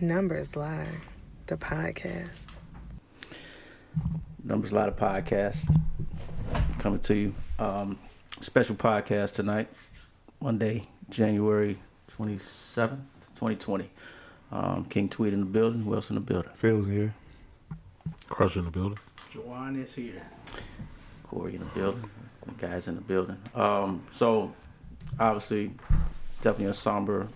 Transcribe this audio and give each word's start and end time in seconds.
Numbers 0.00 0.56
Lie, 0.56 0.86
the 1.46 1.56
podcast. 1.56 2.56
Numbers 4.44 4.72
Lie, 4.72 4.90
the 4.90 4.92
podcast 4.92 5.76
coming 6.78 7.00
to 7.00 7.14
you. 7.16 7.34
Um, 7.58 7.98
special 8.40 8.76
podcast 8.76 9.34
tonight, 9.34 9.68
Monday, 10.40 10.86
January 11.10 11.78
27th, 12.12 13.00
2020. 13.34 13.90
Um, 14.52 14.84
King 14.84 15.08
Tweet 15.08 15.32
in 15.32 15.40
the 15.40 15.46
building. 15.46 15.82
Who 15.82 15.94
else 15.96 16.10
in 16.10 16.14
the 16.14 16.20
building? 16.20 16.52
Phil's 16.54 16.86
here. 16.86 17.12
Crush 18.28 18.56
in 18.56 18.66
the 18.66 18.70
building. 18.70 18.98
Juwan 19.32 19.82
is 19.82 19.94
here. 19.94 20.22
Corey 21.24 21.56
in 21.56 21.60
the 21.60 21.66
building. 21.66 22.08
The 22.46 22.52
guys 22.52 22.86
in 22.86 22.94
the 22.94 23.00
building. 23.00 23.38
Um, 23.52 24.04
so, 24.12 24.54
obviously, 25.18 25.72
definitely 26.40 26.66
a 26.66 26.74
somber 26.74 27.26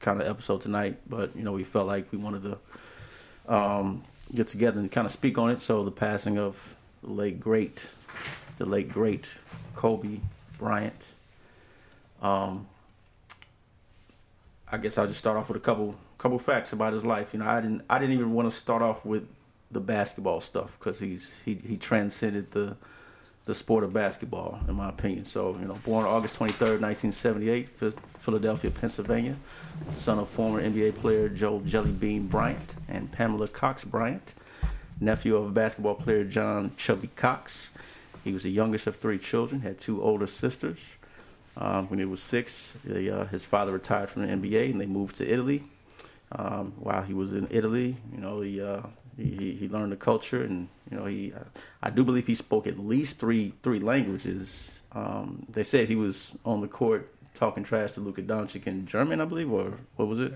kind 0.00 0.20
of 0.20 0.26
episode 0.26 0.60
tonight, 0.60 0.96
but 1.08 1.34
you 1.36 1.42
know 1.42 1.52
we 1.52 1.64
felt 1.64 1.86
like 1.86 2.10
we 2.10 2.18
wanted 2.18 2.42
to 2.42 3.54
um, 3.54 4.02
get 4.34 4.48
together 4.48 4.80
and 4.80 4.90
kind 4.90 5.06
of 5.06 5.12
speak 5.12 5.38
on 5.38 5.50
it. 5.50 5.60
So 5.62 5.84
the 5.84 5.90
passing 5.90 6.38
of 6.38 6.76
the 7.02 7.10
late 7.10 7.40
great, 7.40 7.92
the 8.56 8.66
late 8.66 8.90
great 8.90 9.34
Kobe 9.74 10.20
Bryant. 10.58 11.14
Um, 12.22 12.66
I 14.70 14.78
guess 14.78 14.98
I'll 14.98 15.06
just 15.06 15.18
start 15.18 15.36
off 15.36 15.48
with 15.48 15.56
a 15.56 15.60
couple 15.60 15.96
couple 16.18 16.38
facts 16.38 16.72
about 16.72 16.92
his 16.92 17.04
life. 17.04 17.32
You 17.32 17.40
know, 17.40 17.48
I 17.48 17.60
didn't 17.60 17.82
I 17.88 17.98
didn't 17.98 18.14
even 18.14 18.32
want 18.32 18.50
to 18.50 18.56
start 18.56 18.82
off 18.82 19.04
with 19.04 19.26
the 19.70 19.80
basketball 19.80 20.40
stuff 20.40 20.78
because 20.78 21.00
he's 21.00 21.40
he 21.44 21.54
he 21.66 21.76
transcended 21.76 22.52
the 22.52 22.76
the 23.46 23.54
sport 23.54 23.82
of 23.82 23.92
basketball, 23.92 24.60
in 24.68 24.74
my 24.74 24.88
opinion. 24.88 25.24
So, 25.24 25.56
you 25.60 25.66
know, 25.66 25.74
born 25.84 26.04
August 26.04 26.38
23rd, 26.38 26.80
1978, 26.80 27.68
Philadelphia, 27.68 28.70
Pennsylvania, 28.70 29.36
son 29.94 30.18
of 30.18 30.28
former 30.28 30.62
NBA 30.62 30.94
player 30.94 31.28
Joe 31.28 31.60
Jellybean 31.60 32.28
Bryant 32.28 32.76
and 32.88 33.10
Pamela 33.10 33.48
Cox 33.48 33.84
Bryant, 33.84 34.34
nephew 35.00 35.36
of 35.36 35.54
basketball 35.54 35.94
player 35.94 36.24
John 36.24 36.72
Chubby 36.76 37.08
Cox. 37.16 37.72
He 38.22 38.32
was 38.32 38.42
the 38.42 38.50
youngest 38.50 38.86
of 38.86 38.96
three 38.96 39.18
children, 39.18 39.62
had 39.62 39.80
two 39.80 40.02
older 40.02 40.26
sisters. 40.26 40.94
Um, 41.56 41.88
when 41.88 41.98
he 41.98 42.04
was 42.04 42.22
six, 42.22 42.74
uh, 42.88 43.26
his 43.30 43.44
father 43.44 43.72
retired 43.72 44.08
from 44.10 44.22
the 44.22 44.28
NBA 44.28 44.70
and 44.70 44.80
they 44.80 44.86
moved 44.86 45.16
to 45.16 45.30
Italy. 45.30 45.64
Um, 46.32 46.74
while 46.78 47.02
he 47.02 47.12
was 47.12 47.32
in 47.32 47.48
Italy, 47.50 47.96
you 48.12 48.20
know, 48.20 48.40
he 48.40 48.62
uh, 48.62 48.82
he, 49.16 49.54
he 49.54 49.68
learned 49.68 49.92
the 49.92 49.96
culture, 49.96 50.42
and 50.42 50.68
you 50.90 50.96
know 50.96 51.04
he. 51.06 51.32
I 51.82 51.90
do 51.90 52.04
believe 52.04 52.26
he 52.26 52.34
spoke 52.34 52.66
at 52.66 52.78
least 52.78 53.18
three 53.18 53.54
three 53.62 53.78
languages. 53.78 54.82
Um, 54.92 55.46
they 55.48 55.62
said 55.62 55.88
he 55.88 55.96
was 55.96 56.36
on 56.44 56.60
the 56.60 56.68
court 56.68 57.14
talking 57.34 57.62
trash 57.62 57.92
to 57.92 58.00
Luka 58.00 58.22
Doncic 58.22 58.66
in 58.66 58.86
German, 58.86 59.20
I 59.20 59.24
believe, 59.24 59.50
or 59.50 59.74
what 59.96 60.08
was 60.08 60.18
it? 60.18 60.34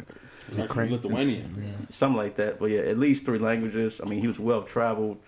Ukraine, 0.56 0.92
Lithuanian, 0.92 1.54
yeah. 1.58 1.86
something 1.88 2.16
like 2.16 2.36
that. 2.36 2.58
But 2.58 2.70
yeah, 2.70 2.80
at 2.80 2.98
least 2.98 3.24
three 3.24 3.38
languages. 3.38 4.00
I 4.00 4.06
mean, 4.06 4.20
he 4.20 4.26
was 4.26 4.38
well 4.38 4.62
traveled. 4.62 5.18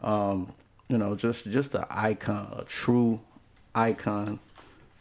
Um, 0.00 0.52
you 0.88 0.98
know, 0.98 1.14
just 1.14 1.44
just 1.50 1.74
an 1.74 1.84
icon, 1.90 2.52
a 2.56 2.64
true 2.64 3.20
icon 3.74 4.40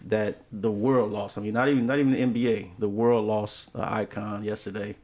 that 0.06 0.42
the 0.52 0.72
world 0.72 1.12
lost. 1.12 1.38
I 1.38 1.42
mean, 1.42 1.54
not 1.54 1.68
even 1.68 1.86
not 1.86 2.00
even 2.00 2.12
the 2.12 2.20
NBA, 2.20 2.72
the 2.80 2.90
world 2.90 3.26
lost 3.26 3.74
an 3.74 3.82
icon 3.82 4.44
yesterday, 4.44 4.96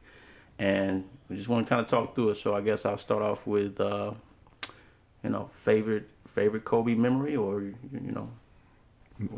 and 0.58 1.04
we 1.28 1.36
just 1.36 1.48
want 1.48 1.66
to 1.66 1.68
kind 1.68 1.80
of 1.80 1.86
talk 1.86 2.14
through 2.14 2.30
it. 2.30 2.36
So 2.36 2.54
I 2.54 2.60
guess 2.60 2.86
I'll 2.86 2.98
start 2.98 3.22
off 3.22 3.46
with, 3.46 3.80
uh, 3.80 4.12
you 5.26 5.32
know, 5.32 5.50
favorite 5.52 6.08
favorite 6.28 6.64
Kobe 6.64 6.94
memory, 6.94 7.34
or 7.34 7.60
you 7.60 7.74
know, 7.92 8.30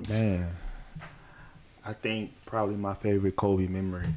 man. 0.06 0.46
I 1.82 1.94
think 1.94 2.32
probably 2.44 2.76
my 2.76 2.92
favorite 2.92 3.36
Kobe 3.36 3.66
memory 3.68 4.08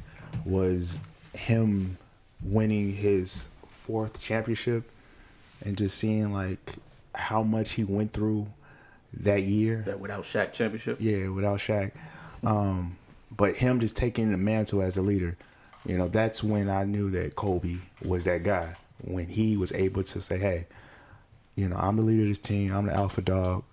was 0.44 1.00
him 1.32 1.96
winning 2.42 2.92
his 2.92 3.48
fourth 3.66 4.22
championship 4.22 4.90
and 5.64 5.78
just 5.78 5.96
seeing 5.96 6.34
like 6.34 6.74
how 7.14 7.42
much 7.42 7.72
he 7.72 7.84
went 7.84 8.12
through 8.12 8.48
that 9.14 9.44
year. 9.44 9.82
That 9.86 9.98
without 9.98 10.24
Shaq 10.24 10.52
championship. 10.52 10.98
Yeah, 11.00 11.28
without 11.28 11.58
Shaq. 11.58 11.92
Um, 12.44 12.98
but 13.34 13.56
him 13.56 13.80
just 13.80 13.96
taking 13.96 14.30
the 14.30 14.36
mantle 14.36 14.82
as 14.82 14.98
a 14.98 15.02
leader 15.02 15.38
you 15.86 15.98
know, 15.98 16.08
that's 16.08 16.42
when 16.44 16.70
I 16.70 16.84
knew 16.84 17.10
that 17.10 17.34
Kobe 17.34 17.76
was 18.04 18.24
that 18.24 18.42
guy. 18.42 18.74
When 19.04 19.26
he 19.26 19.56
was 19.56 19.72
able 19.72 20.04
to 20.04 20.20
say, 20.20 20.38
"Hey, 20.38 20.66
you 21.54 21.68
know, 21.68 21.76
I'm 21.76 21.96
the 21.96 22.02
leader 22.02 22.22
of 22.22 22.28
this 22.28 22.38
team. 22.38 22.72
I'm 22.72 22.86
the 22.86 22.94
alpha 22.94 23.22
dog. 23.22 23.64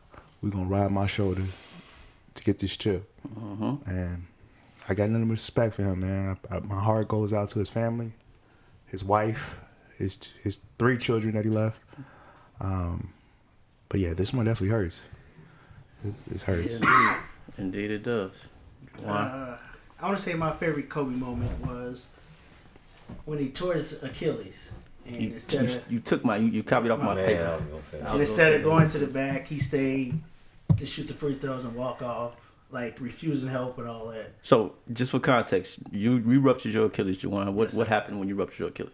We're 0.41 0.49
gonna 0.49 0.65
ride 0.65 0.91
my 0.91 1.07
shoulders 1.07 1.49
to 2.35 2.43
get 2.43 2.59
this 2.59 2.75
chip." 2.77 3.09
Uh-huh. 3.35 3.77
And 3.85 4.25
I 4.87 4.93
got 4.93 5.09
nothing 5.09 5.27
but 5.27 5.31
respect 5.31 5.75
for 5.75 5.83
him, 5.83 6.01
man. 6.01 6.37
I, 6.49 6.57
I, 6.57 6.59
my 6.61 6.79
heart 6.79 7.07
goes 7.07 7.33
out 7.33 7.49
to 7.49 7.59
his 7.59 7.69
family, 7.69 8.13
his 8.87 9.03
wife, 9.03 9.59
his 9.97 10.17
his 10.41 10.59
three 10.77 10.97
children 10.97 11.35
that 11.35 11.45
he 11.45 11.51
left. 11.51 11.79
Um, 12.59 13.13
but 13.87 13.99
yeah, 13.99 14.13
this 14.13 14.33
one 14.33 14.45
definitely 14.45 14.69
hurts. 14.69 15.09
It, 16.03 16.13
it 16.33 16.41
hurts. 16.41 16.73
Indeed. 16.73 17.15
Indeed, 17.57 17.91
it 17.91 18.03
does. 18.03 18.47
Uh, 19.05 19.57
I 19.99 20.05
want 20.05 20.17
to 20.17 20.23
say 20.23 20.33
my 20.33 20.51
favorite 20.53 20.89
Kobe 20.89 21.15
moment 21.15 21.59
was 21.65 22.07
when 23.25 23.39
he 23.39 23.49
tore 23.49 23.73
his 23.73 24.01
Achilles. 24.01 24.55
And 25.05 25.15
you, 25.15 25.33
instead 25.33 25.61
you, 25.61 25.75
of, 25.75 25.91
you 25.91 25.99
took 25.99 26.23
my 26.23 26.37
you, 26.37 26.47
you 26.49 26.63
copied 26.63 26.91
off 26.91 26.99
my, 26.99 27.15
my 27.15 27.23
paper. 27.23 27.61
And 28.05 28.19
instead 28.19 28.53
of 28.53 28.63
going 28.63 28.87
to 28.89 28.99
the 28.99 29.07
back, 29.07 29.47
he 29.47 29.59
stayed 29.59 30.19
to 30.77 30.85
shoot 30.85 31.07
the 31.07 31.13
free 31.13 31.33
throws 31.33 31.65
and 31.65 31.75
walk 31.75 32.01
off, 32.01 32.51
like 32.71 32.99
refusing 32.99 33.49
help 33.49 33.77
and 33.79 33.87
all 33.87 34.07
that. 34.07 34.31
So, 34.41 34.75
just 34.91 35.11
for 35.11 35.19
context, 35.19 35.79
you 35.91 36.17
you 36.17 36.39
ruptured 36.41 36.73
your 36.73 36.85
Achilles, 36.85 37.21
Juwan. 37.21 37.53
What 37.53 37.69
yes, 37.69 37.73
what 37.73 37.87
happened 37.87 38.19
when 38.19 38.27
you 38.27 38.35
ruptured 38.35 38.59
your 38.59 38.69
Achilles? 38.69 38.91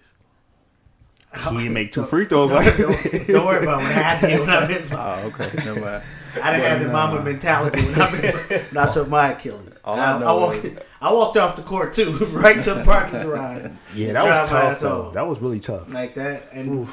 He 1.49 1.57
didn't 1.57 1.73
make 1.73 1.91
two 1.91 2.03
free 2.05 2.25
throws. 2.25 2.49
Don't, 2.49 2.65
like 2.65 2.77
don't, 2.77 3.27
don't 3.27 3.45
worry 3.45 3.63
about 3.63 3.81
what 3.81 3.91
happened 3.91 4.39
when 4.39 4.49
I 4.49 4.67
missed 4.67 4.91
my. 4.91 5.21
Oh, 5.21 5.27
okay. 5.27 5.51
Never 5.65 5.79
mind. 5.81 6.03
I 6.41 6.51
didn't 6.53 6.69
have 6.71 6.79
the 6.81 6.89
Mamba 6.89 7.23
mentality 7.23 7.81
when 7.83 8.01
I 8.01 8.11
missed 8.11 8.33
my, 8.33 8.57
when 8.57 8.77
I 8.77 8.93
took 8.93 9.07
my 9.09 9.31
Achilles. 9.33 9.74
All 9.85 9.99
I, 9.99 10.13
I, 10.13 10.21
I 10.21 10.33
walked, 10.33 10.65
I 11.01 11.13
walked 11.13 11.37
off 11.37 11.55
the 11.55 11.61
court 11.61 11.93
too, 11.93 12.11
right 12.31 12.61
to 12.63 12.73
the 12.73 12.83
parking 12.83 13.21
garage. 13.23 13.71
Yeah, 13.93 14.13
that 14.13 14.25
was 14.25 14.49
tough. 14.49 14.79
Though. 14.79 15.11
That 15.11 15.27
was 15.27 15.39
really 15.39 15.59
tough. 15.59 15.93
Like 15.93 16.15
that, 16.15 16.43
and 16.51 16.87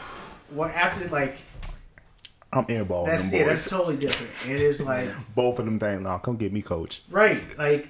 what 0.50 0.70
after 0.72 1.08
like. 1.08 1.38
I'm 2.54 2.66
airballing 2.66 3.06
that's, 3.06 3.30
them 3.30 3.41
Yeah, 3.41 3.47
that's 3.47 3.66
totally 3.66 3.97
different. 3.97 4.54
It 4.54 4.60
is 4.60 4.82
like 4.82 5.08
both 5.34 5.58
of 5.58 5.64
them 5.64 5.78
things. 5.78 6.03
Now, 6.03 6.19
come 6.19 6.36
get 6.36 6.53
me, 6.53 6.60
coach. 6.60 7.03
Right, 7.08 7.58
like 7.58 7.88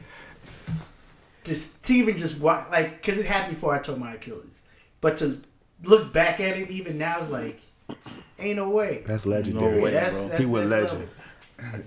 just 1.42 1.84
to 1.84 1.94
even 1.94 2.16
just 2.16 2.38
walk, 2.38 2.70
like 2.70 3.02
because 3.02 3.18
it 3.18 3.26
happened 3.26 3.54
before 3.54 3.74
I 3.74 3.80
tore 3.80 3.96
my 3.96 4.14
Achilles, 4.14 4.62
but 5.00 5.16
to 5.16 5.42
look 5.82 6.12
back 6.12 6.38
at 6.38 6.56
it 6.56 6.70
even 6.70 6.96
now 6.96 7.18
is 7.18 7.28
like, 7.28 7.60
ain't 8.38 8.56
no 8.56 8.68
way. 8.68 9.02
That's 9.04 9.26
legendary. 9.26 9.78
No 9.78 9.82
way, 9.82 9.90
that's, 9.90 10.20
bro. 10.20 10.28
That's 10.28 10.40
he 10.44 10.46
was 10.48 10.66
legend. 10.66 11.08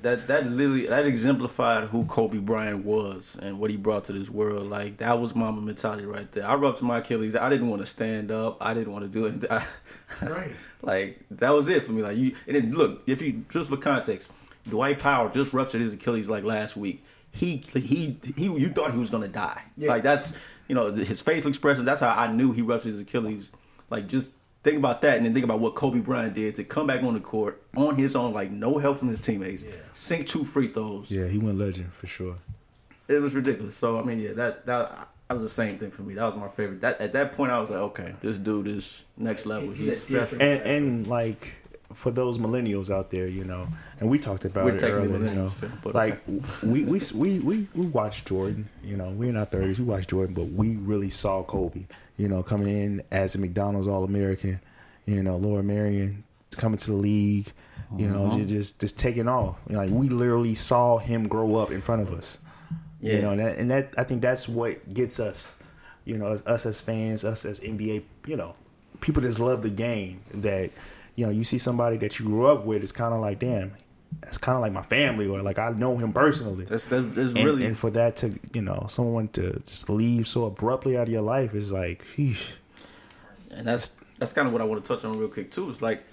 That 0.01 0.27
that 0.27 0.45
literally 0.45 0.87
that 0.87 1.05
exemplified 1.05 1.89
who 1.89 2.05
Kobe 2.05 2.37
Bryant 2.37 2.85
was 2.85 3.37
and 3.41 3.59
what 3.59 3.71
he 3.71 3.77
brought 3.77 4.05
to 4.05 4.13
this 4.13 4.29
world. 4.29 4.69
Like 4.69 4.97
that 4.97 5.19
was 5.19 5.35
Mamba 5.35 5.61
mentality 5.61 6.05
right 6.05 6.31
there. 6.31 6.47
I 6.47 6.55
ruptured 6.55 6.87
my 6.87 6.99
Achilles. 6.99 7.35
I 7.35 7.49
didn't 7.49 7.67
want 7.67 7.81
to 7.81 7.85
stand 7.85 8.31
up. 8.31 8.57
I 8.61 8.73
didn't 8.73 8.93
want 8.93 9.03
to 9.03 9.09
do 9.09 9.27
anything. 9.27 9.49
right. 10.29 10.51
like 10.81 11.19
that 11.31 11.49
was 11.49 11.67
it 11.67 11.83
for 11.83 11.91
me. 11.91 12.03
Like 12.03 12.17
you 12.17 12.35
and 12.47 12.55
then 12.55 12.71
look 12.71 13.03
if 13.05 13.21
you 13.21 13.43
just 13.49 13.69
for 13.69 13.77
context, 13.77 14.31
Dwight 14.69 14.99
Powell 14.99 15.29
just 15.29 15.51
ruptured 15.51 15.81
his 15.81 15.93
Achilles 15.93 16.29
like 16.29 16.43
last 16.43 16.77
week. 16.77 17.03
He 17.31 17.57
he 17.73 18.17
he. 18.37 18.45
You 18.45 18.69
thought 18.69 18.91
he 18.91 18.97
was 18.97 19.09
gonna 19.09 19.27
die. 19.27 19.61
Yeah. 19.75 19.89
Like 19.89 20.03
that's 20.03 20.33
you 20.67 20.75
know 20.75 20.91
his 20.93 21.21
facial 21.21 21.49
expression. 21.49 21.83
That's 21.83 22.01
how 22.01 22.11
I 22.11 22.31
knew 22.31 22.53
he 22.53 22.61
ruptured 22.61 22.93
his 22.93 23.01
Achilles 23.01 23.51
like 23.89 24.07
just 24.07 24.31
think 24.65 24.77
about 24.79 25.01
that 25.01 25.17
and 25.17 25.25
then 25.25 25.33
think 25.33 25.43
about 25.43 25.59
what 25.59 25.75
Kobe 25.75 25.99
Bryant 25.99 26.33
did 26.33 26.55
to 26.55 26.63
come 26.63 26.87
back 26.87 27.03
on 27.03 27.13
the 27.13 27.19
court 27.19 27.61
on 27.77 27.95
his 27.95 28.15
own, 28.15 28.33
like 28.33 28.49
no 28.49 28.79
help 28.79 28.97
from 28.97 29.09
his 29.09 29.19
teammates, 29.19 29.63
yeah. 29.63 29.71
sink 29.93 30.27
two 30.27 30.43
free 30.43 30.67
throws. 30.67 31.11
Yeah, 31.11 31.27
he 31.27 31.37
went 31.37 31.59
legend 31.59 31.93
for 31.93 32.07
sure. 32.07 32.37
It 33.07 33.19
was 33.19 33.35
ridiculous. 33.35 33.75
So 33.75 33.99
I 33.99 34.03
mean, 34.03 34.19
yeah, 34.19 34.33
that 34.33 34.65
that 34.65 35.07
that 35.27 35.33
was 35.33 35.43
the 35.43 35.49
same 35.49 35.77
thing 35.77 35.91
for 35.91 36.01
me. 36.01 36.15
That 36.15 36.25
was 36.25 36.35
my 36.35 36.47
favorite. 36.47 36.81
That 36.81 36.99
at 36.99 37.13
that 37.13 37.33
point, 37.33 37.51
I 37.51 37.59
was 37.59 37.69
like, 37.69 37.79
okay, 37.79 38.15
this 38.21 38.39
dude 38.39 38.67
is 38.67 39.05
next 39.15 39.45
level. 39.45 39.71
He's 39.71 40.01
special. 40.01 40.41
And, 40.41 40.61
and 40.61 41.07
like 41.07 41.57
for 41.95 42.11
those 42.11 42.37
millennials 42.37 42.89
out 42.89 43.09
there, 43.09 43.27
you 43.27 43.45
know, 43.45 43.69
and 44.01 44.09
we 44.09 44.19
talked 44.19 44.43
about 44.43 44.65
We're 44.65 44.75
it 44.75 44.83
earlier, 44.83 45.17
you 45.17 45.33
know, 45.33 45.51
like 45.85 46.21
we, 46.61 46.83
we 46.83 46.99
we 47.13 47.39
we 47.39 47.67
we 47.73 47.85
watched 47.87 48.27
Jordan, 48.27 48.67
you 48.83 48.97
know, 48.97 49.09
we 49.11 49.29
in 49.29 49.37
our 49.37 49.45
thirties, 49.45 49.79
we 49.79 49.85
watched 49.85 50.09
Jordan, 50.09 50.35
but 50.35 50.49
we 50.49 50.75
really 50.75 51.09
saw 51.09 51.41
Kobe, 51.43 51.85
you 52.17 52.27
know, 52.27 52.43
coming 52.43 52.67
in 52.67 53.01
as 53.11 53.35
a 53.35 53.39
McDonald's 53.39 53.87
All 53.87 54.03
American, 54.03 54.59
you 55.05 55.23
know, 55.23 55.37
Lower 55.37 55.63
Merion 55.63 56.23
coming 56.57 56.77
to 56.77 56.91
the 56.91 56.97
league, 56.97 57.51
you 57.95 58.09
know, 58.09 58.27
uh-huh. 58.27 58.43
just 58.43 58.81
just 58.81 58.99
taking 58.99 59.29
off. 59.29 59.57
You 59.69 59.75
know, 59.75 59.83
like 59.83 59.91
we 59.91 60.09
literally 60.09 60.55
saw 60.55 60.97
him 60.97 61.29
grow 61.29 61.55
up 61.55 61.71
in 61.71 61.81
front 61.81 62.01
of 62.01 62.11
us. 62.11 62.39
Yeah. 62.99 63.15
You 63.15 63.21
know, 63.21 63.31
and 63.31 63.39
that, 63.39 63.57
and 63.57 63.71
that 63.71 63.93
I 63.97 64.03
think 64.03 64.21
that's 64.21 64.49
what 64.49 64.93
gets 64.93 65.19
us, 65.21 65.55
you 66.03 66.17
know, 66.17 66.27
us 66.45 66.65
as 66.65 66.81
fans, 66.81 67.23
us 67.23 67.45
as 67.45 67.61
NBA, 67.61 68.03
you 68.27 68.35
know, 68.35 68.55
people 68.99 69.21
just 69.21 69.39
love 69.39 69.63
the 69.63 69.69
game 69.69 70.21
that 70.33 70.71
you 71.15 71.25
know, 71.25 71.31
you 71.31 71.43
see 71.43 71.57
somebody 71.57 71.97
that 71.97 72.19
you 72.19 72.25
grew 72.25 72.45
up 72.45 72.65
with, 72.65 72.83
it's 72.83 72.91
kind 72.91 73.13
of 73.13 73.21
like, 73.21 73.39
damn, 73.39 73.73
that's 74.21 74.37
kind 74.37 74.55
of 74.55 74.61
like 74.61 74.73
my 74.73 74.81
family, 74.81 75.27
or 75.27 75.41
like 75.41 75.59
I 75.59 75.69
know 75.71 75.97
him 75.97 76.13
personally. 76.13 76.65
That's 76.65 76.85
that's, 76.85 77.13
that's 77.13 77.33
and, 77.33 77.45
really 77.45 77.65
and 77.65 77.77
for 77.77 77.89
that 77.91 78.15
to 78.17 78.37
you 78.53 78.61
know 78.61 78.87
someone 78.89 79.27
to 79.29 79.59
just 79.59 79.89
leave 79.89 80.27
so 80.27 80.45
abruptly 80.45 80.97
out 80.97 81.03
of 81.03 81.09
your 81.09 81.21
life 81.21 81.53
is 81.53 81.71
like, 81.71 82.05
sheesh. 82.05 82.55
and 83.51 83.67
that's 83.67 83.91
that's 84.17 84.33
kind 84.33 84.47
of 84.47 84.53
what 84.53 84.61
I 84.61 84.65
want 84.65 84.83
to 84.83 84.87
touch 84.87 85.03
on 85.05 85.17
real 85.17 85.27
quick 85.27 85.51
too. 85.51 85.69
It's 85.69 85.81
like 85.81 86.03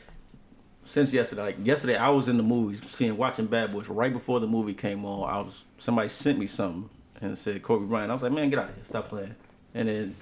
since 0.83 1.13
yesterday, 1.13 1.43
like 1.43 1.57
yesterday, 1.63 1.97
I 1.97 2.11
was 2.11 2.29
in 2.29 2.37
the 2.37 2.43
movies 2.43 2.85
seeing 2.91 3.17
watching 3.17 3.47
Bad 3.47 3.73
Boys 3.73 3.89
right 3.89 4.13
before 4.13 4.41
the 4.41 4.47
movie 4.47 4.75
came 4.75 5.05
on. 5.05 5.29
I 5.29 5.39
was 5.39 5.65
somebody 5.79 6.09
sent 6.09 6.39
me 6.39 6.47
something 6.47 6.91
and 7.21 7.39
said 7.39 7.63
Kobe 7.63 7.87
Bryant. 7.87 8.11
I 8.11 8.15
was 8.15 8.23
like, 8.23 8.33
man, 8.33 8.51
get 8.51 8.59
out 8.59 8.69
of 8.69 8.75
here, 8.75 8.85
stop 8.85 9.09
playing. 9.09 9.35
And 9.75 9.89
then 9.89 10.17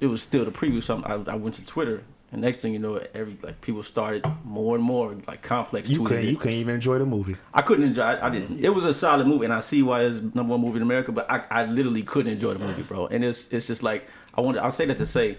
it 0.00 0.08
was 0.08 0.20
still 0.20 0.44
the 0.44 0.50
preview. 0.50 0.82
Something 0.82 1.10
I, 1.10 1.32
I 1.32 1.36
went 1.36 1.54
to 1.56 1.64
Twitter 1.64 2.02
and 2.32 2.42
next 2.42 2.58
thing 2.58 2.72
you 2.72 2.78
know, 2.78 3.02
every 3.12 3.36
like 3.42 3.60
people 3.60 3.82
started 3.82 4.24
more 4.44 4.76
and 4.76 4.84
more 4.84 5.16
like 5.26 5.42
complex. 5.42 5.90
You 5.90 6.04
couldn't, 6.04 6.26
you 6.26 6.36
couldn't 6.36 6.58
even 6.58 6.76
enjoy 6.76 6.98
the 6.98 7.06
movie. 7.06 7.36
I 7.52 7.62
couldn't 7.62 7.84
enjoy. 7.84 8.02
I, 8.02 8.26
I 8.26 8.30
didn't. 8.30 8.54
Mm-hmm. 8.54 8.64
It 8.64 8.74
was 8.74 8.84
a 8.84 8.94
solid 8.94 9.26
movie, 9.26 9.46
and 9.46 9.52
I 9.52 9.60
see 9.60 9.82
why 9.82 10.04
it's 10.04 10.20
number 10.20 10.44
one 10.52 10.60
movie 10.60 10.76
in 10.76 10.82
America. 10.82 11.10
But 11.10 11.28
I, 11.28 11.42
I 11.50 11.64
literally 11.64 12.04
couldn't 12.04 12.32
enjoy 12.32 12.54
the 12.54 12.60
movie, 12.60 12.82
bro. 12.82 13.08
And 13.08 13.24
it's 13.24 13.48
it's 13.48 13.66
just 13.66 13.82
like 13.82 14.06
I 14.34 14.42
want. 14.42 14.58
I'll 14.58 14.70
say 14.70 14.86
that 14.86 14.98
to 14.98 15.06
say, 15.06 15.38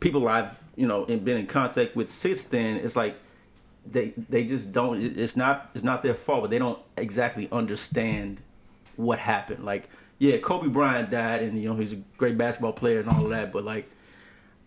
people 0.00 0.28
I've 0.28 0.62
you 0.76 0.86
know 0.86 1.04
been 1.06 1.38
in 1.38 1.46
contact 1.46 1.96
with 1.96 2.10
since 2.10 2.44
then, 2.44 2.76
it's 2.76 2.94
like 2.94 3.16
they 3.90 4.12
they 4.28 4.44
just 4.44 4.70
don't. 4.70 5.00
It's 5.00 5.36
not 5.36 5.70
it's 5.74 5.84
not 5.84 6.02
their 6.02 6.14
fault, 6.14 6.42
but 6.42 6.50
they 6.50 6.58
don't 6.58 6.78
exactly 6.98 7.48
understand 7.50 8.42
what 8.96 9.18
happened. 9.18 9.64
Like 9.64 9.88
yeah, 10.18 10.36
Kobe 10.36 10.68
Bryant 10.68 11.10
died, 11.10 11.40
and 11.40 11.56
you 11.56 11.70
know 11.70 11.76
he's 11.76 11.94
a 11.94 12.02
great 12.18 12.36
basketball 12.36 12.74
player 12.74 13.00
and 13.00 13.08
all 13.08 13.24
of 13.24 13.30
that, 13.30 13.50
but 13.50 13.64
like 13.64 13.88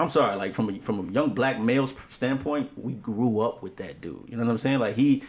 I'm 0.01 0.09
sorry, 0.09 0.35
like 0.35 0.53
from 0.53 0.69
a, 0.69 0.79
from 0.79 1.09
a 1.09 1.11
young 1.11 1.33
black 1.33 1.59
male's 1.59 1.93
standpoint, 2.07 2.71
we 2.77 2.93
grew 2.93 3.39
up 3.39 3.61
with 3.61 3.77
that 3.77 4.01
dude. 4.01 4.25
You 4.27 4.37
know 4.37 4.43
what 4.43 4.51
I'm 4.51 4.57
saying? 4.57 4.79
Like 4.79 4.95
he, 4.95 5.23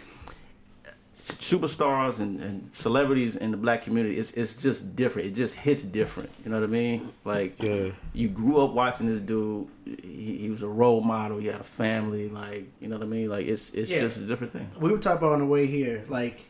superstars 1.14 2.20
and, 2.20 2.40
and 2.40 2.74
celebrities 2.74 3.36
in 3.36 3.50
the 3.50 3.56
black 3.56 3.82
community, 3.82 4.18
it's 4.18 4.32
it's 4.32 4.54
just 4.54 4.96
different. 4.96 5.28
It 5.28 5.34
just 5.34 5.54
hits 5.54 5.82
different. 5.82 6.30
You 6.44 6.50
know 6.50 6.60
what 6.60 6.68
I 6.68 6.72
mean? 6.72 7.12
Like 7.24 7.62
yeah. 7.62 7.90
you 8.12 8.28
grew 8.28 8.60
up 8.60 8.72
watching 8.72 9.06
this 9.06 9.20
dude. 9.20 9.68
He, 9.84 10.38
he, 10.38 10.50
was 10.50 10.62
a 10.62 10.68
role 10.68 11.00
model. 11.00 11.38
He 11.38 11.46
had 11.46 11.60
a 11.60 11.64
family. 11.64 12.28
Like 12.28 12.68
you 12.80 12.88
know 12.88 12.96
what 12.96 13.04
I 13.04 13.08
mean? 13.08 13.28
Like 13.28 13.46
it's 13.46 13.70
it's 13.70 13.90
yeah. 13.90 14.00
just 14.00 14.18
a 14.18 14.26
different 14.26 14.52
thing. 14.52 14.70
We 14.78 14.90
were 14.90 14.98
talking 14.98 15.18
about 15.18 15.34
on 15.34 15.40
the 15.40 15.46
way 15.46 15.66
here, 15.66 16.04
like 16.08 16.46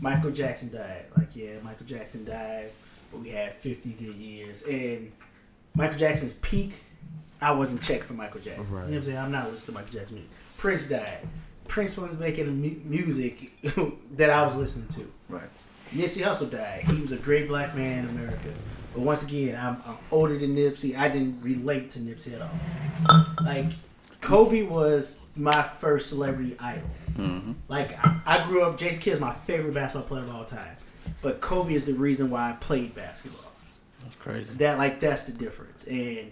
Michael 0.00 0.30
Jackson 0.30 0.70
died. 0.72 1.04
Like 1.16 1.36
yeah, 1.36 1.60
Michael 1.62 1.86
Jackson 1.86 2.24
died, 2.24 2.70
but 3.12 3.20
we 3.20 3.30
had 3.30 3.54
50 3.54 3.90
good 3.90 4.14
years 4.14 4.62
and. 4.62 5.12
Michael 5.74 5.98
Jackson's 5.98 6.34
peak 6.34 6.72
I 7.40 7.52
wasn't 7.52 7.82
checked 7.82 8.04
for 8.04 8.14
Michael 8.14 8.40
Jackson. 8.40 8.64
Right. 8.64 8.70
You 8.70 8.76
know 8.76 8.82
what 8.84 8.96
I'm 8.96 9.02
saying? 9.04 9.18
I'm 9.18 9.32
not 9.32 9.50
listening 9.50 9.66
to 9.66 9.80
Michael 9.80 9.98
Jackson 9.98 10.14
music. 10.16 10.30
Prince 10.56 10.88
died. 10.88 11.28
Prince 11.68 11.96
was 11.96 12.16
making 12.18 12.60
mu- 12.60 12.80
music 12.84 13.52
that 14.16 14.30
I 14.30 14.42
was 14.42 14.56
listening 14.56 14.88
to. 14.88 15.12
Right. 15.28 15.48
Nipsey 15.92 16.22
Hussle 16.22 16.50
died. 16.50 16.84
He 16.84 17.00
was 17.00 17.12
a 17.12 17.16
great 17.16 17.48
black 17.48 17.74
man 17.74 18.04
in 18.04 18.10
America. 18.10 18.52
But 18.94 19.02
once 19.02 19.22
again, 19.22 19.56
I'm, 19.56 19.82
I'm 19.86 19.98
older 20.10 20.36
than 20.36 20.56
Nipsey. 20.56 20.96
I 20.96 21.08
didn't 21.08 21.40
relate 21.42 21.90
to 21.92 21.98
Nipsey 21.98 22.34
at 22.34 22.42
all. 22.42 23.26
Like, 23.42 23.66
Kobe 24.20 24.62
was 24.62 25.18
my 25.36 25.62
first 25.62 26.08
celebrity 26.08 26.56
idol. 26.58 26.90
Mm-hmm. 27.12 27.52
Like, 27.68 28.04
I, 28.04 28.20
I, 28.26 28.44
grew 28.46 28.62
up, 28.62 28.76
Jason 28.76 29.02
Kidd 29.02 29.12
is 29.14 29.20
my 29.20 29.32
favorite 29.32 29.74
basketball 29.74 30.08
player 30.08 30.22
of 30.22 30.34
all 30.34 30.44
time. 30.44 30.76
But 31.22 31.40
Kobe 31.40 31.74
is 31.74 31.84
the 31.84 31.94
reason 31.94 32.30
why 32.30 32.50
I 32.50 32.52
played 32.52 32.94
basketball. 32.94 33.52
That's 34.02 34.16
crazy. 34.16 34.54
That, 34.56 34.78
like, 34.78 35.00
that's 35.00 35.22
the 35.22 35.32
difference. 35.32 35.84
And 35.84 36.30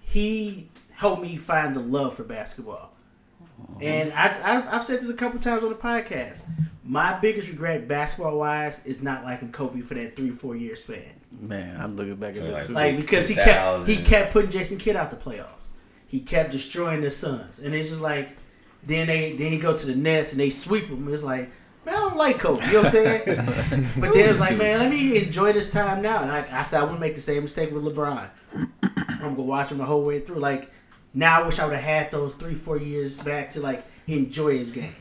he 0.00 0.68
helped 0.92 1.22
me 1.22 1.36
find 1.36 1.74
the 1.74 1.80
love 1.80 2.14
for 2.14 2.24
basketball. 2.24 2.92
And 3.80 4.12
I, 4.12 4.28
have 4.28 4.84
said 4.84 5.00
this 5.00 5.08
a 5.08 5.14
couple 5.14 5.40
times 5.40 5.62
on 5.62 5.70
the 5.70 5.74
podcast. 5.74 6.42
My 6.84 7.18
biggest 7.18 7.48
regret, 7.48 7.86
basketball 7.88 8.38
wise, 8.38 8.84
is 8.84 9.02
not 9.02 9.24
liking 9.24 9.52
Kobe 9.52 9.80
for 9.80 9.94
that 9.94 10.16
three 10.16 10.30
four 10.30 10.56
year 10.56 10.76
span. 10.76 11.20
Man, 11.30 11.80
I'm 11.80 11.96
looking 11.96 12.16
back 12.16 12.36
at 12.36 12.42
that 12.42 12.66
too. 12.66 12.72
Like 12.72 12.96
because 12.96 13.28
he 13.28 13.34
kept 13.34 13.88
he 13.88 13.96
kept 13.96 14.32
putting 14.32 14.50
Jason 14.50 14.76
Kidd 14.76 14.96
out 14.96 15.10
the 15.10 15.16
playoffs. 15.16 15.68
He 16.06 16.20
kept 16.20 16.50
destroying 16.50 17.02
the 17.02 17.10
Suns, 17.10 17.58
and 17.60 17.74
it's 17.74 17.88
just 17.88 18.00
like 18.00 18.36
then 18.82 19.06
they 19.06 19.36
then 19.36 19.52
he 19.52 19.58
go 19.58 19.76
to 19.76 19.86
the 19.86 19.94
Nets 19.94 20.32
and 20.32 20.40
they 20.40 20.50
sweep 20.50 20.88
them. 20.88 21.12
It's 21.12 21.22
like 21.22 21.50
man, 21.86 21.94
I 21.94 21.98
don't 21.98 22.16
like 22.16 22.38
Kobe. 22.38 22.66
You 22.66 22.72
know 22.72 22.82
what 22.82 22.86
I'm 22.86 22.90
saying? 22.90 23.22
but 23.98 24.12
then 24.12 24.28
it's 24.28 24.40
like 24.40 24.56
man, 24.56 24.80
let 24.80 24.90
me 24.90 25.22
enjoy 25.22 25.52
this 25.52 25.70
time 25.70 26.02
now. 26.02 26.22
And 26.22 26.30
I, 26.30 26.58
I 26.58 26.62
said 26.62 26.80
I 26.80 26.82
wouldn't 26.82 27.00
make 27.00 27.14
the 27.14 27.20
same 27.20 27.42
mistake 27.42 27.70
with 27.70 27.84
LeBron. 27.84 28.28
I'm 29.22 29.34
gonna 29.34 29.42
watch 29.42 29.70
him 29.70 29.78
the 29.78 29.84
whole 29.84 30.04
way 30.04 30.20
through. 30.20 30.36
Like 30.40 30.70
now, 31.12 31.42
I 31.42 31.46
wish 31.46 31.58
I 31.58 31.66
would 31.66 31.74
have 31.74 31.84
had 31.84 32.10
those 32.10 32.32
three, 32.34 32.54
four 32.54 32.78
years 32.78 33.18
back 33.18 33.50
to 33.50 33.60
like 33.60 33.84
enjoy 34.06 34.58
his 34.58 34.70
game. 34.70 34.94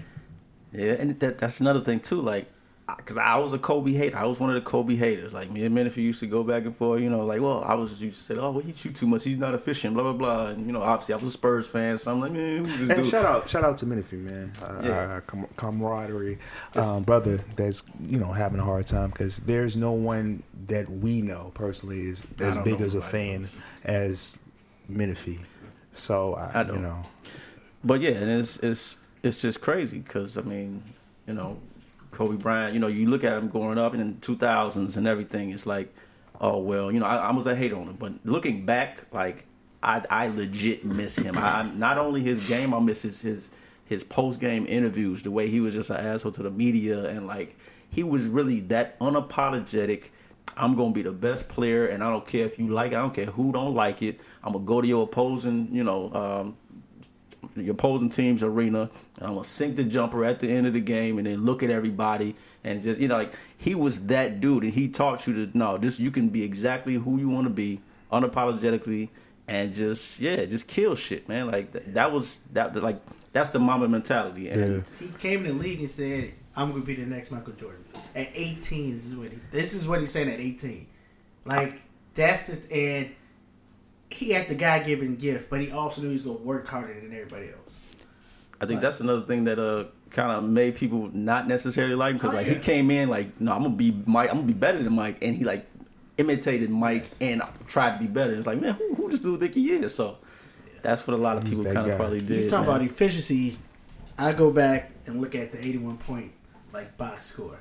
Yeah, 0.71 0.93
and 0.93 1.19
that 1.19 1.37
that's 1.39 1.59
another 1.59 1.81
thing 1.81 1.99
too. 1.99 2.21
Like, 2.21 2.51
because 2.97 3.17
I 3.17 3.37
was 3.37 3.53
a 3.53 3.57
Kobe 3.57 3.93
hater. 3.93 4.17
I 4.17 4.25
was 4.25 4.39
one 4.39 4.49
of 4.49 4.55
the 4.55 4.61
Kobe 4.61 4.95
haters. 4.95 5.33
Like 5.33 5.49
me 5.49 5.65
and 5.65 5.73
Menifee 5.73 6.01
used 6.01 6.19
to 6.19 6.27
go 6.27 6.43
back 6.43 6.63
and 6.63 6.75
forth. 6.75 7.01
You 7.01 7.09
know, 7.09 7.25
like, 7.25 7.41
well, 7.41 7.63
I 7.63 7.73
was 7.73 8.01
used 8.01 8.17
to 8.19 8.23
say, 8.23 8.39
oh, 8.39 8.51
well, 8.51 8.61
he 8.61 8.73
shoot 8.73 8.95
too 8.95 9.07
much. 9.07 9.23
He's 9.23 9.37
not 9.37 9.53
efficient. 9.53 9.93
Blah 9.93 10.03
blah 10.03 10.13
blah. 10.13 10.47
And 10.47 10.65
you 10.65 10.71
know, 10.71 10.81
obviously, 10.81 11.13
I 11.13 11.17
was 11.17 11.29
a 11.29 11.31
Spurs 11.31 11.67
fan, 11.67 11.97
so 11.97 12.11
I'm 12.11 12.19
like, 12.19 12.31
man, 12.31 12.65
and 12.65 12.89
dude? 12.89 13.05
shout 13.07 13.25
out, 13.25 13.49
shout 13.49 13.63
out 13.63 13.77
to 13.79 13.85
Menifee, 13.85 14.17
man. 14.17 14.51
Uh, 14.63 14.81
yeah. 14.83 15.19
com- 15.25 15.47
camaraderie, 15.55 16.37
um, 16.75 17.03
brother. 17.03 17.39
That's 17.55 17.83
you 17.99 18.19
know 18.19 18.31
having 18.31 18.59
a 18.59 18.63
hard 18.63 18.87
time 18.87 19.09
because 19.09 19.39
there's 19.41 19.75
no 19.77 19.91
one 19.91 20.43
that 20.67 20.89
we 20.89 21.21
know 21.21 21.51
personally 21.53 22.01
is 22.01 22.23
as 22.39 22.57
big 22.57 22.81
as 22.81 22.95
a 22.95 23.01
fan 23.01 23.47
as 23.83 24.39
Menifee. 24.87 25.39
So 25.91 26.35
I, 26.35 26.61
I 26.61 26.71
you 26.71 26.79
know, 26.79 27.03
but 27.83 28.01
yeah, 28.01 28.11
and 28.11 28.29
it's 28.29 28.57
it's 28.59 28.97
it's 29.23 29.37
just 29.37 29.61
crazy 29.61 29.99
because 29.99 30.37
I 30.37 30.41
mean, 30.41 30.83
you 31.27 31.33
know, 31.33 31.59
Kobe 32.11 32.37
Bryant. 32.37 32.73
You 32.73 32.79
know, 32.79 32.87
you 32.87 33.07
look 33.07 33.23
at 33.23 33.37
him 33.37 33.47
growing 33.47 33.77
up 33.77 33.93
in 33.93 33.99
the 33.99 34.19
two 34.19 34.35
thousands 34.35 34.97
and 34.97 35.07
everything. 35.07 35.51
It's 35.51 35.65
like, 35.65 35.93
oh 36.39 36.59
well, 36.59 36.91
you 36.91 36.99
know, 36.99 37.05
I, 37.05 37.17
I 37.17 37.31
was 37.31 37.47
a 37.47 37.55
hate 37.55 37.73
on 37.73 37.83
him, 37.83 37.95
but 37.95 38.13
looking 38.23 38.65
back, 38.65 39.05
like 39.11 39.45
I 39.83 40.03
I 40.09 40.27
legit 40.27 40.85
miss 40.85 41.17
him. 41.17 41.37
I, 41.37 41.59
I 41.59 41.63
not 41.63 41.97
only 41.97 42.21
his 42.21 42.47
game, 42.47 42.73
I 42.73 42.79
miss 42.79 43.03
his 43.03 43.21
his 43.21 43.49
his 43.85 44.03
post 44.03 44.39
game 44.39 44.65
interviews, 44.67 45.23
the 45.23 45.31
way 45.31 45.47
he 45.47 45.59
was 45.59 45.73
just 45.73 45.89
an 45.89 45.97
asshole 45.97 46.31
to 46.33 46.43
the 46.43 46.51
media, 46.51 47.09
and 47.09 47.27
like 47.27 47.57
he 47.89 48.03
was 48.03 48.25
really 48.27 48.59
that 48.61 48.99
unapologetic 48.99 50.09
I'm 50.59 50.75
gonna 50.75 50.91
be 50.91 51.01
the 51.01 51.11
best 51.11 51.47
player, 51.47 51.87
and 51.87 52.03
I 52.03 52.09
don't 52.09 52.27
care 52.27 52.45
if 52.45 52.59
you 52.59 52.67
like 52.67 52.91
it. 52.91 52.95
I 52.95 53.01
don't 53.01 53.13
care 53.13 53.25
who 53.25 53.51
don't 53.51 53.73
like 53.73 54.01
it. 54.01 54.19
I'm 54.43 54.51
gonna 54.51 54.65
go 54.65 54.81
to 54.81 54.87
your 54.87 55.03
opposing, 55.03 55.69
you 55.71 55.83
know, 55.83 56.11
um, 56.13 56.57
your 57.63 57.73
opposing 57.73 58.09
team's 58.09 58.43
arena, 58.43 58.89
and 59.17 59.27
I'm 59.27 59.33
gonna 59.33 59.43
sink 59.43 59.75
the 59.75 59.83
jumper 59.83 60.23
at 60.25 60.39
the 60.39 60.49
end 60.49 60.67
of 60.67 60.73
the 60.73 60.81
game, 60.81 61.17
and 61.17 61.27
then 61.27 61.45
look 61.45 61.63
at 61.63 61.69
everybody, 61.69 62.35
and 62.63 62.81
just 62.81 62.99
you 62.99 63.07
know, 63.07 63.17
like 63.17 63.33
he 63.57 63.75
was 63.75 64.07
that 64.07 64.39
dude, 64.39 64.63
and 64.63 64.73
he 64.73 64.87
taught 64.87 65.27
you 65.27 65.45
to 65.45 65.57
know 65.57 65.77
this. 65.77 65.99
You 65.99 66.11
can 66.11 66.29
be 66.29 66.43
exactly 66.43 66.95
who 66.95 67.17
you 67.17 67.29
want 67.29 67.45
to 67.45 67.53
be, 67.53 67.81
unapologetically, 68.11 69.09
and 69.47 69.73
just 69.73 70.19
yeah, 70.19 70.45
just 70.45 70.67
kill 70.67 70.95
shit, 70.95 71.27
man. 71.27 71.47
Like 71.47 71.71
that, 71.71 71.93
that 71.93 72.11
was 72.11 72.39
that 72.53 72.75
like 72.75 73.01
that's 73.33 73.49
the 73.49 73.59
Mamba 73.59 73.87
mentality. 73.87 74.49
And 74.49 74.75
yeah. 74.77 75.07
he 75.07 75.13
came 75.17 75.45
in 75.45 75.57
the 75.57 75.63
league 75.63 75.79
and 75.79 75.89
said 75.89 76.33
I'm 76.55 76.71
gonna 76.71 76.83
be 76.83 76.95
the 76.95 77.05
next 77.05 77.31
Michael 77.31 77.53
Jordan. 77.53 77.83
At 78.15 78.29
18, 78.33 78.91
this 78.91 79.05
is 79.07 79.15
what 79.15 79.29
he, 79.29 79.39
this 79.51 79.73
is 79.73 79.87
what 79.87 79.99
he's 79.99 80.11
saying 80.11 80.29
at 80.29 80.39
18. 80.39 80.87
Like 81.45 81.81
that's 82.15 82.47
the 82.47 82.73
and 82.73 83.15
he 84.09 84.31
had 84.31 84.47
the 84.47 84.55
God 84.55 84.85
given 84.85 85.15
gift, 85.15 85.49
but 85.49 85.61
he 85.61 85.71
also 85.71 86.01
knew 86.01 86.07
he 86.07 86.13
was 86.13 86.21
gonna 86.21 86.37
work 86.39 86.67
harder 86.67 86.93
than 86.93 87.13
everybody 87.13 87.47
else. 87.47 87.95
I 88.61 88.65
think 88.65 88.81
that's 88.81 88.99
another 88.99 89.21
thing 89.21 89.45
that 89.45 89.59
uh 89.59 89.85
kind 90.09 90.31
of 90.31 90.43
made 90.43 90.75
people 90.75 91.09
not 91.13 91.47
necessarily 91.47 91.95
like 91.95 92.11
him 92.11 92.17
because 92.17 92.33
oh, 92.33 92.37
like 92.37 92.47
yeah. 92.47 92.53
he 92.53 92.59
came 92.59 92.89
in 92.89 93.09
like 93.09 93.39
no 93.39 93.53
I'm 93.53 93.61
gonna 93.61 93.75
be 93.75 93.95
Mike 94.05 94.29
I'm 94.31 94.37
gonna 94.37 94.47
be 94.47 94.53
better 94.53 94.81
than 94.81 94.93
Mike 94.93 95.19
and 95.21 95.35
he 95.35 95.43
like 95.43 95.67
imitated 96.17 96.69
Mike 96.69 97.05
and 97.21 97.41
tried 97.67 97.93
to 97.93 97.99
be 97.99 98.07
better. 98.07 98.33
It's 98.33 98.47
like 98.47 98.59
man 98.59 98.73
who, 98.73 98.95
who 98.95 99.09
does 99.09 99.21
dude 99.21 99.39
think 99.39 99.53
he 99.53 99.71
is? 99.71 99.93
So 99.93 100.17
that's 100.81 101.05
what 101.07 101.13
a 101.13 101.21
lot 101.21 101.37
of 101.37 101.45
people 101.45 101.63
kind 101.65 101.89
of 101.89 101.97
probably 101.97 102.19
did. 102.19 102.41
He's 102.41 102.49
talking 102.49 102.67
man. 102.67 102.77
about 102.77 102.85
efficiency. 102.85 103.57
I 104.17 104.33
go 104.33 104.51
back 104.51 104.91
and 105.05 105.21
look 105.21 105.35
at 105.35 105.51
the 105.51 105.59
81 105.59 105.97
point 105.97 106.31
like 106.73 106.97
box 106.97 107.27
score. 107.27 107.59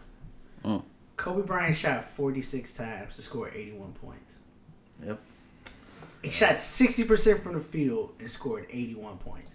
Mm. 0.64 0.82
Kobe 1.16 1.46
Bryant 1.46 1.76
shot 1.76 2.04
46 2.04 2.72
times 2.72 3.16
to 3.16 3.22
score 3.22 3.48
81 3.48 3.92
points. 3.92 4.34
Yep. 5.04 5.20
He 6.28 6.34
shot 6.34 6.52
60% 6.52 7.42
from 7.42 7.54
the 7.54 7.60
field 7.60 8.12
and 8.20 8.30
scored 8.30 8.66
81 8.68 9.16
points. 9.16 9.54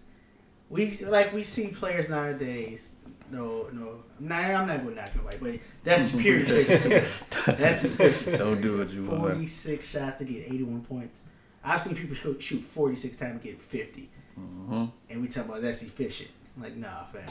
We 0.71 0.89
like 1.01 1.31
we 1.31 1.43
see 1.43 1.67
players 1.67 2.09
nowadays. 2.09 2.89
No, 3.29 3.67
no, 3.71 4.03
nah, 4.19 4.35
I'm 4.35 4.67
not 4.67 4.83
going 4.83 4.95
to 4.95 5.01
knock 5.01 5.15
nobody, 5.15 5.37
but 5.37 5.59
that's 5.83 6.11
pure 6.15 6.39
efficiency. 6.39 7.07
that's 7.45 7.83
efficiency. 7.83 8.37
Don't 8.37 8.59
do 8.59 8.81
it, 8.81 8.89
you 8.89 9.05
46 9.05 9.87
shots 9.87 10.17
to 10.17 10.25
get 10.25 10.47
81 10.47 10.81
points. 10.81 11.21
I've 11.63 11.79
seen 11.79 11.95
people 11.95 12.15
shoot 12.15 12.63
46 12.63 13.17
times 13.17 13.41
to 13.41 13.47
get 13.49 13.61
50. 13.61 14.09
Mm-hmm. 14.39 14.85
And 15.11 15.21
we 15.21 15.27
talk 15.27 15.45
about 15.45 15.61
that's 15.61 15.83
efficient. 15.83 16.31
I'm 16.57 16.63
like, 16.63 16.75
nah, 16.75 17.03
fam, 17.05 17.23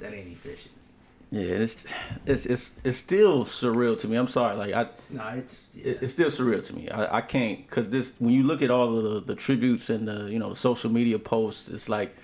that 0.00 0.12
ain't 0.12 0.26
efficient. 0.26 0.74
Yeah, 1.30 1.42
it's 1.42 1.84
it's 2.24 2.46
it's 2.46 2.74
it's 2.84 2.96
still 2.96 3.44
surreal 3.44 3.98
to 3.98 4.08
me. 4.08 4.16
I'm 4.16 4.28
sorry, 4.28 4.56
like 4.56 4.74
I. 4.74 4.88
No, 5.10 5.26
it's 5.30 5.60
yeah. 5.74 5.94
it's 6.00 6.12
still 6.12 6.28
surreal 6.28 6.64
to 6.64 6.76
me. 6.76 6.88
I, 6.88 7.16
I 7.16 7.20
can't 7.20 7.66
because 7.66 7.90
this 7.90 8.14
when 8.20 8.32
you 8.32 8.44
look 8.44 8.62
at 8.62 8.70
all 8.70 8.96
of 8.96 9.04
the, 9.04 9.20
the 9.20 9.34
tributes 9.34 9.90
and 9.90 10.06
the 10.06 10.30
you 10.30 10.38
know 10.38 10.50
the 10.50 10.56
social 10.56 10.90
media 10.90 11.18
posts, 11.18 11.68
it's 11.68 11.88
like 11.88 12.14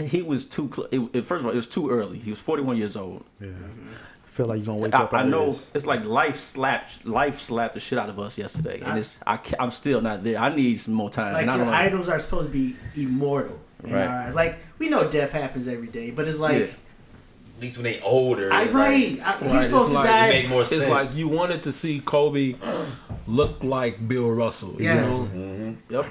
he 0.00 0.22
was 0.22 0.46
too. 0.46 0.70
It, 0.90 1.00
it, 1.12 1.26
first 1.26 1.40
of 1.40 1.46
all, 1.46 1.52
it 1.52 1.56
was 1.56 1.66
too 1.66 1.90
early. 1.90 2.18
He 2.18 2.30
was 2.30 2.40
41 2.40 2.76
years 2.76 2.96
old. 2.96 3.24
Yeah. 3.38 3.48
Mm-hmm. 3.48 3.88
feel 4.24 4.46
like 4.46 4.58
you're 4.58 4.66
gonna 4.66 4.78
wake 4.78 4.94
I, 4.94 5.02
up. 5.02 5.12
I 5.12 5.22
know 5.24 5.48
it's 5.48 5.86
like 5.86 6.04
life 6.06 6.36
slapped 6.36 7.06
life 7.06 7.38
slapped 7.38 7.74
the 7.74 7.80
shit 7.80 7.98
out 7.98 8.08
of 8.08 8.18
us 8.18 8.38
yesterday, 8.38 8.80
and 8.80 8.98
it's 8.98 9.20
I 9.26 9.38
am 9.58 9.70
still 9.70 10.00
not 10.00 10.24
there. 10.24 10.38
I 10.38 10.54
need 10.54 10.80
some 10.80 10.94
more 10.94 11.10
time. 11.10 11.34
Like 11.34 11.46
and 11.46 11.58
your 11.58 11.66
I 11.66 11.84
idols 11.84 12.08
are 12.08 12.18
supposed 12.18 12.50
to 12.50 12.52
be 12.52 12.76
immortal 12.96 13.60
in 13.84 13.92
right. 13.92 14.06
our 14.06 14.22
eyes. 14.22 14.34
Like 14.34 14.58
we 14.78 14.88
know 14.88 15.10
death 15.10 15.32
happens 15.32 15.68
every 15.68 15.88
day, 15.88 16.10
but 16.10 16.26
it's 16.26 16.38
like. 16.38 16.58
Yeah. 16.58 16.66
At 17.60 17.64
least 17.64 17.76
when 17.76 17.84
they 17.84 18.00
older, 18.00 18.50
I, 18.50 18.64
right? 18.70 19.18
Like, 19.18 19.20
I, 19.20 19.38
he's 19.44 19.52
right. 19.52 19.64
supposed 19.66 19.84
it's 19.84 19.92
to 19.92 19.98
like, 19.98 20.08
die. 20.08 20.28
It 20.28 20.42
make 20.44 20.48
more 20.48 20.64
sense. 20.64 20.80
It's 20.80 20.90
like 20.90 21.14
you 21.14 21.28
wanted 21.28 21.62
to 21.64 21.72
see 21.72 22.00
Kobe 22.00 22.54
look 23.26 23.62
like 23.62 24.08
Bill 24.08 24.30
Russell. 24.30 24.76
Yes. 24.78 24.94
You 24.94 25.10
know? 25.10 25.44
mm-hmm. 25.44 25.92
Yep. 25.92 26.06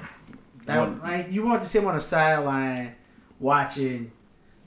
That, 0.66 1.02
like 1.02 1.32
you 1.32 1.44
want 1.44 1.60
to 1.62 1.66
see 1.66 1.80
him 1.80 1.88
on 1.88 1.96
the 1.96 2.00
sideline 2.00 2.94
watching 3.40 4.12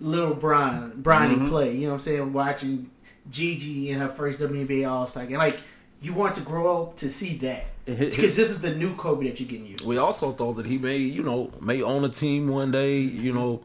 little 0.01 0.33
Bron 0.33 1.01
Bronny 1.01 1.35
mm-hmm. 1.35 1.47
play. 1.47 1.71
You 1.71 1.83
know 1.83 1.87
what 1.87 1.93
I'm 1.93 1.99
saying? 1.99 2.33
Watching 2.33 2.91
Gigi 3.29 3.89
in 3.89 3.99
her 3.99 4.09
first 4.09 4.41
WNBA 4.41 4.85
All 4.85 5.07
Star 5.07 5.25
game. 5.25 5.37
Like 5.37 5.61
you 6.01 6.13
want 6.13 6.35
to 6.35 6.41
grow 6.41 6.83
up 6.83 6.97
to 6.97 7.07
see 7.07 7.37
that 7.37 7.67
because 7.85 8.35
this 8.35 8.49
is 8.49 8.59
the 8.59 8.75
new 8.75 8.93
Kobe 8.95 9.29
that 9.29 9.39
you're 9.39 9.47
getting 9.47 9.67
used. 9.67 9.83
To. 9.83 9.87
We 9.87 9.99
also 9.99 10.33
thought 10.33 10.57
that 10.57 10.65
he 10.65 10.77
may, 10.77 10.97
you 10.97 11.23
know, 11.23 11.49
may 11.61 11.81
own 11.81 12.03
a 12.03 12.09
team 12.09 12.49
one 12.49 12.71
day. 12.71 12.97
You 12.97 13.31
know. 13.31 13.61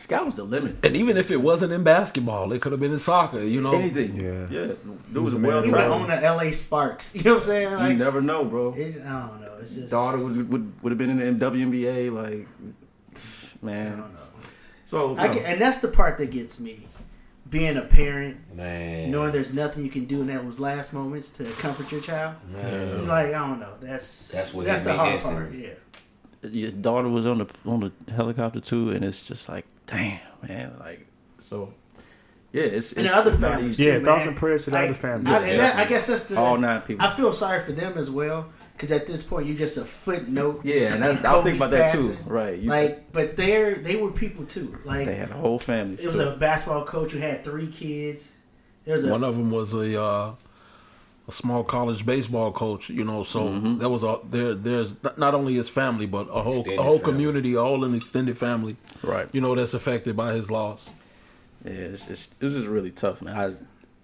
Sky 0.00 0.22
was 0.22 0.34
the 0.36 0.44
limit. 0.44 0.82
And 0.82 0.96
even 0.96 1.18
if 1.18 1.30
it 1.30 1.36
wasn't 1.36 1.72
in 1.72 1.84
basketball, 1.84 2.52
it 2.52 2.62
could 2.62 2.72
have 2.72 2.80
been 2.80 2.92
in 2.92 2.98
soccer, 2.98 3.42
you 3.42 3.60
know. 3.60 3.72
Anything. 3.72 4.16
Yeah. 4.16 4.46
Yeah. 4.50 4.72
There 5.10 5.20
was 5.20 5.34
a 5.34 5.38
well 5.38 5.60
He 5.62 5.70
would 5.70 5.80
own 5.80 6.08
the 6.08 6.16
LA 6.16 6.52
Sparks. 6.52 7.14
You 7.20 7.22
know 7.22 7.34
what 7.34 7.42
I'm 7.42 7.46
saying? 7.46 7.72
Like, 7.74 7.92
you 7.92 7.98
never 7.98 8.22
know, 8.22 8.44
bro. 8.44 8.72
I 8.72 8.76
don't 8.78 9.40
know. 9.42 9.58
It's 9.60 9.74
just 9.74 9.90
daughter 9.90 10.16
would 10.16 10.50
would, 10.50 10.82
would 10.82 10.90
have 10.90 10.98
been 10.98 11.10
in 11.10 11.38
the 11.38 11.44
WNBA, 11.50 12.10
like 12.12 12.48
man. 13.62 14.04
So 14.84 15.16
I 15.18 15.28
can, 15.28 15.44
and 15.44 15.60
that's 15.60 15.78
the 15.78 15.88
part 15.88 16.18
that 16.18 16.30
gets 16.30 16.58
me. 16.58 16.86
Being 17.48 17.76
a 17.76 17.82
parent, 17.82 18.54
man, 18.54 19.10
knowing 19.10 19.32
there's 19.32 19.52
nothing 19.52 19.82
you 19.82 19.90
can 19.90 20.04
do 20.04 20.20
in 20.20 20.28
those 20.28 20.60
last 20.60 20.92
moments 20.92 21.30
to 21.32 21.44
comfort 21.44 21.90
your 21.90 22.00
child, 22.00 22.36
man. 22.48 22.96
it's 22.96 23.08
like 23.08 23.28
I 23.28 23.48
don't 23.48 23.58
know. 23.58 23.74
That's 23.80 24.28
that's 24.28 24.54
what 24.54 24.66
that's 24.66 24.82
the 24.82 24.92
hard 24.94 25.20
part. 25.20 25.52
Yeah. 25.52 25.70
Your 26.42 26.70
daughter 26.70 27.08
was 27.08 27.26
on 27.26 27.38
the 27.38 27.46
on 27.66 27.80
the 27.80 28.12
helicopter 28.12 28.60
too, 28.60 28.90
and 28.90 29.04
it's 29.04 29.26
just 29.26 29.48
like, 29.48 29.66
damn, 29.90 30.20
man, 30.46 30.76
like 30.78 31.06
so. 31.38 31.74
Yeah, 32.52 32.64
it's, 32.64 32.92
and 32.94 33.06
it's, 33.06 33.14
the 33.14 33.20
other 33.20 33.32
families. 33.32 33.78
Yeah, 33.78 33.98
too, 33.98 34.04
thoughts 34.04 34.26
and 34.26 34.36
prayers 34.36 34.64
to 34.64 34.70
the 34.70 34.78
I, 34.78 34.84
other 34.86 34.94
families. 34.94 35.32
I, 35.32 35.56
that, 35.56 35.76
I 35.76 35.84
guess 35.84 36.08
that's 36.08 36.28
the 36.28 36.36
all 36.36 36.58
nine 36.58 36.80
people. 36.82 37.06
I 37.06 37.14
feel 37.14 37.32
sorry 37.32 37.60
for 37.60 37.72
them 37.72 37.96
as 37.96 38.10
well 38.10 38.50
because 38.80 38.92
at 38.92 39.06
this 39.06 39.22
point 39.22 39.46
you're 39.46 39.58
just 39.58 39.76
a 39.76 39.84
footnote. 39.84 40.62
Yeah, 40.64 40.94
and 40.94 41.02
that's 41.02 41.22
I 41.22 41.42
think 41.42 41.58
about 41.58 41.70
that 41.70 41.92
too. 41.92 42.16
Right. 42.24 42.58
You, 42.58 42.70
like, 42.70 43.12
but 43.12 43.36
they're 43.36 43.74
they 43.74 43.96
were 43.96 44.10
people 44.10 44.46
too. 44.46 44.78
Like 44.84 45.04
they 45.04 45.16
had 45.16 45.30
a 45.30 45.34
whole 45.34 45.58
family. 45.58 46.02
It 46.02 46.06
was 46.06 46.18
a 46.18 46.32
basketball 46.32 46.86
coach 46.86 47.12
who 47.12 47.18
had 47.18 47.44
three 47.44 47.68
kids. 47.68 48.32
There's 48.86 49.04
one 49.04 49.22
of 49.22 49.36
them 49.36 49.50
was 49.50 49.74
a 49.74 50.02
uh, 50.02 50.34
a 51.30 51.32
small 51.32 51.64
college 51.64 52.04
baseball 52.04 52.52
coach. 52.52 52.90
You 52.90 53.04
know, 53.04 53.22
so 53.22 53.48
mm-hmm. 53.48 53.78
there 53.78 53.88
was 53.88 54.02
a 54.02 54.18
there 54.28 54.54
there's 54.54 54.92
not 55.16 55.34
only 55.34 55.54
his 55.54 55.68
family 55.68 56.06
but 56.06 56.28
a 56.28 56.42
whole 56.42 56.60
extended 56.60 56.80
a 56.80 56.82
whole 56.82 56.98
family. 56.98 57.12
community, 57.12 57.54
a 57.54 57.62
whole 57.62 57.84
an 57.84 57.94
extended 57.94 58.36
family. 58.36 58.76
Right. 59.02 59.28
You 59.32 59.40
know 59.40 59.54
that's 59.54 59.74
affected 59.74 60.16
by 60.16 60.34
his 60.34 60.50
loss. 60.50 60.90
Yeah, 61.64 61.72
it's, 61.72 62.08
it's 62.08 62.26
this 62.38 62.52
is 62.52 62.66
really 62.66 62.90
tough, 62.90 63.22
man. 63.22 63.36
I, 63.36 63.52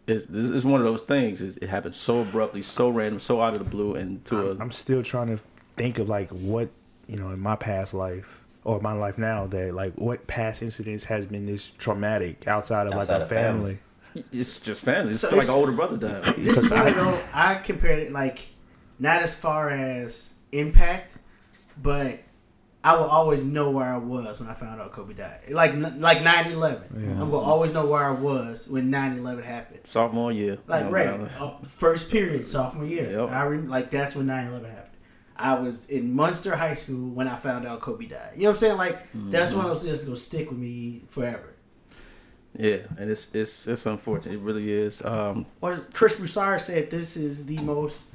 it's, 0.07 0.27
it's 0.31 0.65
one 0.65 0.81
of 0.81 0.87
those 0.87 1.03
things. 1.03 1.43
it 1.43 1.69
happened 1.69 1.97
so 1.97 2.21
abruptly, 2.21 2.63
so 2.63 2.89
random, 2.91 3.19
so 3.19 3.41
out 3.41 3.55
of 3.55 3.59
the 3.59 3.65
blue, 3.65 3.95
and 3.97 4.25
to 4.27 4.39
I'm, 4.39 4.47
a, 4.47 4.63
I'm 4.63 4.71
still 4.71 5.03
trying 5.03 5.29
to 5.29 5.43
think 5.77 5.99
of 5.99 6.09
like 6.09 6.31
what 6.31 6.71
you 7.07 7.19
know 7.19 7.31
in 7.31 7.41
my 7.41 7.57
past 7.57 7.93
life 7.93 8.41
or 8.65 8.81
my 8.81 8.93
life 8.93 9.19
now 9.19 9.47
that 9.47 9.75
like 9.75 9.95
what 9.95 10.27
past 10.27 10.63
incidents 10.63 11.05
has 11.05 11.27
been 11.27 11.47
this 11.47 11.69
traumatic 11.79 12.47
outside 12.47 12.87
of 12.87 12.95
outside 12.95 13.19
like 13.19 13.23
a 13.23 13.27
family. 13.27 13.75
family. 13.75 13.79
It's 14.33 14.59
just 14.59 14.85
family. 14.85 15.13
It's 15.13 15.21
so 15.21 15.35
like 15.35 15.47
an 15.47 15.55
older 15.55 15.73
brother 15.73 15.97
died. 15.97 16.35
This 16.37 16.59
is 16.59 16.73
I, 16.73 16.91
know, 16.91 17.21
I 17.33 17.57
compared 17.57 18.01
it 18.01 18.13
like 18.13 18.41
not 18.99 19.23
as 19.23 19.35
far 19.35 19.71
as 19.71 20.35
impact, 20.53 21.13
but 21.81 22.21
I 22.87 22.95
will 22.95 23.07
always 23.07 23.45
know 23.45 23.73
where 23.73 23.87
I 23.87 23.97
was 23.97 24.39
when 24.39 24.49
I 24.49 24.55
found 24.55 24.81
out 24.81 24.93
Kobe 24.93 25.13
died. 25.13 25.51
Like 25.51 25.75
like 25.75 26.19
9-11. 26.19 26.23
Yeah. 26.23 27.11
I'm 27.11 27.31
gonna 27.31 27.39
always 27.39 27.73
know 27.73 27.85
where 27.85 28.05
I 28.05 28.13
was 28.13 28.69
when 28.69 28.93
9-11 28.93 29.43
happened. 29.43 29.81
Sophomore 29.85 30.31
year. 30.31 30.59
Like 30.69 30.89
right, 30.91 31.09
uh, 31.09 31.57
first 31.67 32.11
period 32.11 32.47
sophomore 32.47 32.87
year. 32.87 33.11
Yep. 33.11 33.31
I 33.31 33.43
re- 33.43 33.59
like 33.59 33.91
that's 33.91 34.15
when 34.15 34.27
9-11 34.27 34.71
happened. 34.71 34.87
I 35.35 35.55
was 35.55 35.87
in 35.87 36.15
Munster 36.15 36.55
High 36.55 36.75
School 36.75 37.11
when 37.11 37.27
I 37.27 37.35
found 37.35 37.67
out 37.67 37.81
Kobe 37.81 38.07
died. 38.07 38.35
You 38.37 38.43
know 38.43 38.51
what 38.51 38.53
I'm 38.53 38.57
saying? 38.59 38.77
Like 38.77 39.01
mm-hmm. 39.13 39.31
that's 39.31 39.53
one 39.53 39.65
of 39.65 39.73
those 39.73 39.83
things 39.83 39.99
that's 39.99 40.05
gonna 40.05 40.17
stick 40.17 40.49
with 40.49 40.59
me 40.61 41.03
forever. 41.09 41.56
Yeah, 42.59 42.79
and 42.99 43.11
it's 43.11 43.29
it's 43.35 43.67
it's 43.67 43.87
unfortunate. 43.87 44.35
It 44.35 44.41
really 44.41 44.71
is. 44.71 45.03
Um, 45.05 45.47
or 45.61 45.81
Chris 45.93 46.15
Broussard 46.15 46.61
said 46.61 46.91
this 46.91 47.17
is 47.17 47.47
the 47.47 47.59
most 47.59 48.07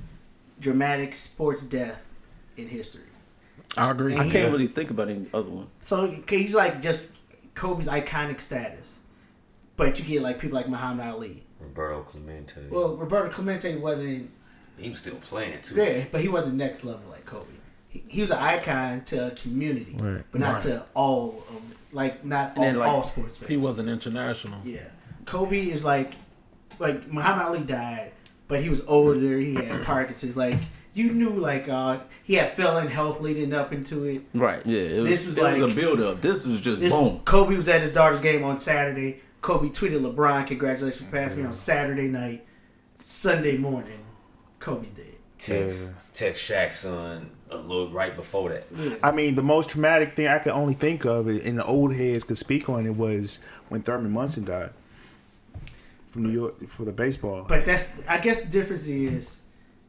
dramatic 0.60 1.16
sports 1.16 1.64
death 1.64 2.10
in 2.58 2.68
history. 2.68 3.04
I 3.78 3.92
agree. 3.92 4.18
I 4.18 4.30
can't 4.30 4.52
really 4.52 4.68
think 4.68 4.90
about 4.90 5.10
any 5.10 5.28
other 5.34 5.50
one. 5.50 5.68
So 5.82 6.08
he's 6.28 6.56
like 6.56 6.82
just 6.82 7.08
Kobe's 7.54 7.88
iconic 7.88 8.40
status, 8.40 8.98
but 9.78 9.98
you 10.00 10.06
get 10.06 10.22
like 10.22 10.40
people 10.40 10.58
like 10.58 10.68
Muhammad 10.68 11.08
Ali, 11.08 11.44
Roberto 11.60 12.02
Clemente. 12.04 12.68
Well, 12.70 12.96
Roberto 12.96 13.30
Clemente 13.30 13.76
wasn't. 13.78 14.30
He 14.78 14.90
was 14.90 15.00
still 15.00 15.16
playing 15.16 15.62
too. 15.62 15.76
Yeah, 15.76 16.06
but 16.12 16.22
he 16.22 16.28
wasn't 16.28 16.56
next 16.56 16.84
level 16.84 17.04
like 17.10 17.26
Kobe. 17.26 17.48
He, 17.88 18.04
he 18.08 18.22
was 18.22 18.32
an 18.32 18.38
icon 18.38 19.04
to 19.06 19.28
a 19.28 19.32
community, 19.32 19.96
right. 20.02 20.24
but 20.32 20.42
not 20.42 20.54
right. 20.54 20.62
to 20.64 20.86
all 20.94 21.44
of 21.50 21.71
like 21.94 22.24
not 22.26 22.58
all, 22.58 22.74
like, 22.74 22.88
all 22.88 23.04
sports 23.04 23.38
fans. 23.38 23.50
He 23.50 23.58
wasn't 23.58 23.90
international. 23.90 24.62
Yeah, 24.64 24.82
Kobe 25.26 25.70
is 25.70 25.84
like 25.84 26.14
like 26.80 27.12
Muhammad 27.12 27.48
Ali 27.48 27.60
died, 27.60 28.12
but 28.48 28.62
he 28.62 28.70
was 28.70 28.82
older. 28.88 29.38
He 29.38 29.56
had 29.56 29.84
Parkinson's. 29.86 30.38
Like 30.38 30.58
you 30.94 31.12
knew 31.12 31.32
like 31.32 31.70
uh, 31.70 32.00
he 32.24 32.36
had 32.36 32.54
failing 32.54 32.90
health 32.90 33.22
leading 33.22 33.54
up 33.54 33.72
into 33.74 34.06
it. 34.06 34.24
Right. 34.34 34.66
Yeah. 34.66 34.80
It 34.80 34.98
was, 34.98 35.10
this 35.10 35.28
is 35.28 35.38
it 35.38 35.44
like, 35.44 35.62
was 35.62 35.72
a 35.72 35.76
build 35.76 36.02
up. 36.02 36.22
This 36.22 36.46
was 36.46 36.60
just 36.60 36.82
this, 36.82 36.94
boom. 36.94 37.20
Kobe 37.26 37.56
was 37.56 37.70
at 37.70 37.82
his 37.82 37.92
daughter's 37.92 38.22
game 38.22 38.44
on 38.44 38.60
Saturday. 38.60 39.22
Kobe 39.42 39.70
tweeted 39.70 40.02
LeBron, 40.02 40.46
"Congratulations 40.48 41.04
for 41.04 41.12
passing 41.12 41.40
me 41.40 41.46
on 41.46 41.54
Saturday 41.54 42.08
night. 42.08 42.46
Sunday 43.00 43.58
morning, 43.58 44.06
Kobe's 44.60 44.92
dead." 44.92 45.11
Text, 45.42 45.82
yeah. 45.82 45.90
text 46.14 46.50
Shaq's 46.50 46.80
son 46.80 47.32
a 47.50 47.58
little 47.58 47.90
right 47.90 48.16
before 48.16 48.50
that. 48.50 48.66
Yeah. 48.76 48.96
I 49.02 49.12
mean, 49.12 49.34
the 49.34 49.44
most 49.44 49.72
traumatic 49.72 50.16
thing 50.16 50.28
I 50.28 50.38
could 50.38 50.54
only 50.54 50.76
think 50.76 51.04
of, 51.04 51.28
and 51.28 51.58
the 51.58 51.66
old 51.66 51.96
heads 51.96 52.24
could 52.24 52.38
speak 52.38 52.70
on 52.70 52.86
it, 52.86 52.96
was 52.96 53.40
when 53.70 53.82
Thurman 53.82 54.12
Munson 54.12 54.46
died 54.46 54.70
from 56.12 56.24
New 56.24 56.32
York 56.32 56.68
for 56.68 56.86
the 56.86 56.92
baseball. 56.92 57.46
But 57.48 57.66
that's, 57.66 57.92
I 58.08 58.20
guess, 58.20 58.44
the 58.44 58.52
difference 58.52 58.86
is 58.86 59.40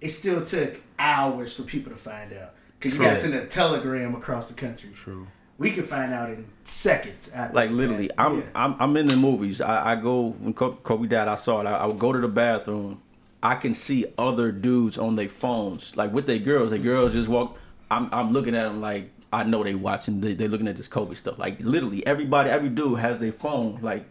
it 0.01 0.09
still 0.09 0.43
took 0.43 0.81
hours 0.99 1.53
for 1.53 1.65
people 1.65 1.93
to 1.93 1.99
find 1.99 2.33
out 2.33 2.55
because 2.79 2.95
you 2.95 3.01
got 3.01 3.11
to 3.11 3.17
send 3.17 3.35
a 3.35 3.47
telegram 3.47 4.15
across 4.15 4.49
the 4.49 4.55
country. 4.55 4.91
True. 4.95 5.27
We 5.59 5.71
can 5.71 5.85
find 5.85 6.13
out 6.13 6.31
in 6.31 6.47
seconds. 6.65 7.31
like 7.53 7.71
literally, 7.71 8.11
I'm, 8.19 8.39
yeah. 8.39 8.47
I'm 8.55 8.75
I'm 8.81 8.97
in 8.97 9.07
the 9.07 9.17
movies. 9.17 9.61
I, 9.61 9.93
I 9.93 9.97
go 9.97 10.31
when 10.31 10.55
Kobe 10.55 11.07
died. 11.07 11.29
I 11.29 11.37
saw 11.37 11.61
it. 11.61 11.67
I, 11.67 11.77
I 11.77 11.87
would 11.87 11.99
go 11.99 12.13
to 12.13 12.19
the 12.19 12.27
bathroom. 12.27 13.01
I 13.43 13.57
can 13.57 13.75
see 13.75 14.07
other 14.17 14.53
dudes 14.53 14.99
on 14.99 15.17
their 15.17 15.29
phones, 15.29 15.97
like 15.97 16.13
with 16.13 16.27
their 16.27 16.39
girls. 16.39 16.71
The 16.71 16.79
girls 16.79 17.13
just 17.13 17.29
walk. 17.29 17.59
I'm 17.91 18.09
I'm 18.13 18.33
looking 18.33 18.55
at 18.55 18.65
them 18.65 18.81
like 18.81 19.11
I 19.33 19.45
know 19.45 19.65
they 19.65 19.75
watching. 19.75 20.21
They 20.21 20.35
they 20.35 20.49
looking 20.49 20.69
at 20.69 20.77
this 20.77 20.89
Kobe 20.89 21.15
stuff. 21.15 21.39
Like 21.39 21.59
literally, 21.61 22.07
everybody, 22.07 22.51
every 22.51 22.69
dude 22.69 22.99
has 23.01 23.19
their 23.19 23.33
phone. 23.33 23.81
Like 23.83 24.05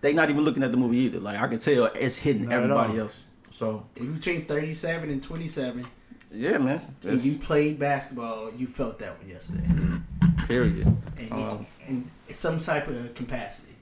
they 0.00 0.12
not 0.12 0.30
even 0.30 0.42
looking 0.42 0.62
at 0.62 0.72
the 0.72 0.76
movie 0.76 0.98
either. 0.98 1.20
Like 1.20 1.38
I 1.38 1.46
can 1.46 1.58
tell 1.58 1.84
it's 1.86 2.16
hitting 2.16 2.44
not 2.44 2.54
everybody 2.54 2.98
else. 2.98 3.24
So 3.50 3.86
if 3.94 4.02
you 4.02 4.18
change 4.18 4.48
37 4.48 5.08
and 5.10 5.22
27, 5.22 5.86
yeah, 6.32 6.58
man. 6.58 6.82
If 7.02 7.24
you 7.24 7.38
played 7.38 7.78
basketball, 7.78 8.52
you 8.52 8.66
felt 8.66 8.98
that 8.98 9.16
one 9.18 9.28
yesterday. 9.28 9.66
Period. 10.46 10.96
And, 11.16 11.32
um, 11.32 11.66
and 11.86 12.10
some 12.30 12.58
type 12.58 12.88
of 12.88 13.14
capacity. 13.14 13.74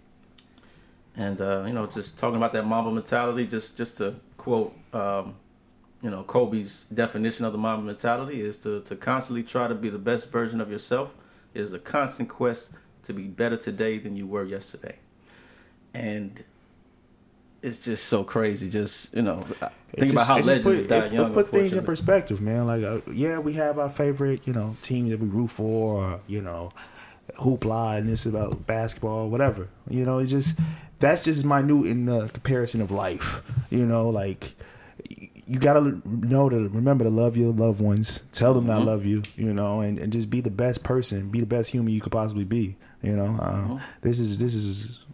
And 1.17 1.41
uh, 1.41 1.65
you 1.67 1.73
know, 1.73 1.87
just 1.87 2.19
talking 2.19 2.37
about 2.37 2.53
that 2.53 2.67
Mamba 2.67 2.91
mentality, 2.91 3.47
just 3.47 3.77
just 3.77 3.97
to 3.99 4.17
quote, 4.45 4.77
um, 4.93 5.37
you 6.03 6.11
know, 6.11 6.23
Kobe's 6.23 6.85
definition 6.93 7.47
of 7.47 7.53
the 7.53 7.59
Mamba 7.59 7.87
mentality 7.87 8.43
is 8.43 8.59
to 8.59 8.83
to 8.83 8.95
constantly 8.95 9.43
try 9.43 9.69
to 9.69 9.75
be 9.75 9.89
the 9.89 9.99
best 9.99 10.31
version 10.31 10.61
of 10.61 10.71
yourself. 10.71 11.17
It 11.55 11.63
is 11.63 11.73
a 11.73 11.79
constant 11.79 12.29
quest 12.29 12.71
to 13.05 13.15
be 13.15 13.27
better 13.27 13.57
today 13.57 13.97
than 13.97 14.17
you 14.17 14.27
were 14.27 14.45
yesterday. 14.45 14.97
And 15.95 16.45
it's 17.63 17.79
just 17.79 18.05
so 18.05 18.23
crazy. 18.23 18.69
Just 18.69 19.15
you 19.15 19.23
know, 19.23 19.41
think 19.97 20.13
just, 20.13 20.13
about 20.13 20.27
how 20.27 20.37
legends 20.37 20.67
put, 20.67 20.89
die 20.89 21.07
young. 21.07 21.33
Put 21.33 21.49
things 21.49 21.75
in 21.75 21.83
perspective, 21.83 22.43
man. 22.43 22.67
Like, 22.67 22.83
uh, 22.83 23.01
yeah, 23.11 23.39
we 23.39 23.55
have 23.55 23.79
our 23.79 23.89
favorite, 23.89 24.47
you 24.47 24.53
know, 24.53 24.77
team 24.83 25.09
that 25.09 25.21
we 25.21 25.29
root 25.29 25.53
for, 25.53 26.03
or 26.03 26.21
you 26.27 26.43
know, 26.43 26.71
hoopla 27.39 27.99
and 27.99 28.09
this 28.09 28.27
about 28.27 28.67
basketball, 28.67 29.29
whatever. 29.29 29.69
You 29.89 30.05
know, 30.05 30.19
it's 30.19 30.31
just 30.31 30.59
that's 30.99 31.25
just 31.25 31.45
minute 31.45 31.87
in 31.87 32.07
the 32.07 32.29
comparison 32.29 32.81
of 32.81 32.91
life. 32.91 33.43
You 33.71 33.87
know, 33.87 34.09
like 34.09 34.55
you 35.47 35.59
gotta 35.59 36.01
know 36.07 36.49
to 36.49 36.69
remember 36.69 37.05
to 37.05 37.11
love 37.11 37.37
your 37.37 37.53
loved 37.53 37.81
ones. 37.81 38.23
Tell 38.33 38.55
them 38.55 38.67
mm-hmm. 38.67 38.81
I 38.81 38.85
love 38.85 39.05
you. 39.05 39.23
You 39.37 39.53
know, 39.53 39.81
and, 39.81 39.99
and 39.99 40.13
just 40.13 40.31
be 40.31 40.41
the 40.41 40.51
best 40.51 40.83
person, 40.83 41.31
be 41.31 41.41
the 41.41 41.47
best 41.47 41.71
human 41.71 41.93
you 41.93 42.01
could 42.01 42.13
possibly 42.13 42.45
be. 42.45 42.77
You 43.03 43.17
know, 43.17 43.37
uh, 43.41 43.53
mm-hmm. 43.53 43.77
this 44.01 44.19
is 44.19 44.41
this 44.41 44.55
is 44.55 45.05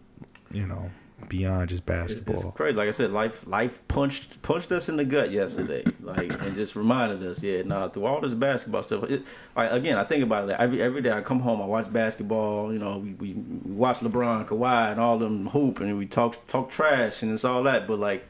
you 0.51 0.67
know 0.67 0.89
beyond 1.29 1.69
just 1.69 1.85
basketball. 1.85 2.35
It's, 2.35 2.43
it's 2.45 2.55
crazy. 2.55 2.75
Like 2.75 2.87
I 2.87 2.91
said, 2.91 3.11
life 3.11 3.47
life 3.47 3.85
punched 3.87 4.41
punched 4.41 4.71
us 4.71 4.89
in 4.89 4.97
the 4.97 5.05
gut 5.05 5.31
yesterday, 5.31 5.83
like 6.01 6.31
and 6.41 6.55
just 6.55 6.75
reminded 6.75 7.23
us, 7.23 7.41
yeah, 7.41 7.61
nah, 7.63 7.87
through 7.87 8.05
all 8.05 8.21
this 8.21 8.33
basketball 8.33 8.83
stuff. 8.83 9.09
It, 9.09 9.23
like, 9.55 9.71
again, 9.71 9.97
I 9.97 10.03
think 10.03 10.23
about 10.23 10.45
it. 10.45 10.51
Like, 10.51 10.59
every 10.59 10.81
every 10.81 11.01
day 11.01 11.11
I 11.11 11.21
come 11.21 11.39
home, 11.39 11.61
I 11.61 11.65
watch 11.65 11.91
basketball. 11.91 12.71
You 12.73 12.79
know, 12.79 12.97
we, 12.97 13.13
we, 13.13 13.33
we 13.33 13.73
watch 13.73 13.99
LeBron, 13.99 14.47
Kawhi, 14.47 14.91
and 14.91 14.99
all 14.99 15.17
them 15.17 15.47
hoop, 15.47 15.79
and 15.79 15.97
we 15.97 16.05
talk 16.05 16.47
talk 16.47 16.69
trash, 16.69 17.23
and 17.23 17.33
it's 17.33 17.45
all 17.45 17.63
that. 17.63 17.87
But 17.87 17.99
like 17.99 18.27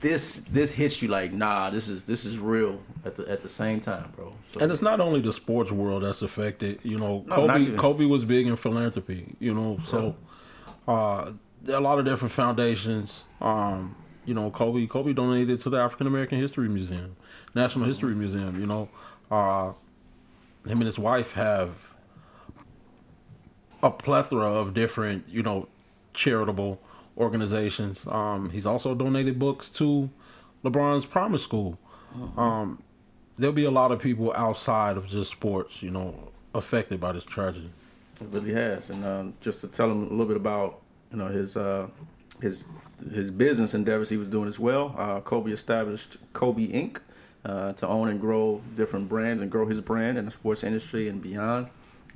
this 0.00 0.38
this 0.50 0.72
hits 0.72 1.00
you 1.02 1.08
like, 1.08 1.32
nah, 1.32 1.70
this 1.70 1.88
is 1.88 2.04
this 2.04 2.24
is 2.24 2.38
real 2.38 2.80
at 3.04 3.16
the 3.16 3.30
at 3.30 3.40
the 3.40 3.48
same 3.48 3.80
time, 3.80 4.12
bro. 4.16 4.34
So, 4.46 4.60
and 4.60 4.70
it's 4.70 4.82
not 4.82 5.00
only 5.00 5.20
the 5.20 5.32
sports 5.32 5.72
world 5.72 6.02
that's 6.02 6.22
affected. 6.22 6.80
You 6.82 6.96
know, 6.96 7.24
no, 7.26 7.34
Kobe 7.34 7.76
Kobe 7.76 8.04
was 8.04 8.24
big 8.24 8.46
in 8.46 8.56
philanthropy. 8.56 9.36
You 9.38 9.54
know, 9.54 9.78
so. 9.84 10.16
Uh, 10.88 10.94
there 10.94 10.94
are 10.94 11.32
a 11.68 11.80
lot 11.80 11.98
of 11.98 12.04
different 12.04 12.32
foundations. 12.32 13.24
Um, 13.40 13.96
you 14.24 14.34
know, 14.34 14.50
Kobe 14.50 14.86
Kobe 14.86 15.12
donated 15.12 15.60
to 15.62 15.70
the 15.70 15.78
African 15.78 16.06
American 16.06 16.38
History 16.38 16.68
Museum, 16.68 17.16
National 17.54 17.86
History 17.86 18.14
Museum. 18.14 18.60
You 18.60 18.66
know, 18.66 18.88
uh, 19.30 19.72
him 20.66 20.78
and 20.78 20.84
his 20.84 20.98
wife 20.98 21.32
have 21.32 21.70
a 23.82 23.90
plethora 23.90 24.50
of 24.50 24.74
different, 24.74 25.28
you 25.28 25.42
know, 25.42 25.68
charitable 26.12 26.80
organizations. 27.16 28.06
Um, 28.06 28.50
he's 28.50 28.66
also 28.66 28.94
donated 28.94 29.38
books 29.38 29.68
to 29.70 30.10
LeBron's 30.64 31.06
Promise 31.06 31.42
School. 31.42 31.78
Uh-huh. 32.14 32.40
Um, 32.40 32.82
there'll 33.38 33.54
be 33.54 33.64
a 33.64 33.70
lot 33.70 33.92
of 33.92 34.00
people 34.00 34.32
outside 34.34 34.96
of 34.96 35.06
just 35.06 35.30
sports, 35.30 35.82
you 35.82 35.90
know, 35.90 36.32
affected 36.54 37.00
by 37.00 37.12
this 37.12 37.24
tragedy. 37.24 37.70
It 38.20 38.28
really 38.30 38.54
has, 38.54 38.90
and 38.90 39.04
um, 39.04 39.34
just 39.40 39.60
to 39.60 39.68
tell 39.68 39.90
him 39.90 40.04
a 40.04 40.08
little 40.08 40.26
bit 40.26 40.36
about 40.38 40.80
you 41.10 41.18
know 41.18 41.28
his 41.28 41.56
uh, 41.56 41.88
his 42.40 42.64
his 43.12 43.30
business 43.30 43.74
endeavors 43.74 44.10
he 44.10 44.16
was 44.16 44.28
doing 44.28 44.48
as 44.48 44.58
well. 44.58 44.94
Uh, 44.96 45.20
Kobe 45.20 45.50
established 45.50 46.16
Kobe 46.32 46.66
Inc. 46.68 46.98
Uh, 47.44 47.72
to 47.74 47.86
own 47.86 48.08
and 48.08 48.20
grow 48.20 48.60
different 48.74 49.08
brands 49.08 49.40
and 49.40 49.52
grow 49.52 49.68
his 49.68 49.80
brand 49.80 50.18
in 50.18 50.24
the 50.24 50.32
sports 50.32 50.64
industry 50.64 51.06
and 51.06 51.22
beyond. 51.22 51.68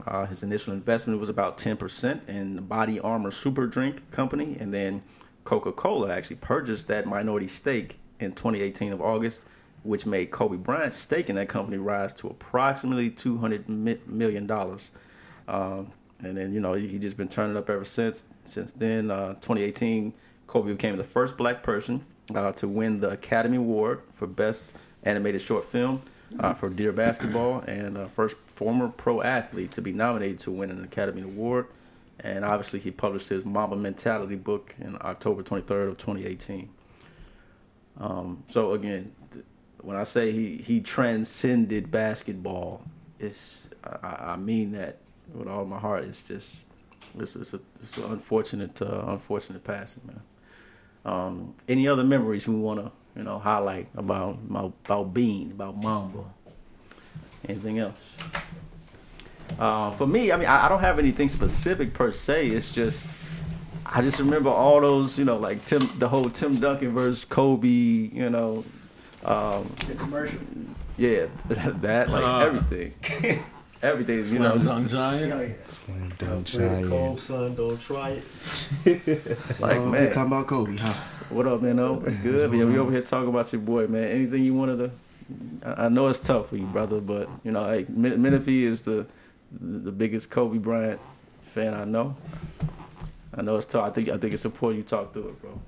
Uh, 0.05 0.27
his 0.27 0.43
initial 0.43 0.73
investment 0.73 1.21
was 1.21 1.29
about 1.29 1.57
10% 1.57 2.29
in 2.29 2.57
the 2.57 2.63
Body 2.63 2.99
Armor 2.99 3.31
Super 3.31 3.69
Drink 3.69 4.11
Company, 4.11 4.57
and 4.59 4.75
then 4.75 5.05
Coca 5.45 5.71
Cola 5.71 6.13
actually 6.13 6.37
purchased 6.37 6.89
that 6.89 7.07
minority 7.07 7.47
stake 7.47 7.99
in 8.19 8.33
2018 8.33 8.93
of 8.93 9.01
August, 9.01 9.45
which 9.83 10.05
made 10.05 10.31
Kobe 10.31 10.57
Bryant's 10.57 10.97
stake 10.97 11.31
in 11.31 11.37
that 11.37 11.49
company 11.49 11.79
rise 11.79 12.13
to 12.15 12.27
approximately 12.27 13.11
$200 13.11 14.07
million. 14.07 14.51
Um, 15.49 15.93
and 16.23 16.37
then 16.37 16.53
you 16.53 16.61
know 16.61 16.75
he, 16.75 16.89
he 16.89 16.99
just 16.99 17.17
been 17.17 17.29
turning 17.29 17.57
up 17.57 17.69
ever 17.71 17.85
since. 17.85 18.25
Since 18.45 18.73
then, 18.73 19.11
uh, 19.11 19.35
2018, 19.35 20.13
Kobe 20.47 20.73
became 20.73 20.97
the 20.97 21.05
first 21.05 21.37
black 21.37 21.63
person 21.63 22.05
uh, 22.35 22.53
to 22.53 22.69
win 22.69 23.01
the 23.01 23.11
Academy 23.11 23.57
Award 23.57 24.03
for 24.13 24.27
Best 24.27 24.77
Animated 25.03 25.41
Short 25.41 25.65
Film 25.65 26.03
uh, 26.39 26.55
for 26.55 26.69
Dear 26.69 26.93
Basketball, 26.93 27.61
and 27.67 27.97
uh, 27.97 28.07
first 28.09 28.37
former 28.47 28.89
pro 28.89 29.23
athlete 29.23 29.71
to 29.73 29.83
be 29.83 29.93
nominated 29.93 30.39
to 30.41 30.51
win 30.51 30.71
an 30.71 30.85
Academy 30.85 31.23
Award. 31.23 31.67
And 32.23 32.45
obviously, 32.45 32.81
he 32.81 32.91
published 32.91 33.31
his 33.31 33.45
Mamba 33.45 33.77
Mentality 33.77 34.37
book 34.37 34.75
in 34.79 34.97
October 35.01 35.43
23rd 35.43 35.89
of 35.89 35.99
2018. 35.99 36.69
Um, 37.99 38.45
so 38.47 38.73
again, 38.73 39.13
th- 39.33 39.45
when 39.81 39.97
I 39.97 40.05
say 40.05 40.33
he 40.33 40.59
he 40.59 40.81
transcended 40.81 41.91
basketball, 41.91 42.83
it's 43.19 43.71
I, 43.85 44.33
I 44.33 44.37
mean 44.37 44.73
that 44.73 44.99
with 45.35 45.49
all 45.49 45.65
my 45.65 45.79
heart. 45.79 46.05
It's 46.05 46.21
just 46.21 46.65
it's 47.19 47.37
it's, 47.37 47.55
a, 47.55 47.61
it's 47.83 47.97
an 47.97 48.05
unfortunate 48.05 48.81
uh, 48.83 49.05
unfortunate 49.09 49.65
passing, 49.65 50.03
man. 50.07 50.23
Um, 51.05 51.55
any 51.69 51.89
other 51.89 52.05
memories 52.05 52.47
we 52.47 52.57
want 52.57 52.81
to 52.81 52.93
you 53.17 53.23
know 53.23 53.39
highlight 53.39 53.89
about 53.97 54.39
about 54.49 55.15
Bean 55.15 55.53
about 55.53 55.77
Mamba? 55.77 56.25
Anything 57.49 57.79
else? 57.79 58.17
Uh, 59.59 59.91
for 59.91 60.07
me, 60.07 60.31
I 60.31 60.37
mean, 60.37 60.47
I, 60.47 60.67
I, 60.67 60.69
don't 60.69 60.81
have 60.81 60.99
anything 60.99 61.29
specific 61.29 61.93
per 61.93 62.13
se. 62.13 62.49
It's 62.49 62.73
just 62.73 63.17
I 63.85 64.03
just 64.03 64.21
remember 64.21 64.51
all 64.51 64.81
those, 64.81 65.19
you 65.19 65.25
know, 65.25 65.37
like 65.37 65.65
Tim, 65.65 65.81
the 65.99 66.09
whole 66.09 66.31
Tim 66.31 66.61
Duncan 66.61 66.95
versus 66.95 67.25
Kobe, 67.25 67.69
you 67.69 68.31
know. 68.31 68.65
Um, 69.25 69.75
the 69.89 69.95
commercial. 69.95 70.39
Yeah, 70.97 71.27
that 71.49 72.09
like 72.09 72.25
uh, 72.25 72.39
everything. 72.39 73.45
everything. 73.83 74.19
You 74.19 74.25
Slam 74.25 74.43
know, 74.43 74.59
dunk 74.59 74.91
giant. 74.91 75.29
Yeah, 75.29 75.41
yeah. 75.41 75.55
Slam 75.69 76.13
dunk 76.19 76.47
giant. 76.47 76.89
Cold 76.89 77.21
son, 77.21 77.55
don't 77.55 77.81
try 77.81 78.21
it. 78.85 79.61
like 79.61 79.79
uh, 79.79 79.85
man, 79.87 80.13
talking 80.13 80.27
about 80.33 80.47
Kobe, 80.47 80.77
huh? 80.77 80.93
What 81.31 81.47
up, 81.47 81.63
man? 81.63 81.79
Oh, 81.79 81.97
good. 81.97 82.53
Yeah, 82.53 82.65
we 82.65 82.79
over 82.79 82.91
here 82.91 83.03
talking 83.03 83.29
about 83.29 83.53
your 83.53 83.63
boy, 83.63 83.87
man. 83.87 84.09
Anything 84.09 84.45
you 84.45 84.55
wanted 84.55 84.79
to? 84.79 84.91
I 85.65 85.89
know 85.89 86.09
it's 86.09 86.19
tough 86.19 86.49
for 86.49 86.57
you, 86.57 86.67
brother, 86.67 87.01
but 87.01 87.29
you 87.45 87.53
know, 87.53 87.63
like 87.63 87.89
Menifee 87.89 88.65
is 88.65 88.81
the 88.83 89.07
the 89.53 89.93
biggest 89.93 90.31
Kobe 90.31 90.59
Bryant 90.59 91.01
fan 91.45 91.75
I 91.75 91.85
know. 91.85 92.17
I 93.35 93.43
know 93.43 93.57
it's 93.57 93.67
tough. 93.67 93.85
I 93.85 93.91
think 93.91 94.09
I 94.09 94.17
think 94.17 94.35
it's 94.35 94.45
important 94.45 94.79
you 94.79 94.85
talk 94.85 95.13
through 95.13 95.29
it, 95.29 95.41
bro. 95.43 95.61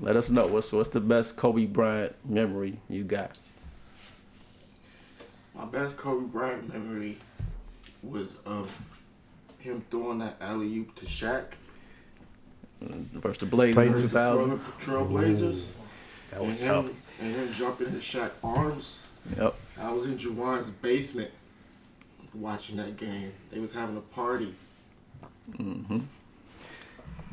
Let 0.00 0.16
us 0.16 0.30
know 0.30 0.46
what's 0.46 0.72
what's 0.72 0.88
the 0.88 1.00
best 1.00 1.36
Kobe 1.36 1.66
Bryant 1.66 2.14
memory 2.28 2.78
you 2.88 3.04
got. 3.04 3.36
My 5.58 5.64
best 5.64 5.96
Kobe 5.96 6.26
Bryant 6.26 6.72
memory 6.72 7.18
was 8.02 8.36
of 8.46 8.70
him 9.58 9.84
throwing 9.90 10.20
that 10.20 10.36
alley 10.40 10.72
oop 10.78 10.94
to 10.96 11.04
Shaq. 11.04 11.48
Versus 12.80 13.38
the 13.38 13.46
Blazers, 13.46 14.02
2000. 14.02 14.58
Trailblazers. 14.78 15.62
That 16.30 16.44
was 16.44 16.58
and 16.58 16.66
tough. 16.66 16.86
Him, 16.86 16.96
and 17.20 17.34
him 17.34 17.52
jumping 17.52 17.88
in 17.88 17.94
Shaq 17.94 18.30
arms. 18.44 18.98
Yep. 19.36 19.54
I 19.80 19.90
was 19.90 20.06
in 20.06 20.16
Juwan's 20.16 20.68
basement 20.68 21.32
watching 22.34 22.76
that 22.76 22.96
game. 22.96 23.32
They 23.50 23.58
was 23.58 23.72
having 23.72 23.96
a 23.96 24.00
party. 24.00 24.54
Mm-hmm. 25.50 25.98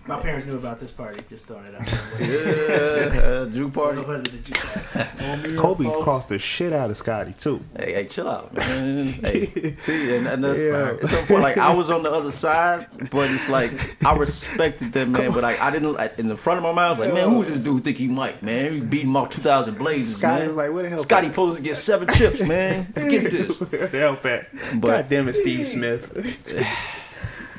My 0.08 0.20
parents 0.20 0.46
knew 0.46 0.56
about 0.56 0.80
this 0.80 0.92
party. 0.92 1.20
Just 1.30 1.48
throwing 1.48 1.66
it 1.66 1.74
out. 1.74 1.88
yeah, 2.20 3.46
juke 3.52 3.74
party. 3.74 4.04
Kobe 5.58 5.86
crossed 6.04 6.30
the 6.30 6.38
shit 6.38 6.74
out 6.74 6.92
of 6.92 6.98
Scottie 6.98 7.34
too. 7.34 7.60
Hey, 7.76 7.94
hey, 7.94 8.06
chill 8.06 8.30
out, 8.30 8.54
man. 8.54 9.08
hey, 9.24 9.48
see, 9.78 10.16
and, 10.16 10.28
and 10.28 10.44
that's 10.44 10.60
yeah. 10.60 10.96
fine. 10.98 11.08
So 11.08 11.18
for 11.24 11.40
like 11.40 11.58
I 11.58 11.74
was 11.74 11.90
on 11.90 12.04
the 12.04 12.12
other 12.12 12.30
side, 12.30 12.86
but 13.10 13.32
it's 13.32 13.50
like 13.50 13.72
I 14.06 14.16
respected 14.16 14.94
them, 14.94 15.14
man. 15.14 15.32
But 15.32 15.42
like 15.42 15.60
I 15.60 15.72
didn't 15.72 15.94
like, 15.94 16.20
in 16.20 16.28
the 16.28 16.38
front 16.38 16.60
of 16.60 16.64
my 16.64 16.72
mind. 16.72 16.86
I 16.86 16.90
was 16.92 17.00
like, 17.00 17.14
man, 17.14 17.30
who's 17.30 17.48
this 17.48 17.60
dude 17.60 17.84
think 17.84 17.98
he 17.98 18.08
might, 18.08 18.44
man? 18.44 18.74
He 18.74 18.80
beat 18.82 19.04
him 19.04 19.18
off 19.18 19.32
2000 19.32 19.76
Blazers, 19.76 20.18
Scottie 20.18 20.42
man. 20.42 20.48
was 20.50 20.58
like, 20.58 20.72
what 20.72 20.84
the 20.84 20.90
hell? 20.90 21.00
Scottie 21.00 21.30
supposed 21.30 21.58
to 21.58 21.64
get 21.64 21.78
seven 21.78 22.08
chips, 22.14 22.44
man. 22.44 22.86
Get 22.94 23.32
this. 23.32 23.60
Hell, 23.92 24.16
fat. 24.16 24.48
But, 24.76 24.88
God 24.88 25.10
damn 25.10 25.28
it, 25.28 25.34
Steve 25.34 25.66
Smith. 25.66 26.38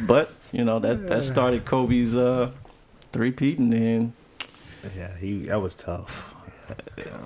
but 0.06 0.32
you 0.52 0.64
know 0.64 0.78
that 0.78 1.06
that 1.06 1.22
started 1.22 1.64
Kobe's 1.64 2.14
uh 2.14 2.50
three 3.12 3.32
peat 3.32 3.58
and 3.58 3.72
then 3.72 4.12
yeah 4.96 5.16
he 5.16 5.40
that 5.46 5.60
was 5.60 5.74
tough. 5.74 6.34
That, 6.68 6.82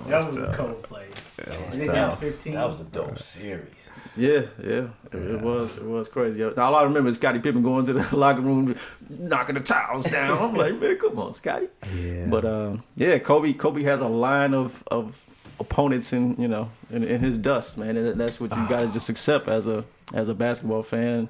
that 0.07 0.27
was, 0.27 0.37
tough. 0.37 0.53
a 0.53 0.55
cold 0.55 0.83
play. 0.83 1.07
That 1.37 1.67
was, 1.67 1.77
tough. 1.79 2.19
15. 2.19 2.53
that 2.53 2.69
was 2.69 2.81
a 2.81 2.83
dope 2.83 3.17
series. 3.19 3.81
Yeah, 4.15 4.41
yeah, 4.61 4.87
it, 5.11 5.15
it 5.15 5.41
was. 5.41 5.77
It 5.77 5.85
was 5.85 6.09
crazy. 6.09 6.41
Now, 6.41 6.63
all 6.63 6.75
I 6.75 6.83
remember 6.83 7.09
is 7.09 7.15
Scottie 7.15 7.39
Pippen 7.39 7.63
going 7.63 7.85
to 7.85 7.93
the 7.93 8.15
locker 8.15 8.41
room, 8.41 8.75
knocking 9.09 9.55
the 9.55 9.61
towels 9.61 10.03
down. 10.03 10.37
I'm 10.37 10.53
like, 10.53 10.79
man, 10.79 10.97
come 10.97 11.17
on, 11.17 11.33
Scottie. 11.33 11.69
Yeah. 11.95 12.27
But 12.27 12.45
um, 12.45 12.83
yeah, 12.97 13.17
Kobe. 13.19 13.53
Kobe 13.53 13.83
has 13.83 14.01
a 14.01 14.07
line 14.07 14.53
of 14.53 14.83
of 14.87 15.25
opponents 15.59 16.11
in 16.11 16.35
you 16.39 16.47
know 16.47 16.69
in, 16.89 17.03
in 17.03 17.21
his 17.21 17.37
dust, 17.37 17.77
man, 17.77 17.95
and 17.95 18.19
that's 18.19 18.41
what 18.41 18.55
you 18.55 18.67
got 18.67 18.81
to 18.81 18.87
just 18.87 19.09
accept 19.09 19.47
as 19.47 19.65
a 19.65 19.85
as 20.13 20.27
a 20.27 20.33
basketball 20.33 20.83
fan 20.83 21.29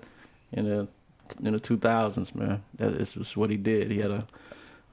in 0.51 0.69
a 0.69 0.87
in 1.39 1.53
the 1.53 1.59
2000s, 1.59 2.35
man. 2.35 2.63
That 2.75 2.93
is 2.93 3.13
just 3.13 3.37
what 3.37 3.49
he 3.49 3.57
did. 3.57 3.91
He 3.91 3.99
had 3.99 4.11
a, 4.11 4.27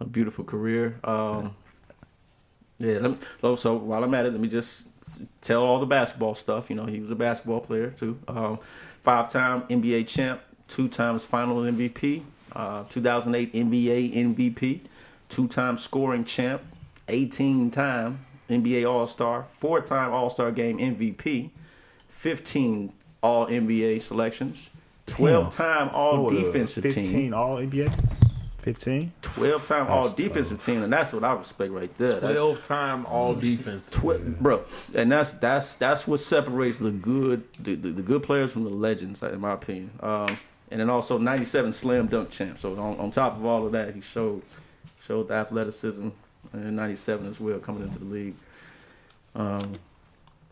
a 0.01 0.05
beautiful 0.05 0.45
career. 0.45 0.99
Um, 1.05 1.55
yeah, 2.79 2.99
let 2.99 3.11
me, 3.11 3.17
so, 3.41 3.57
so 3.57 3.75
while 3.75 4.05
I'm 4.05 4.15
at 4.15 4.27
it, 4.27 4.33
let 4.33 4.41
me 4.41 4.49
just 4.49 4.89
tell 5.41 5.63
all 5.65 5.81
the 5.81 5.87
basketball 5.87 6.35
stuff. 6.35 6.71
You 6.71 6.77
know, 6.77 6.87
he 6.87 7.01
was 7.01 7.11
a 7.11 7.17
basketball 7.17 7.61
player 7.61 7.91
too. 7.91 8.19
Um, 8.29 8.61
five-time 9.01 9.63
NBA 9.63 10.07
champ, 10.07 10.41
two 10.69 10.89
times 10.89 11.25
Final 11.25 11.57
MVP, 11.57 12.23
uh, 12.55 12.85
2008 12.85 13.53
NBA 13.53 14.15
MVP, 14.15 14.81
two-time 15.29 15.77
scoring 15.77 16.25
champ, 16.25 16.63
18-time 17.09 18.25
NBA 18.49 18.89
All-Star, 18.89 19.45
four-time 19.51 20.13
All-Star 20.13 20.53
Game 20.53 20.79
MVP, 20.79 21.51
15 22.09 22.93
All 23.23 23.47
NBA 23.47 24.01
selections, 24.03 24.71
12 25.09 25.51
time 25.51 25.91
all 25.93 26.29
defensive 26.29 26.83
15 26.83 27.05
team. 27.05 27.13
15 27.13 27.35
all 27.35 27.57
NBA? 27.57 28.19
15? 28.59 29.13
12 29.23 29.67
time 29.67 29.87
all 29.87 30.09
defensive 30.11 30.63
team, 30.63 30.83
and 30.83 30.93
that's 30.93 31.13
what 31.13 31.25
I 31.25 31.33
respect 31.33 31.73
right 31.73 31.95
there. 31.97 32.21
12 32.21 32.65
time 32.65 33.07
all 33.07 33.35
defense. 33.35 33.89
Tw- 33.89 34.41
bro, 34.41 34.63
and 34.95 35.11
that's 35.11 35.33
that's 35.35 35.77
that's 35.77 36.07
what 36.07 36.21
separates 36.21 36.79
the 36.79 36.91
good 36.91 37.45
the, 37.59 37.75
the, 37.77 37.91
the, 37.91 38.03
good 38.03 38.23
players 38.23 38.53
from 38.53 38.65
the 38.65 38.71
legends, 38.71 39.23
in 39.23 39.41
my 39.41 39.53
opinion. 39.53 39.91
Um, 40.01 40.37
and 40.71 40.81
then 40.81 40.91
also 40.91 41.19
'97 41.19 41.73
slam 41.73 42.09
dunk 42.09 42.31
champ. 42.31 42.59
So 42.59 42.73
on, 42.79 42.99
on 42.99 43.11
top 43.11 43.37
of 43.37 43.47
all 43.47 43.65
of 43.65 43.73
that, 43.73 43.95
he 43.95 44.01
showed 44.01 44.43
showed 45.01 45.29
the 45.29 45.35
athleticism 45.35 46.09
in 46.53 46.77
'97 46.77 47.27
as 47.27 47.41
well 47.41 47.59
coming 47.61 47.85
into 47.85 48.01
the 48.01 48.05
league. 48.05 48.35
Um, 49.35 49.75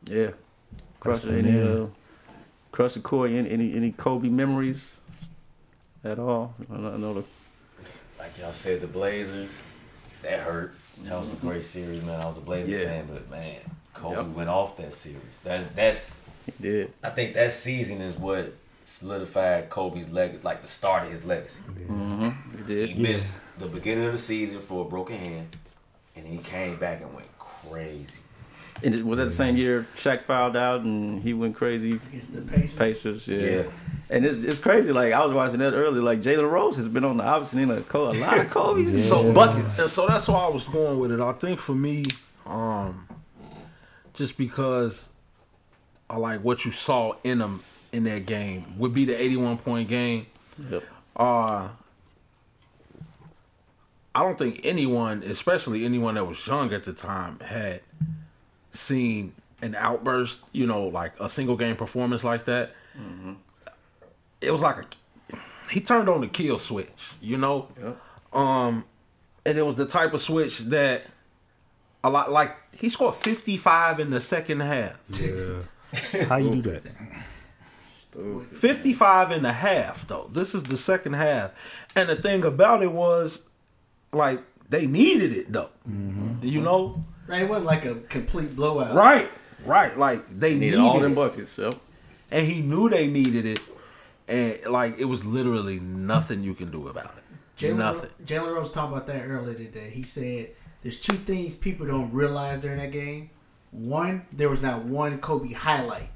yeah, 0.04 0.30
Crusher, 1.00 1.34
any 1.34 1.88
Crusher 2.76 3.00
Corey, 3.00 3.38
any, 3.38 3.50
any 3.50 3.74
any 3.74 3.90
Kobe 3.90 4.28
memories 4.28 4.98
at 6.04 6.18
all? 6.18 6.54
I 6.70 6.76
know 6.76 7.14
the 7.14 7.24
like 8.18 8.36
y'all 8.36 8.52
said, 8.52 8.82
the 8.82 8.86
Blazers 8.86 9.48
that 10.20 10.40
hurt. 10.40 10.74
That 11.04 11.18
was 11.18 11.32
a 11.32 11.36
great 11.36 11.64
series, 11.64 12.02
man. 12.02 12.20
I 12.20 12.26
was 12.26 12.36
a 12.36 12.40
Blazers 12.40 12.82
yeah. 12.82 12.84
fan, 12.84 13.08
but 13.10 13.30
man, 13.30 13.60
Kobe 13.94 14.16
yep. 14.16 14.26
went 14.26 14.50
off 14.50 14.76
that 14.76 14.92
series. 14.92 15.22
That's 15.42 15.66
that's. 15.68 16.20
He 16.44 16.52
did. 16.60 16.92
I 17.02 17.08
think 17.08 17.32
that 17.32 17.54
season 17.54 18.02
is 18.02 18.14
what 18.14 18.52
solidified 18.84 19.70
Kobe's 19.70 20.12
leg, 20.12 20.44
like 20.44 20.60
the 20.60 20.68
start 20.68 21.06
of 21.06 21.12
his 21.12 21.24
legacy. 21.24 21.62
Mm-hmm. 21.62 22.58
He 22.58 22.64
did. 22.64 22.88
He 22.90 23.02
missed 23.02 23.40
the 23.58 23.68
beginning 23.68 24.04
of 24.04 24.12
the 24.12 24.18
season 24.18 24.60
for 24.60 24.84
a 24.84 24.88
broken 24.88 25.16
hand, 25.16 25.48
and 26.14 26.26
he 26.26 26.36
came 26.36 26.76
back 26.76 27.00
and 27.00 27.14
went 27.14 27.38
crazy. 27.38 28.20
And 28.82 29.04
was 29.04 29.18
that 29.18 29.26
the 29.26 29.30
same 29.30 29.56
year 29.56 29.86
Shaq 29.96 30.22
fouled 30.22 30.56
out 30.56 30.82
and 30.82 31.22
he 31.22 31.32
went 31.32 31.56
crazy 31.56 31.92
against 31.92 32.34
the 32.34 32.42
Pacers? 32.42 32.72
Pacers, 32.72 33.28
yeah. 33.28 33.38
yeah. 33.38 33.62
And 34.10 34.24
it's, 34.24 34.44
it's 34.44 34.58
crazy. 34.58 34.92
Like 34.92 35.12
I 35.12 35.24
was 35.24 35.34
watching 35.34 35.58
that 35.60 35.72
earlier. 35.72 36.02
Like 36.02 36.20
Jalen 36.20 36.50
Rose 36.50 36.76
has 36.76 36.88
been 36.88 37.04
on 37.04 37.16
the 37.16 37.24
opposite 37.24 37.58
end 37.58 37.70
of 37.70 37.94
a 37.94 37.98
lot 37.98 38.38
of 38.38 38.50
Kobe's 38.50 38.94
yeah. 38.94 39.08
so 39.08 39.32
buckets. 39.32 39.78
And 39.78 39.90
so 39.90 40.06
that's 40.06 40.28
why 40.28 40.44
I 40.44 40.48
was 40.48 40.68
going 40.68 40.98
with 40.98 41.12
it. 41.12 41.20
I 41.20 41.32
think 41.32 41.60
for 41.60 41.74
me, 41.74 42.04
um, 42.44 43.08
just 44.14 44.36
because 44.36 45.06
I 46.08 46.16
like 46.16 46.40
what 46.40 46.64
you 46.64 46.70
saw 46.70 47.14
in 47.24 47.38
them 47.38 47.62
in 47.92 48.04
that 48.04 48.26
game 48.26 48.78
would 48.78 48.94
be 48.94 49.04
the 49.04 49.20
eighty-one 49.20 49.58
point 49.58 49.88
game. 49.88 50.26
Yep. 50.70 50.84
Uh 51.16 51.68
I 54.16 54.22
don't 54.22 54.38
think 54.38 54.62
anyone, 54.64 55.22
especially 55.24 55.84
anyone 55.84 56.14
that 56.14 56.24
was 56.24 56.44
young 56.46 56.72
at 56.72 56.84
the 56.84 56.94
time, 56.94 57.38
had 57.40 57.82
seen 58.76 59.32
an 59.62 59.74
outburst, 59.74 60.40
you 60.52 60.66
know, 60.66 60.84
like 60.84 61.12
a 61.20 61.28
single 61.28 61.56
game 61.56 61.76
performance 61.76 62.22
like 62.22 62.44
that. 62.44 62.72
Mm-hmm. 62.98 63.34
It 64.40 64.50
was 64.50 64.62
like 64.62 64.78
a 64.78 64.86
he 65.70 65.80
turned 65.80 66.08
on 66.08 66.20
the 66.20 66.28
kill 66.28 66.58
switch, 66.58 67.12
you 67.20 67.36
know. 67.36 67.68
Yeah. 67.80 67.94
Um, 68.32 68.84
and 69.44 69.58
it 69.58 69.62
was 69.62 69.76
the 69.76 69.86
type 69.86 70.12
of 70.12 70.20
switch 70.20 70.60
that 70.60 71.02
a 72.04 72.10
lot 72.10 72.30
like 72.30 72.56
he 72.72 72.88
scored 72.88 73.14
fifty 73.14 73.56
five 73.56 73.98
in 73.98 74.10
the 74.10 74.20
second 74.20 74.60
half. 74.60 75.00
Yeah. 75.10 75.62
How 76.28 76.36
you 76.36 76.62
do 76.62 76.62
that? 76.62 76.82
55 78.54 79.30
and 79.30 79.46
a 79.46 79.52
half 79.52 80.06
though. 80.06 80.30
This 80.32 80.54
is 80.54 80.62
the 80.64 80.76
second 80.76 81.14
half. 81.14 81.52
And 81.94 82.08
the 82.08 82.16
thing 82.16 82.44
about 82.44 82.82
it 82.82 82.92
was 82.92 83.40
like 84.12 84.40
they 84.68 84.86
needed 84.86 85.32
it 85.32 85.52
though. 85.52 85.70
Mm-hmm. 85.88 86.38
You 86.42 86.62
know? 86.62 87.04
Right, 87.26 87.42
it 87.42 87.48
wasn't 87.48 87.66
like 87.66 87.84
a 87.84 87.94
complete 87.94 88.54
blowout. 88.54 88.94
Right, 88.94 89.28
right. 89.64 89.96
Like 89.98 90.28
they 90.28 90.54
needed, 90.54 90.76
needed 90.76 90.80
all 90.80 91.00
them 91.00 91.14
buckets. 91.14 91.50
So, 91.50 91.80
and 92.30 92.46
he 92.46 92.62
knew 92.62 92.88
they 92.88 93.08
needed 93.08 93.46
it, 93.46 93.60
and 94.28 94.72
like 94.72 94.98
it 94.98 95.06
was 95.06 95.24
literally 95.24 95.80
nothing 95.80 96.42
you 96.42 96.54
can 96.54 96.70
do 96.70 96.88
about 96.88 97.16
it. 97.16 97.22
Jalen, 97.56 97.78
nothing. 97.78 98.10
Jalen 98.24 98.54
Rose 98.54 98.72
talked 98.72 98.92
about 98.92 99.06
that 99.06 99.24
earlier 99.24 99.54
today. 99.54 99.90
He 99.90 100.02
said 100.02 100.50
there's 100.82 101.00
two 101.00 101.16
things 101.16 101.56
people 101.56 101.86
don't 101.86 102.12
realize 102.12 102.60
during 102.60 102.78
that 102.78 102.92
game. 102.92 103.30
One, 103.72 104.24
there 104.32 104.48
was 104.48 104.62
not 104.62 104.84
one 104.84 105.18
Kobe 105.18 105.52
highlight. 105.52 106.10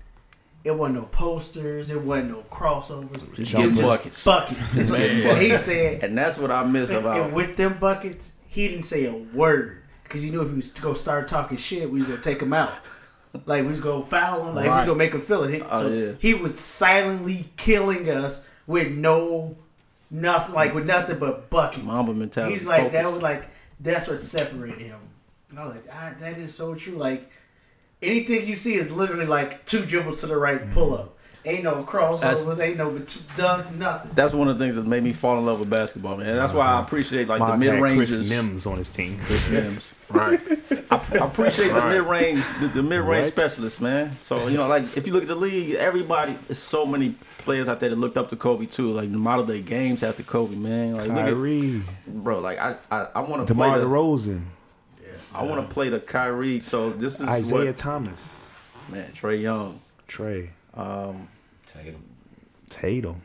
It 0.62 0.72
wasn't 0.72 1.00
no 1.00 1.06
posters. 1.06 1.90
It 1.90 2.00
wasn't 2.00 2.30
no 2.30 2.42
crossovers. 2.50 3.34
Just, 3.34 3.50
just 3.50 3.82
buckets. 3.82 4.24
Buckets. 4.24 4.76
he 5.40 5.56
said, 5.56 6.04
and 6.04 6.16
that's 6.16 6.38
what 6.38 6.50
I 6.50 6.64
miss 6.64 6.90
about. 6.90 7.18
And 7.18 7.32
with 7.32 7.56
them 7.56 7.78
buckets, 7.78 8.32
he 8.46 8.68
didn't 8.68 8.84
say 8.84 9.06
a 9.06 9.14
word 9.14 9.79
because 10.10 10.22
he 10.22 10.30
knew 10.32 10.42
if 10.42 10.48
he 10.48 10.56
was 10.56 10.70
to 10.70 10.82
go 10.82 10.92
start 10.92 11.28
talking 11.28 11.56
shit, 11.56 11.88
we 11.88 12.00
was 12.00 12.08
gonna 12.08 12.20
take 12.20 12.42
him 12.42 12.52
out. 12.52 12.72
Like 13.46 13.62
we 13.62 13.70
was 13.70 13.80
gonna 13.80 14.04
foul 14.04 14.48
him. 14.48 14.56
Like 14.56 14.66
right. 14.66 14.72
we 14.72 14.76
was 14.78 14.86
gonna 14.86 14.98
make 14.98 15.12
him 15.12 15.20
feel 15.20 15.44
it. 15.44 15.54
He, 15.54 15.62
oh, 15.62 15.82
so 15.82 15.88
yeah. 15.88 16.12
he 16.18 16.34
was 16.34 16.58
silently 16.58 17.48
killing 17.56 18.10
us 18.10 18.44
with 18.66 18.90
no 18.90 19.56
nothing, 20.10 20.52
like 20.52 20.74
with 20.74 20.88
nothing 20.88 21.20
but 21.20 21.48
buckets. 21.48 21.84
Mamba 21.84 22.12
mentality. 22.12 22.54
He's 22.54 22.66
like 22.66 22.80
Focus. 22.80 22.92
that 22.94 23.12
was 23.12 23.22
like 23.22 23.48
that's 23.78 24.08
what 24.08 24.20
separated 24.20 24.80
him. 24.80 24.98
I 25.56 25.64
was 25.64 25.76
like, 25.76 25.84
ah, 25.92 26.12
that 26.18 26.38
is 26.38 26.52
so 26.52 26.74
true. 26.74 26.94
Like 26.94 27.30
anything 28.02 28.48
you 28.48 28.56
see 28.56 28.74
is 28.74 28.90
literally 28.90 29.26
like 29.26 29.64
two 29.64 29.86
dribbles 29.86 30.22
to 30.22 30.26
the 30.26 30.36
right, 30.36 30.68
pull 30.72 30.92
up. 30.92 31.16
Ain't 31.42 31.64
no 31.64 31.82
crossovers, 31.84 32.20
that's, 32.20 32.60
ain't 32.60 32.76
no 32.76 32.90
dunks, 32.90 33.74
nothing. 33.74 34.10
That's 34.14 34.34
one 34.34 34.48
of 34.48 34.58
the 34.58 34.62
things 34.62 34.76
that 34.76 34.86
made 34.86 35.02
me 35.02 35.14
fall 35.14 35.38
in 35.38 35.46
love 35.46 35.58
with 35.58 35.70
basketball, 35.70 36.18
man. 36.18 36.36
That's 36.36 36.52
why 36.52 36.66
I 36.66 36.72
uh-huh. 36.72 36.82
appreciate 36.82 37.28
like 37.28 37.40
the 37.40 37.56
mid 37.56 37.80
ranges. 37.80 38.16
Chris 38.16 38.28
Mims 38.28 38.66
on 38.66 38.76
his 38.76 38.90
team. 38.90 39.18
Chris 39.24 39.48
Mims, 39.50 40.04
right? 40.10 40.38
I, 40.90 41.00
I, 41.12 41.24
appreciate 41.24 41.72
right. 41.72 41.80
the 41.80 41.88
mid 41.88 42.02
range, 42.02 42.44
the, 42.60 42.68
the 42.68 42.82
mid 42.82 43.00
range 43.00 43.24
right. 43.24 43.32
specialists, 43.32 43.80
man. 43.80 44.18
So 44.18 44.48
you 44.48 44.58
know, 44.58 44.68
like 44.68 44.98
if 44.98 45.06
you 45.06 45.14
look 45.14 45.22
at 45.22 45.28
the 45.28 45.34
league, 45.34 45.76
everybody, 45.76 46.34
there's 46.46 46.58
so 46.58 46.84
many 46.84 47.14
players 47.38 47.68
out 47.68 47.80
there 47.80 47.88
that 47.88 47.96
looked 47.96 48.18
up 48.18 48.28
to 48.30 48.36
Kobe 48.36 48.66
too. 48.66 48.92
Like 48.92 49.10
the 49.10 49.18
model 49.18 49.46
day 49.46 49.62
games 49.62 50.02
after 50.02 50.22
Kobe, 50.22 50.56
man. 50.56 50.98
Like 50.98 51.08
Kyrie, 51.08 51.60
look 51.60 51.82
at, 51.88 52.14
bro. 52.22 52.40
Like 52.40 52.58
I, 52.58 52.76
I, 52.90 53.06
I 53.14 53.20
want 53.20 53.48
to 53.48 53.54
play 53.54 53.78
the 53.78 53.86
DeRozan. 53.86 54.42
Yeah, 55.02 55.08
I 55.34 55.44
want 55.44 55.66
to 55.66 55.72
play 55.72 55.88
the 55.88 56.00
Kyrie. 56.00 56.60
So 56.60 56.90
this 56.90 57.18
is 57.18 57.26
Isaiah 57.26 57.66
what, 57.66 57.76
Thomas, 57.76 58.46
man. 58.90 59.10
Trae 59.12 59.40
Young, 59.40 59.80
Trae. 60.06 60.50
Um, 60.80 61.28
Tatum. 61.66 62.04
Tatum. 62.68 63.22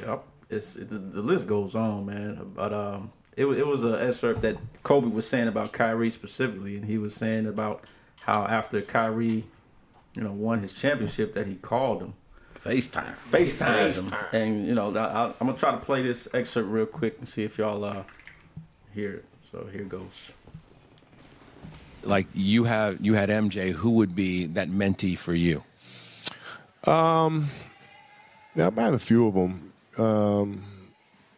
Yep. 0.00 0.24
It's 0.50 0.76
it, 0.76 0.88
the, 0.88 0.98
the, 0.98 1.22
list 1.22 1.46
goes 1.46 1.74
on, 1.74 2.06
man. 2.06 2.52
But 2.54 2.72
um, 2.72 3.10
it 3.36 3.46
it 3.46 3.66
was 3.66 3.84
an 3.84 3.94
excerpt 3.94 4.42
that 4.42 4.56
Kobe 4.82 5.08
was 5.08 5.28
saying 5.28 5.48
about 5.48 5.72
Kyrie 5.72 6.10
specifically, 6.10 6.76
and 6.76 6.84
he 6.84 6.98
was 6.98 7.14
saying 7.14 7.46
about 7.46 7.84
how 8.22 8.44
after 8.44 8.82
Kyrie, 8.82 9.44
you 10.14 10.22
know, 10.22 10.32
won 10.32 10.60
his 10.60 10.72
championship, 10.72 11.34
that 11.34 11.46
he 11.46 11.54
called 11.54 12.02
him. 12.02 12.14
FaceTime. 12.54 13.16
FaceTime. 13.16 13.92
FaceTime. 13.92 14.32
And 14.32 14.66
you 14.66 14.74
know, 14.74 14.94
I, 14.94 15.26
am 15.26 15.34
gonna 15.46 15.54
try 15.54 15.70
to 15.70 15.78
play 15.78 16.02
this 16.02 16.28
excerpt 16.34 16.68
real 16.68 16.86
quick 16.86 17.16
and 17.18 17.28
see 17.28 17.42
if 17.44 17.56
y'all 17.58 17.84
uh, 17.84 18.02
hear 18.92 19.14
it. 19.14 19.24
So 19.40 19.66
here 19.72 19.84
goes. 19.84 20.32
Like 22.02 22.26
you 22.34 22.64
have, 22.64 22.98
you 23.00 23.14
had 23.14 23.28
MJ. 23.28 23.72
Who 23.72 23.90
would 23.92 24.14
be 24.14 24.46
that 24.46 24.68
mentee 24.68 25.16
for 25.16 25.34
you? 25.34 25.64
Um, 26.84 27.48
yeah, 28.54 28.70
I 28.76 28.80
have 28.82 28.94
a 28.94 28.98
few 28.98 29.26
of 29.26 29.34
them. 29.34 29.72
Um, 29.98 30.64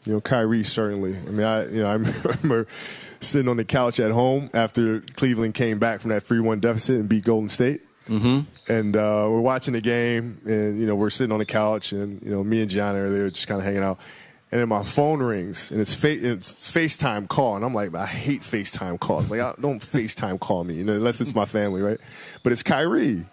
you 0.04 0.14
know, 0.14 0.20
Kyrie 0.20 0.64
certainly. 0.64 1.16
I 1.16 1.30
mean, 1.30 1.46
I 1.46 1.66
you 1.66 1.80
know 1.80 1.88
I 1.90 1.94
remember 1.94 2.66
sitting 3.20 3.48
on 3.48 3.56
the 3.56 3.64
couch 3.64 4.00
at 4.00 4.10
home 4.10 4.50
after 4.52 5.00
Cleveland 5.00 5.54
came 5.54 5.78
back 5.78 6.00
from 6.00 6.10
that 6.10 6.24
three-one 6.24 6.60
deficit 6.60 7.00
and 7.00 7.08
beat 7.08 7.24
Golden 7.24 7.48
State. 7.48 7.82
Mm-hmm. 8.08 8.72
And 8.72 8.96
uh, 8.96 9.28
we're 9.30 9.40
watching 9.40 9.74
the 9.74 9.80
game, 9.80 10.40
and 10.44 10.80
you 10.80 10.86
know 10.86 10.96
we're 10.96 11.10
sitting 11.10 11.32
on 11.32 11.38
the 11.38 11.46
couch, 11.46 11.92
and 11.92 12.20
you 12.22 12.30
know 12.30 12.42
me 12.42 12.60
and 12.60 12.70
Gianna 12.70 13.04
are 13.04 13.10
there 13.10 13.30
just 13.30 13.46
kind 13.46 13.60
of 13.60 13.64
hanging 13.64 13.82
out. 13.82 13.98
And 14.50 14.60
then 14.60 14.68
my 14.68 14.82
phone 14.82 15.22
rings, 15.22 15.70
and 15.70 15.80
it's, 15.80 15.94
fa- 15.94 16.10
it's 16.10 16.52
FaceTime 16.52 17.26
call, 17.26 17.56
and 17.56 17.64
I'm 17.64 17.72
like, 17.72 17.94
I 17.94 18.04
hate 18.04 18.42
FaceTime 18.42 19.00
calls. 19.00 19.30
Like, 19.30 19.40
I 19.40 19.54
don't 19.58 19.80
FaceTime 19.80 20.38
call 20.40 20.64
me, 20.64 20.74
you 20.74 20.84
know, 20.84 20.92
unless 20.92 21.22
it's 21.22 21.34
my 21.34 21.46
family, 21.46 21.80
right? 21.80 21.98
But 22.42 22.52
it's 22.52 22.62
Kyrie. 22.62 23.24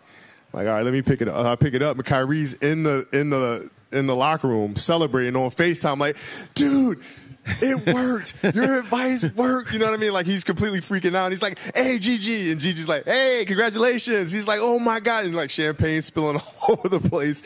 Like, 0.54 0.68
all 0.68 0.74
right, 0.74 0.84
let 0.84 0.94
me 0.94 1.02
pick 1.02 1.22
it 1.22 1.28
up. 1.28 1.46
I 1.46 1.56
pick 1.56 1.74
it 1.74 1.82
up, 1.84 1.98
and 1.98 2.06
Kyrie's 2.06 2.54
in 2.56 2.84
the 2.84 3.08
in 3.14 3.30
the 3.30 3.70
in 3.92 4.08
the 4.08 4.16
locker 4.16 4.48
room 4.48 4.76
celebrating 4.76 5.36
on 5.36 5.52
FaceTime. 5.52 6.00
Like, 6.00 6.18
dude, 6.56 7.02
it 7.46 7.94
worked. 7.94 8.34
Your 8.56 8.80
advice 8.80 9.26
worked. 9.36 9.74
You 9.74 9.80
know 9.80 9.86
what 9.86 9.94
I 9.94 9.98
mean? 9.98 10.14
Like 10.14 10.26
he's 10.26 10.44
completely 10.44 10.82
freaking 10.82 11.16
out. 11.16 11.32
He's 11.32 11.42
like, 11.42 11.60
"Hey, 11.76 12.00
Gigi," 12.00 12.52
and 12.52 12.60
Gigi's 12.60 12.88
like, 12.88 13.06
"Hey, 13.06 13.44
congratulations." 13.46 14.32
He's 14.32 14.48
like, 14.48 14.60
"Oh 14.62 14.80
my 14.80 15.00
god!" 15.00 15.26
And 15.26 15.36
like 15.36 15.50
champagne 15.50 16.02
spilling 16.02 16.38
all 16.62 16.80
over 16.80 16.90
the 16.90 17.00
place. 17.00 17.44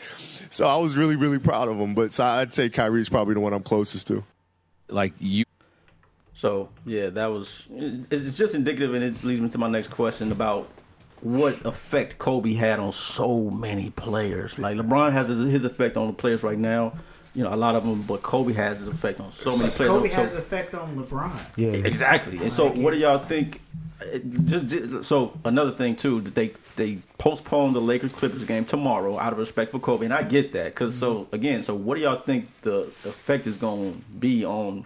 So 0.50 0.66
I 0.66 0.76
was 0.76 0.96
really, 0.96 1.16
really 1.16 1.38
proud 1.38 1.68
of 1.68 1.76
him. 1.76 1.94
But 1.94 2.12
so 2.12 2.24
I'd 2.24 2.54
say 2.54 2.68
Kyrie's 2.68 3.08
probably 3.08 3.34
the 3.34 3.40
one 3.40 3.52
I'm 3.52 3.62
closest 3.62 4.06
to. 4.08 4.24
Like 4.88 5.14
you. 5.18 5.44
So 6.32 6.70
yeah, 6.84 7.10
that 7.10 7.26
was. 7.26 7.68
It's 7.70 8.36
just 8.36 8.54
indicative, 8.54 8.94
and 8.94 9.04
it 9.04 9.24
leads 9.24 9.40
me 9.40 9.48
to 9.48 9.58
my 9.58 9.68
next 9.68 9.88
question 9.88 10.32
about 10.32 10.68
what 11.24 11.64
effect 11.64 12.18
Kobe 12.18 12.52
had 12.52 12.78
on 12.78 12.92
so 12.92 13.50
many 13.50 13.90
players. 13.90 14.58
Like 14.58 14.76
LeBron 14.76 15.12
has 15.12 15.28
his 15.28 15.64
effect 15.64 15.96
on 15.96 16.08
the 16.08 16.12
players 16.12 16.42
right 16.42 16.58
now. 16.58 16.92
You 17.34 17.42
know, 17.42 17.52
a 17.52 17.56
lot 17.56 17.74
of 17.74 17.84
them, 17.84 18.02
but 18.02 18.22
Kobe 18.22 18.52
has 18.52 18.78
his 18.78 18.88
effect 18.88 19.18
on 19.20 19.32
so 19.32 19.56
many 19.56 19.70
players. 19.70 19.90
Kobe 19.90 20.08
has 20.10 20.34
effect 20.34 20.74
on 20.74 20.96
LeBron. 20.96 21.32
Yeah, 21.56 21.70
exactly. 21.70 22.38
And 22.38 22.52
so, 22.52 22.70
what 22.70 22.92
do 22.92 22.98
y'all 22.98 23.18
think? 23.18 23.60
Just 24.44 25.04
so 25.04 25.38
another 25.44 25.70
thing 25.70 25.96
too 25.96 26.20
that 26.20 26.34
they 26.34 26.52
they 26.76 26.98
postponed 27.16 27.74
the 27.74 27.80
Lakers 27.80 28.12
Clippers 28.12 28.44
game 28.44 28.64
tomorrow 28.64 29.18
out 29.18 29.32
of 29.32 29.38
respect 29.38 29.70
for 29.70 29.78
Kobe, 29.78 30.04
and 30.04 30.12
I 30.12 30.22
get 30.22 30.52
that 30.52 30.74
because 30.74 30.94
mm-hmm. 30.94 31.22
so 31.22 31.28
again, 31.32 31.62
so 31.62 31.74
what 31.74 31.96
do 31.96 32.02
y'all 32.02 32.20
think 32.20 32.48
the 32.62 32.82
effect 33.04 33.46
is 33.46 33.56
going 33.56 33.94
to 33.94 33.98
be 34.18 34.44
on 34.44 34.84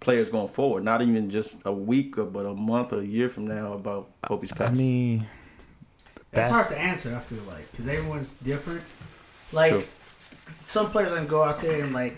players 0.00 0.30
going 0.30 0.48
forward? 0.48 0.84
Not 0.84 1.02
even 1.02 1.28
just 1.28 1.56
a 1.64 1.72
week, 1.72 2.14
but 2.16 2.46
a 2.46 2.54
month 2.54 2.92
or 2.92 3.00
a 3.00 3.04
year 3.04 3.28
from 3.28 3.46
now 3.46 3.72
about 3.72 4.08
Kobe's 4.22 4.52
passing. 4.52 4.74
I 4.74 4.78
mean, 4.78 5.26
it's 6.32 6.48
hard 6.48 6.68
to 6.68 6.78
answer. 6.78 7.14
I 7.14 7.20
feel 7.20 7.42
like 7.44 7.70
because 7.70 7.88
everyone's 7.88 8.30
different. 8.42 8.82
Like 9.52 9.70
True. 9.70 9.84
some 10.66 10.90
players 10.90 11.12
can 11.12 11.26
go 11.26 11.42
out 11.42 11.60
there 11.60 11.84
and 11.84 11.92
like, 11.92 12.16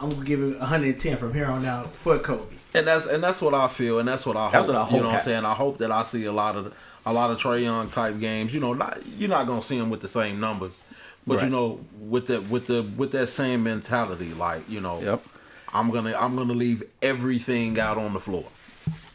I'm 0.00 0.10
gonna 0.10 0.24
give 0.24 0.40
it 0.40 0.58
110 0.58 1.16
from 1.16 1.34
here 1.34 1.46
on 1.46 1.64
out 1.64 1.94
for 1.94 2.18
Kobe. 2.18 2.54
And 2.74 2.86
that's 2.86 3.06
and 3.06 3.22
that's 3.22 3.40
what 3.40 3.54
I 3.54 3.68
feel, 3.68 3.98
and 3.98 4.06
that's 4.06 4.26
what 4.26 4.36
I 4.36 4.50
that's 4.50 4.66
hope. 4.66 4.74
What 4.74 4.82
I 4.82 4.84
hope 4.84 4.92
you 4.92 5.00
know 5.00 5.08
what 5.08 5.16
I'm 5.16 5.22
saying? 5.22 5.44
I 5.44 5.54
hope 5.54 5.78
that 5.78 5.90
I 5.90 6.02
see 6.04 6.24
a 6.26 6.32
lot 6.32 6.56
of 6.56 6.74
a 7.06 7.12
lot 7.12 7.30
of 7.30 7.38
Trae 7.38 7.62
Young 7.62 7.88
type 7.88 8.20
games. 8.20 8.52
You 8.52 8.60
know, 8.60 8.74
not 8.74 9.00
you're 9.16 9.28
not 9.28 9.46
gonna 9.46 9.62
see 9.62 9.76
him 9.76 9.90
with 9.90 10.00
the 10.00 10.08
same 10.08 10.38
numbers, 10.38 10.80
but 11.26 11.36
right. 11.36 11.44
you 11.44 11.50
know, 11.50 11.80
with 11.98 12.26
the 12.26 12.40
with 12.42 12.66
the 12.66 12.82
with 12.96 13.12
that 13.12 13.28
same 13.28 13.62
mentality, 13.62 14.34
like 14.34 14.68
you 14.68 14.80
know, 14.80 15.00
yep. 15.00 15.24
I'm 15.72 15.90
gonna 15.90 16.14
I'm 16.16 16.36
gonna 16.36 16.52
leave 16.52 16.82
everything 17.02 17.78
out 17.80 17.98
on 17.98 18.12
the 18.12 18.20
floor. 18.20 18.44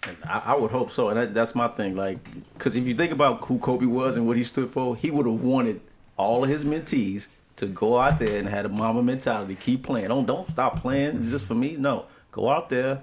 And 0.08 0.18
I, 0.26 0.42
I 0.48 0.56
would 0.56 0.72
hope 0.72 0.92
so, 0.92 1.10
and 1.10 1.18
that, 1.18 1.34
that's 1.34 1.56
my 1.56 1.68
thing. 1.68 1.96
Like, 1.96 2.18
because 2.54 2.76
if 2.76 2.86
you 2.88 2.94
think 2.94 3.12
about 3.12 3.44
who 3.46 3.58
Kobe 3.58 3.86
was 3.86 4.16
and 4.16 4.28
what 4.28 4.38
he 4.38 4.44
stood 4.44 4.72
for, 4.72 4.96
he 4.96 5.12
would 5.12 5.26
have 5.26 5.42
wanted 5.42 5.82
all 6.18 6.44
of 6.44 6.50
his 6.50 6.66
mentees 6.66 7.30
to 7.58 7.68
go 7.68 8.00
out 8.00 8.20
there 8.20 8.40
and 8.40 8.48
have 8.48 8.66
a 8.66 8.70
Mamba 8.70 9.04
mentality, 9.04 9.56
keep 9.56 9.84
playing. 9.84 10.08
Don't 10.08 10.26
don't 10.26 10.50
stop 10.50 10.80
playing 10.80 11.30
just 11.30 11.46
for 11.46 11.56
me. 11.56 11.76
No, 11.78 12.06
go 12.32 12.50
out 12.50 12.70
there, 12.70 13.02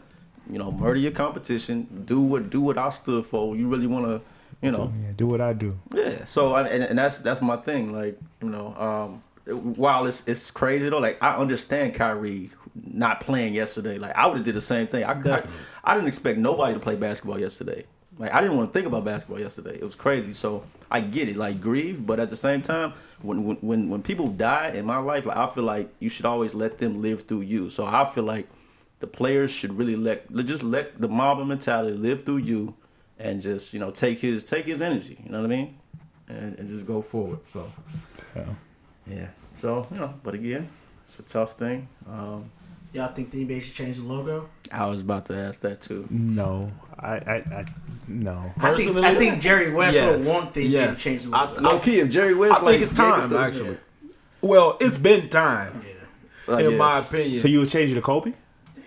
you 0.50 0.58
know, 0.58 0.72
murder 0.72 0.98
your 0.98 1.12
competition. 1.12 2.04
Do 2.04 2.20
what 2.20 2.50
do 2.50 2.60
what 2.60 2.78
I 2.78 2.90
stood 2.90 3.26
for. 3.26 3.56
You 3.56 3.68
really 3.68 3.86
want 3.86 4.06
to, 4.06 4.20
you 4.60 4.72
know, 4.72 4.92
yeah, 5.02 5.12
do 5.16 5.26
what 5.26 5.40
I 5.40 5.52
do. 5.52 5.78
Yeah. 5.94 6.24
So 6.24 6.56
and, 6.56 6.68
and 6.68 6.98
that's 6.98 7.18
that's 7.18 7.40
my 7.40 7.56
thing. 7.56 7.92
Like 7.92 8.18
you 8.42 8.48
know, 8.48 8.74
um, 8.76 9.22
while 9.76 10.06
it's 10.06 10.26
it's 10.26 10.50
crazy 10.50 10.88
though, 10.88 10.98
like 10.98 11.22
I 11.22 11.36
understand 11.36 11.94
Kyrie 11.94 12.50
not 12.84 13.20
playing 13.20 13.54
yesterday. 13.54 13.98
Like 13.98 14.16
I 14.16 14.26
would 14.26 14.36
have 14.36 14.44
did 14.44 14.54
the 14.54 14.60
same 14.60 14.86
thing. 14.86 15.04
I, 15.04 15.12
I, 15.12 15.44
I 15.84 15.94
didn't 15.94 16.08
expect 16.08 16.38
nobody 16.38 16.74
to 16.74 16.80
play 16.80 16.96
basketball 16.96 17.38
yesterday. 17.38 17.84
Like 18.18 18.34
I 18.34 18.40
didn't 18.40 18.56
want 18.56 18.70
to 18.70 18.72
think 18.72 18.86
about 18.86 19.04
basketball 19.04 19.40
yesterday. 19.40 19.74
It 19.74 19.82
was 19.82 19.94
crazy. 19.94 20.34
So 20.34 20.64
I 20.90 21.00
get 21.00 21.28
it, 21.28 21.36
like 21.36 21.60
grieve, 21.60 22.06
but 22.06 22.20
at 22.20 22.28
the 22.28 22.36
same 22.36 22.62
time, 22.62 22.92
when 23.22 23.56
when 23.60 23.88
when 23.88 24.02
people 24.02 24.28
die 24.28 24.72
in 24.72 24.84
my 24.84 24.98
life, 24.98 25.24
like 25.24 25.36
I 25.36 25.48
feel 25.48 25.64
like 25.64 25.88
you 26.00 26.08
should 26.08 26.26
always 26.26 26.52
let 26.52 26.78
them 26.78 27.00
live 27.00 27.22
through 27.22 27.42
you. 27.42 27.70
So 27.70 27.86
I 27.86 28.04
feel 28.06 28.24
like 28.24 28.48
the 28.98 29.06
players 29.06 29.50
should 29.50 29.78
really 29.78 29.96
let 29.96 30.30
just 30.44 30.62
let 30.62 31.00
the 31.00 31.08
Mamba 31.08 31.44
mentality 31.44 31.96
live 31.96 32.24
through 32.24 32.38
you, 32.38 32.74
and 33.18 33.40
just 33.40 33.72
you 33.72 33.80
know 33.80 33.90
take 33.90 34.20
his 34.20 34.44
take 34.44 34.66
his 34.66 34.82
energy. 34.82 35.18
You 35.24 35.30
know 35.30 35.38
what 35.38 35.46
I 35.46 35.48
mean? 35.48 35.78
And, 36.28 36.58
and 36.58 36.68
just 36.68 36.86
go 36.86 37.00
forward. 37.00 37.38
So 37.52 37.72
yeah, 38.36 38.44
yeah. 39.06 39.28
So 39.56 39.86
you 39.90 39.98
know, 39.98 40.14
but 40.22 40.34
again, 40.34 40.68
it's 41.04 41.18
a 41.18 41.22
tough 41.22 41.54
thing. 41.54 41.88
Um, 42.06 42.50
Y'all 42.92 43.12
think 43.12 43.30
the 43.30 43.44
NBA 43.44 43.62
should 43.62 43.74
change 43.74 43.96
the 43.96 44.02
logo? 44.02 44.48
I 44.72 44.86
was 44.86 45.00
about 45.00 45.26
to 45.26 45.36
ask 45.36 45.60
that 45.60 45.80
too. 45.80 46.08
No, 46.10 46.72
I, 46.98 47.12
I, 47.12 47.34
I 47.34 47.64
no. 48.08 48.52
I 48.58 48.74
think, 48.74 48.96
I 48.96 49.14
think 49.14 49.40
Jerry 49.40 49.72
West 49.72 49.94
yes. 49.94 50.16
would 50.16 50.26
want 50.26 50.54
the 50.54 50.64
yes. 50.64 50.96
to 50.96 51.00
change 51.00 51.22
the 51.22 51.30
logo. 51.30 51.60
low 51.60 51.78
key, 51.78 52.00
if 52.00 52.10
Jerry 52.10 52.34
West, 52.34 52.60
I 52.60 52.64
like, 52.64 52.72
think 52.72 52.82
it's 52.82 52.92
time 52.92 53.34
actually. 53.34 53.70
Yeah. 53.70 54.10
Well, 54.42 54.76
it's 54.80 54.98
been 54.98 55.28
time, 55.28 55.84
yeah. 56.48 56.58
in 56.58 56.70
yeah. 56.72 56.76
my 56.76 56.98
opinion. 56.98 57.40
So 57.40 57.48
you 57.48 57.60
would 57.60 57.68
change 57.68 57.92
it 57.92 57.94
to 57.94 58.02
Kobe? 58.02 58.32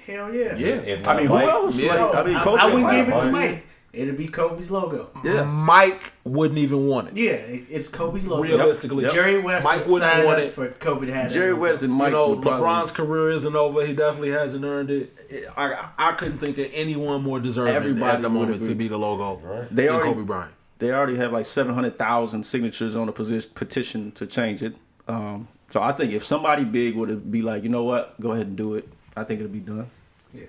Hell 0.05 0.33
yeah. 0.33 0.55
Yeah. 0.57 1.09
I 1.09 1.17
mean, 1.17 1.27
who 1.27 1.37
else? 1.37 1.79
Yeah. 1.79 2.03
Like, 2.03 2.15
I 2.15 2.23
mean, 2.25 2.39
Kobe. 2.41 2.61
I, 2.61 2.67
I 2.67 2.73
wouldn't 2.73 2.91
give 2.91 3.09
it 3.09 3.19
to 3.19 3.31
Mike. 3.31 3.65
It'd 3.93 4.17
be 4.17 4.27
Kobe's 4.27 4.71
logo. 4.71 5.12
Yeah. 5.23 5.43
Mike 5.43 6.13
wouldn't 6.23 6.58
even 6.58 6.88
want 6.88 7.10
it. 7.10 7.17
Yeah, 7.17 7.34
it's 7.34 7.88
Kobe's 7.88 8.27
logo. 8.27 8.41
Realistically, 8.41 9.03
yep. 9.03 9.13
Jerry 9.13 9.38
West 9.38 9.63
Mike 9.63 9.86
wouldn't 9.88 10.25
want 10.25 10.39
it 10.39 10.51
for 10.51 10.67
Kobe 10.71 11.06
to 11.06 11.13
have 11.13 11.32
Jerry 11.32 11.53
West 11.53 11.84
and 11.84 11.93
Mike. 11.93 12.08
You 12.08 12.13
know, 12.13 12.36
LeBron's 12.38 12.89
career 12.89 13.29
isn't 13.29 13.56
over. 13.56 13.86
He 13.86 13.93
definitely 13.93 14.32
hasn't 14.32 14.65
earned 14.65 14.89
it. 14.89 15.47
I 15.56 15.89
I 15.99 16.13
couldn't 16.13 16.39
think 16.39 16.58
of 16.58 16.71
anyone 16.73 17.21
more 17.21 17.39
deserving 17.39 17.75
Everybody 17.75 18.15
at 18.15 18.21
the 18.23 18.29
moment 18.29 18.56
agree. 18.56 18.69
to 18.69 18.75
be 18.75 18.88
the 18.88 18.97
logo. 18.97 19.36
Right. 19.45 19.67
They 19.69 19.89
already 19.89 20.10
Kobe 20.10 20.23
Bryant. 20.23 20.53
They 20.79 20.91
already 20.91 21.17
have 21.17 21.32
like 21.32 21.45
seven 21.45 21.75
hundred 21.75 21.99
thousand 21.99 22.47
signatures 22.47 22.95
on 22.95 23.08
a 23.08 23.12
petition 23.12 24.12
to 24.13 24.25
change 24.25 24.63
it. 24.63 24.75
Um, 25.08 25.47
so 25.69 25.84
I 25.84 25.91
think 25.91 26.13
if 26.13 26.25
somebody 26.25 26.63
big 26.63 26.95
would 26.95 27.32
be 27.32 27.43
like, 27.43 27.62
you 27.62 27.69
know 27.69 27.84
what, 27.84 28.19
go 28.19 28.32
ahead 28.32 28.47
and 28.47 28.58
do 28.58 28.73
it. 28.73 28.89
I 29.15 29.23
think 29.23 29.39
it'll 29.39 29.51
be 29.51 29.60
done. 29.60 29.91
Yeah. 30.34 30.45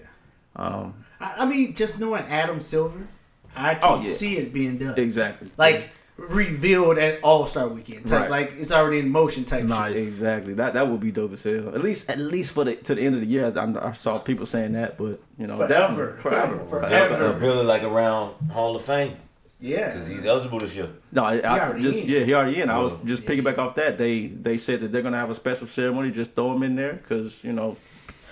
Um, 0.57 1.05
I, 1.21 1.35
I 1.41 1.45
mean, 1.45 1.75
just 1.75 2.01
knowing 2.01 2.25
Adam 2.25 2.59
Silver 2.59 3.07
I 3.57 3.75
oh, 3.77 3.79
can 3.79 3.89
oh, 3.89 3.97
yeah. 3.97 4.03
see 4.03 4.37
it 4.39 4.53
being 4.53 4.79
done. 4.79 4.99
Exactly. 4.99 5.51
Like 5.57 5.91
revealed 6.17 6.99
at 6.99 7.23
All 7.23 7.47
Star 7.47 7.69
Weekend. 7.69 8.07
Type, 8.07 8.23
right. 8.23 8.31
Like 8.31 8.53
it's 8.59 8.73
already 8.73 9.01
in 9.01 9.11
motion. 9.11 9.45
Type. 9.45 9.65
Nice. 9.65 9.93
Shit. 9.93 10.03
Exactly. 10.03 10.55
That 10.55 10.75
that 10.75 10.89
would 10.89 11.01
be 11.01 11.11
dope 11.11 11.33
as 11.33 11.43
hell. 11.43 11.75
At 11.75 11.83
least 11.83 12.11
at 12.11 12.19
least 12.19 12.55
for 12.55 12.65
the 12.65 12.77
to 12.77 12.95
the 12.95 13.03
end 13.03 13.15
of 13.15 13.21
the 13.21 13.27
year. 13.27 13.53
I, 13.57 13.89
I 13.89 13.93
saw 13.93 14.19
people 14.19 14.47
saying 14.47 14.73
that, 14.73 14.97
but 14.97 15.21
you 15.39 15.47
know, 15.47 15.57
forever, 15.57 16.13
forever, 16.21 16.59
forever. 16.69 17.33
Really 17.35 17.65
like 17.65 17.83
around 17.83 18.35
Hall 18.51 18.77
of 18.77 18.85
Fame. 18.85 19.17
Yeah, 19.61 19.87
because 19.87 20.09
he's 20.09 20.25
eligible 20.27 20.59
this 20.59 20.75
year. 20.75 20.91
No, 21.11 21.25
I, 21.25 21.73
I 21.73 21.81
just 21.81 22.05
in. 22.05 22.11
yeah, 22.11 22.21
he 22.21 22.35
already 22.35 22.61
in. 22.61 22.69
I 22.69 22.79
was 22.79 22.93
just 23.05 23.23
yeah. 23.23 23.31
piggyback 23.31 23.57
off 23.57 23.75
that. 23.77 23.97
They 23.97 24.27
they 24.27 24.59
said 24.59 24.81
that 24.81 24.93
they're 24.93 25.01
gonna 25.03 25.17
have 25.17 25.31
a 25.31 25.35
special 25.35 25.67
ceremony. 25.67 26.11
Just 26.11 26.35
throw 26.35 26.53
him 26.53 26.63
in 26.65 26.75
there 26.75 26.95
because 26.95 27.43
you 27.43 27.53
know 27.53 27.77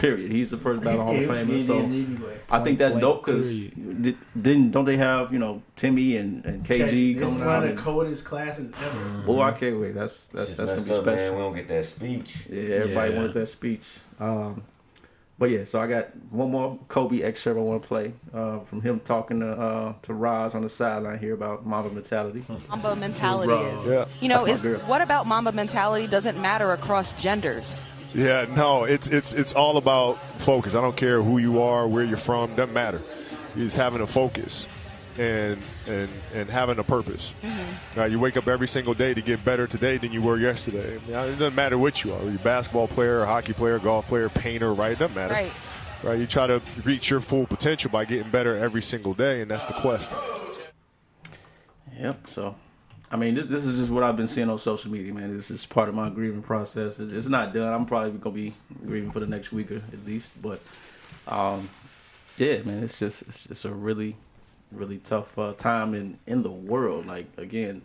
Period. 0.02 0.32
He's 0.32 0.50
the 0.50 0.58
first 0.58 0.82
ballot 0.82 1.00
Hall 1.00 1.16
of 1.16 1.22
Famer. 1.22 1.64
So 1.64 1.78
anyway. 1.78 2.40
I 2.50 2.58
think 2.64 2.78
that's 2.78 2.96
dope 2.96 3.24
because 3.24 3.54
didn't 3.54 4.72
don't 4.72 4.84
they 4.84 4.96
have 4.96 5.32
you 5.32 5.38
know 5.38 5.62
Timmy 5.76 6.16
and, 6.16 6.44
and 6.44 6.64
KG 6.64 6.66
this 6.66 6.88
coming 6.88 7.14
out? 7.14 7.20
This 7.20 7.30
is 7.30 7.40
one 7.40 7.62
of 7.62 7.76
the 7.76 7.82
coldest 7.82 8.24
classes 8.24 8.72
ever. 8.82 8.98
Mm-hmm. 8.98 9.26
Boy, 9.26 9.42
I 9.42 9.52
can't 9.52 9.80
wait. 9.80 9.94
That's 9.94 10.26
that's 10.26 10.56
that's 10.56 10.72
gonna 10.72 10.82
be 10.82 10.92
special. 10.92 11.14
Man. 11.14 11.34
We 11.34 11.38
don't 11.38 11.54
get 11.54 11.68
that 11.68 11.84
speech. 11.84 12.46
Yeah, 12.50 12.62
everybody 12.62 13.12
yeah. 13.12 13.16
wanted 13.16 13.34
that 13.34 13.46
speech. 13.46 13.98
Um, 14.18 14.64
but 15.38 15.50
yeah, 15.50 15.64
so 15.64 15.80
I 15.80 15.86
got 15.86 16.08
one 16.30 16.50
more 16.50 16.78
Kobe 16.88 17.20
excerpt 17.20 17.58
I 17.58 17.62
want 17.62 17.82
to 17.82 17.88
play 17.88 18.12
uh, 18.34 18.60
from 18.60 18.80
him 18.80 19.00
talking 19.00 19.40
to 19.40 19.50
uh, 19.50 19.94
to 20.02 20.14
Roz 20.14 20.54
on 20.54 20.62
the 20.62 20.68
sideline 20.68 21.18
here 21.20 21.34
about 21.34 21.64
Mamba 21.64 21.90
mentality. 21.90 22.44
Mamba 22.68 22.96
mentality 22.96 23.52
is, 23.52 23.86
yeah. 23.86 24.04
you 24.20 24.28
know, 24.28 24.46
is 24.46 24.62
what 24.82 25.00
about 25.00 25.26
Mamba 25.26 25.52
mentality 25.52 26.06
doesn't 26.06 26.40
matter 26.40 26.70
across 26.72 27.12
genders. 27.14 27.82
Yeah, 28.14 28.46
no, 28.54 28.84
it's 28.84 29.08
it's 29.08 29.32
it's 29.34 29.54
all 29.54 29.76
about 29.78 30.18
focus. 30.38 30.74
I 30.74 30.80
don't 30.80 30.96
care 30.96 31.22
who 31.22 31.38
you 31.38 31.62
are, 31.62 31.88
where 31.88 32.04
you're 32.04 32.16
from, 32.16 32.54
doesn't 32.54 32.74
matter. 32.74 33.00
It's 33.56 33.74
having 33.74 34.00
a 34.00 34.06
focus 34.06 34.68
and 35.18 35.62
and 35.86 36.10
and 36.34 36.48
having 36.50 36.78
a 36.78 36.84
purpose. 36.84 37.32
Mm-hmm. 37.42 37.98
Now, 38.00 38.04
you 38.04 38.18
wake 38.18 38.36
up 38.36 38.48
every 38.48 38.68
single 38.68 38.94
day 38.94 39.14
to 39.14 39.20
get 39.20 39.44
better 39.44 39.66
today 39.66 39.96
than 39.96 40.12
you 40.12 40.22
were 40.22 40.38
yesterday. 40.38 40.96
I 40.96 41.24
mean, 41.24 41.34
it 41.34 41.38
doesn't 41.38 41.54
matter 41.54 41.78
what 41.78 42.04
you 42.04 42.12
are. 42.12 42.22
You're 42.22 42.34
a 42.34 42.38
basketball 42.38 42.88
player, 42.88 43.22
a 43.22 43.26
hockey 43.26 43.52
player, 43.52 43.78
golf 43.78 44.06
player, 44.08 44.28
painter, 44.28 44.72
right? 44.72 44.92
It 44.92 44.98
doesn't 44.98 45.14
matter. 45.14 45.34
Right. 45.34 45.52
Right. 46.02 46.18
You 46.18 46.26
try 46.26 46.48
to 46.48 46.60
reach 46.84 47.10
your 47.10 47.20
full 47.20 47.46
potential 47.46 47.90
by 47.90 48.04
getting 48.04 48.30
better 48.30 48.56
every 48.56 48.82
single 48.82 49.14
day, 49.14 49.40
and 49.40 49.50
that's 49.50 49.66
the 49.66 49.74
quest. 49.74 50.12
Yep. 51.98 52.26
So 52.26 52.56
I 53.12 53.16
mean, 53.16 53.34
this, 53.34 53.44
this 53.44 53.66
is 53.66 53.78
just 53.78 53.92
what 53.92 54.02
I've 54.02 54.16
been 54.16 54.26
seeing 54.26 54.48
on 54.48 54.58
social 54.58 54.90
media, 54.90 55.12
man. 55.12 55.36
This 55.36 55.50
is 55.50 55.66
part 55.66 55.90
of 55.90 55.94
my 55.94 56.08
grieving 56.08 56.42
process. 56.42 56.98
It, 56.98 57.12
it's 57.12 57.26
not 57.26 57.52
done. 57.52 57.70
I'm 57.70 57.84
probably 57.84 58.12
gonna 58.12 58.34
be 58.34 58.54
grieving 58.86 59.10
for 59.10 59.20
the 59.20 59.26
next 59.26 59.52
week 59.52 59.70
or 59.70 59.76
at 59.76 60.06
least, 60.06 60.32
but 60.40 60.62
um, 61.28 61.68
yeah, 62.38 62.62
man, 62.62 62.82
it's 62.82 62.98
just 62.98 63.20
it's 63.22 63.46
just 63.46 63.66
a 63.66 63.70
really, 63.70 64.16
really 64.70 64.96
tough 64.96 65.38
uh, 65.38 65.52
time 65.52 65.92
in 65.92 66.18
in 66.26 66.42
the 66.42 66.50
world. 66.50 67.04
Like 67.04 67.26
again, 67.36 67.82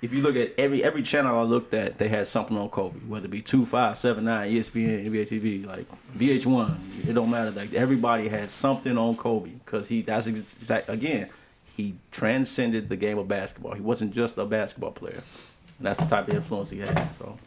if 0.00 0.14
you 0.14 0.22
look 0.22 0.36
at 0.36 0.54
every 0.56 0.82
every 0.82 1.02
channel 1.02 1.38
I 1.38 1.42
looked 1.42 1.74
at, 1.74 1.98
they 1.98 2.08
had 2.08 2.26
something 2.26 2.56
on 2.56 2.70
Kobe, 2.70 2.98
whether 3.00 3.26
it 3.26 3.30
be 3.30 3.42
two 3.42 3.66
five 3.66 3.98
seven 3.98 4.24
nine, 4.24 4.50
ESPN, 4.50 5.04
NBA 5.04 5.28
TV, 5.28 5.66
like 5.66 5.86
VH1. 6.16 7.08
It 7.10 7.12
don't 7.12 7.30
matter. 7.30 7.50
Like 7.50 7.74
everybody 7.74 8.28
had 8.28 8.50
something 8.50 8.96
on 8.96 9.16
Kobe 9.16 9.50
because 9.50 9.88
he 9.88 10.00
that's 10.00 10.28
exact 10.28 10.88
again 10.88 11.28
he 11.76 11.96
transcended 12.10 12.88
the 12.88 12.96
game 12.96 13.18
of 13.18 13.28
basketball. 13.28 13.74
He 13.74 13.80
wasn't 13.80 14.12
just 14.12 14.36
a 14.38 14.44
basketball 14.44 14.92
player. 14.92 15.22
And 15.78 15.86
that's 15.86 15.98
the 15.98 16.06
type 16.06 16.28
of 16.28 16.34
influence 16.34 16.70
he 16.70 16.80
had. 16.80 17.08
So, 17.18 17.38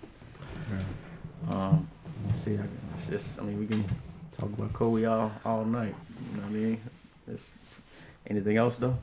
um, 1.50 1.88
let's 2.26 2.40
see. 2.40 2.58
It's 2.92 3.10
just, 3.10 3.40
I 3.40 3.44
mean, 3.44 3.60
we 3.60 3.68
can 3.68 3.86
talk 4.38 4.50
about 4.50 4.74
Kobe 4.74 5.06
all, 5.06 5.32
all 5.46 5.64
night. 5.64 5.96
You 6.32 6.38
know 6.38 6.44
what 6.44 6.50
I 6.50 6.54
mean? 6.54 6.82
It's, 7.28 7.56
anything 8.28 8.58
else 8.58 8.76
though? 8.76 8.98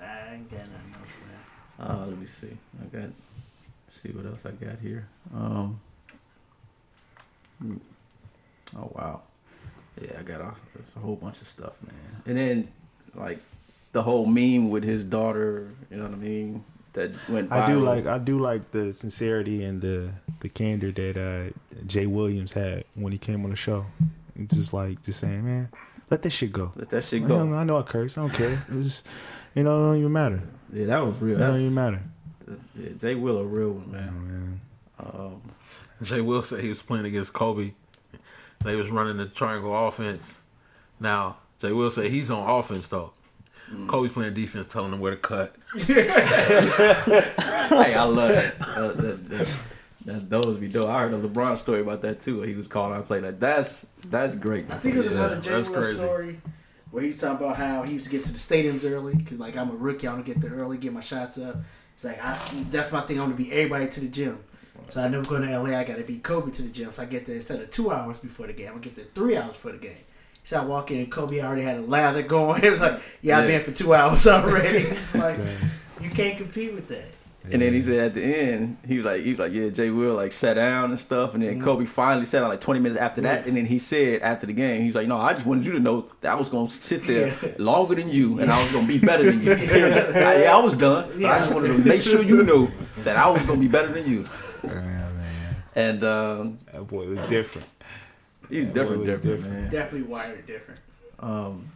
I 0.00 0.34
ain't 0.34 0.50
got 0.50 0.60
nothing 0.60 0.94
else. 0.94 1.90
Uh, 1.90 2.06
let 2.06 2.18
me 2.18 2.26
see. 2.26 2.56
I 2.80 2.96
got. 2.96 3.10
See 3.90 4.08
what 4.10 4.26
else 4.26 4.44
I 4.44 4.50
got 4.50 4.78
here. 4.80 5.06
Um. 5.32 5.80
Oh 8.76 8.90
wow. 8.92 9.22
Yeah, 10.00 10.18
I 10.18 10.22
got 10.22 10.40
a, 10.40 10.54
a 10.96 11.00
whole 11.00 11.14
bunch 11.16 11.40
of 11.40 11.46
stuff, 11.46 11.80
man. 11.82 12.22
And 12.26 12.36
then 12.36 12.68
like 13.14 13.38
the 13.94 14.02
whole 14.02 14.26
meme 14.26 14.68
with 14.68 14.84
his 14.84 15.04
daughter. 15.04 15.70
You 15.90 15.96
know 15.96 16.04
what 16.04 16.12
I 16.12 16.16
mean? 16.16 16.64
That 16.92 17.12
went. 17.28 17.48
Viral. 17.48 17.62
I 17.62 17.66
do 17.66 17.80
like 17.80 18.06
I 18.06 18.18
do 18.18 18.38
like 18.38 18.70
the 18.72 18.92
sincerity 18.92 19.64
and 19.64 19.80
the 19.80 20.12
the 20.40 20.50
candor 20.50 20.92
that 20.92 21.16
uh, 21.16 21.80
Jay 21.86 22.06
Williams 22.06 22.52
had 22.52 22.84
when 22.94 23.12
he 23.12 23.18
came 23.18 23.44
on 23.44 23.50
the 23.50 23.56
show. 23.56 23.86
It's 24.36 24.54
just 24.54 24.74
like 24.74 25.00
just 25.02 25.20
saying, 25.20 25.44
man, 25.44 25.70
let 26.10 26.22
that 26.22 26.30
shit 26.30 26.52
go. 26.52 26.72
Let 26.76 26.90
that 26.90 27.04
shit 27.04 27.26
go. 27.26 27.48
I, 27.52 27.60
I 27.60 27.64
know 27.64 27.78
I 27.78 27.82
curse. 27.82 28.18
I 28.18 28.22
don't 28.22 28.34
care. 28.34 28.62
It's 28.68 29.02
you 29.54 29.62
know, 29.62 29.82
it 29.82 29.86
don't 29.86 29.98
even 29.98 30.12
matter. 30.12 30.42
Yeah, 30.72 30.86
that 30.86 31.06
was 31.06 31.20
real. 31.20 31.36
It 31.36 31.46
don't 31.46 31.56
even 31.56 31.74
matter. 31.74 32.02
Yeah, 32.76 32.90
Jay 32.98 33.14
Will 33.14 33.38
a 33.38 33.44
real 33.44 33.72
one, 33.72 33.92
man. 33.92 34.60
Oh, 34.98 35.08
man. 35.12 35.24
Um, 35.24 35.42
Jay 36.02 36.20
Will 36.20 36.42
said 36.42 36.60
he 36.60 36.68
was 36.68 36.82
playing 36.82 37.06
against 37.06 37.32
Kobe. 37.32 37.72
They 38.64 38.76
was 38.76 38.90
running 38.90 39.18
the 39.18 39.26
triangle 39.26 39.86
offense. 39.86 40.40
Now 40.98 41.36
Jay 41.60 41.72
Will 41.72 41.90
said 41.90 42.10
he's 42.10 42.30
on 42.30 42.48
offense 42.48 42.88
though. 42.88 43.12
Mm. 43.70 43.88
Kobe's 43.88 44.12
playing 44.12 44.34
defense, 44.34 44.72
telling 44.72 44.90
them 44.90 45.00
where 45.00 45.12
to 45.12 45.16
cut. 45.16 45.56
hey, 45.76 46.10
I 47.94 48.04
love 48.04 48.30
it. 48.30 48.54
Uh, 48.60 49.44
That 50.04 50.28
those 50.28 50.58
be 50.58 50.68
dope. 50.68 50.88
I 50.88 51.00
heard 51.00 51.14
a 51.14 51.18
LeBron 51.18 51.56
story 51.56 51.80
about 51.80 52.02
that 52.02 52.20
too. 52.20 52.42
He 52.42 52.54
was 52.54 52.68
calling 52.68 52.96
out 52.96 53.06
play 53.06 53.20
like 53.20 53.40
that's 53.40 53.86
that's 54.04 54.34
great. 54.34 54.70
I 54.70 54.76
think 54.76 54.96
it 54.96 54.98
was 54.98 55.06
yeah, 55.06 55.12
another 55.12 55.40
J. 55.40 55.62
Story 55.62 56.40
where 56.90 57.02
he 57.02 57.08
was 57.08 57.16
talking 57.16 57.44
about 57.44 57.56
how 57.56 57.82
he 57.82 57.94
used 57.94 58.04
to 58.04 58.10
get 58.10 58.22
to 58.24 58.32
the 58.32 58.38
stadiums 58.38 58.88
early 58.88 59.14
because 59.14 59.38
like 59.38 59.56
I'm 59.56 59.70
a 59.70 59.74
rookie, 59.74 60.06
I 60.06 60.12
want 60.12 60.24
to 60.24 60.32
get 60.32 60.42
there 60.42 60.52
early, 60.52 60.76
get 60.76 60.92
my 60.92 61.00
shots 61.00 61.38
up. 61.38 61.56
He's 61.96 62.04
like, 62.04 62.22
I, 62.22 62.38
that's 62.70 62.92
my 62.92 63.00
thing. 63.00 63.18
I 63.18 63.22
want 63.22 63.36
to 63.36 63.42
be 63.42 63.50
everybody 63.50 63.88
to 63.88 64.00
the 64.00 64.08
gym. 64.08 64.44
So 64.88 65.02
I 65.02 65.08
never 65.08 65.24
go 65.24 65.40
to 65.40 65.58
LA. 65.58 65.78
I 65.78 65.84
got 65.84 65.96
to 65.96 66.02
beat 66.02 66.22
Kobe 66.22 66.52
to 66.52 66.62
the 66.62 66.68
gym. 66.68 66.92
So 66.92 67.02
I 67.02 67.06
get 67.06 67.24
there 67.24 67.36
instead 67.36 67.60
of 67.60 67.70
two 67.70 67.90
hours 67.90 68.18
before 68.18 68.46
the 68.46 68.52
game. 68.52 68.72
I 68.74 68.78
get 68.78 68.96
there 68.96 69.06
three 69.14 69.36
hours 69.36 69.54
before 69.54 69.72
the 69.72 69.78
game. 69.78 69.96
So 70.44 70.60
I 70.60 70.64
walk 70.64 70.90
in 70.90 70.98
and 70.98 71.10
Kobe 71.10 71.40
already 71.40 71.62
had 71.62 71.78
a 71.78 71.80
lather 71.80 72.22
going. 72.22 72.62
It 72.64 72.70
was 72.70 72.80
like, 72.80 73.00
yeah, 73.22 73.38
yeah. 73.38 73.38
I've 73.38 73.46
been 73.46 73.62
for 73.62 73.72
two 73.72 73.94
hours 73.94 74.26
already. 74.26 74.78
it's 74.88 75.14
like 75.14 75.38
you 76.00 76.10
can't 76.10 76.36
compete 76.36 76.74
with 76.74 76.88
that. 76.88 77.06
And 77.50 77.60
then 77.60 77.74
he 77.74 77.82
said 77.82 78.00
at 78.00 78.14
the 78.14 78.24
end, 78.24 78.78
he 78.88 78.96
was 78.96 79.04
like, 79.04 79.22
he 79.22 79.30
was 79.30 79.38
like, 79.38 79.52
yeah, 79.52 79.68
Jay 79.68 79.90
Will 79.90 80.14
like 80.14 80.32
sat 80.32 80.54
down 80.54 80.90
and 80.90 80.98
stuff, 80.98 81.34
and 81.34 81.42
then 81.42 81.56
mm-hmm. 81.56 81.64
Kobe 81.64 81.84
finally 81.84 82.24
sat 82.24 82.40
down 82.40 82.48
like 82.48 82.60
20 82.60 82.80
minutes 82.80 82.98
after 82.98 83.20
that, 83.20 83.42
yeah. 83.42 83.48
and 83.48 83.56
then 83.56 83.66
he 83.66 83.78
said 83.78 84.22
after 84.22 84.46
the 84.46 84.54
game, 84.54 84.82
he's 84.82 84.94
like, 84.94 85.06
no, 85.06 85.18
I 85.18 85.34
just 85.34 85.44
wanted 85.44 85.66
you 85.66 85.72
to 85.72 85.80
know 85.80 86.08
that 86.22 86.32
I 86.32 86.36
was 86.36 86.48
gonna 86.48 86.70
sit 86.70 87.06
there 87.06 87.28
yeah. 87.28 87.52
longer 87.58 87.96
than 87.96 88.08
you, 88.08 88.40
and 88.40 88.50
I 88.50 88.62
was 88.62 88.72
gonna 88.72 88.86
be 88.86 88.98
better 88.98 89.30
than 89.30 89.42
you. 89.42 89.52
I, 89.52 90.42
yeah, 90.42 90.56
I 90.56 90.58
was 90.58 90.74
done, 90.74 91.10
but 91.20 91.30
I 91.30 91.38
just 91.38 91.52
wanted 91.52 91.68
to 91.68 91.78
make 91.86 92.00
sure 92.00 92.22
you 92.22 92.44
knew 92.44 92.70
that 93.00 93.18
I 93.18 93.28
was 93.28 93.44
gonna 93.44 93.60
be 93.60 93.68
better 93.68 93.88
than 93.88 94.10
you. 94.10 94.26
Yeah, 94.64 95.10
and 95.74 96.02
um, 96.02 96.58
that 96.72 96.86
boy 96.86 97.02
it 97.02 97.08
was 97.10 97.28
different. 97.28 97.66
He's 98.48 98.66
different, 98.66 99.04
different, 99.04 99.22
different, 99.22 99.52
man. 99.52 99.70
Definitely 99.70 100.08
wired 100.08 100.46
different. 100.46 100.80
Um, 101.20 101.70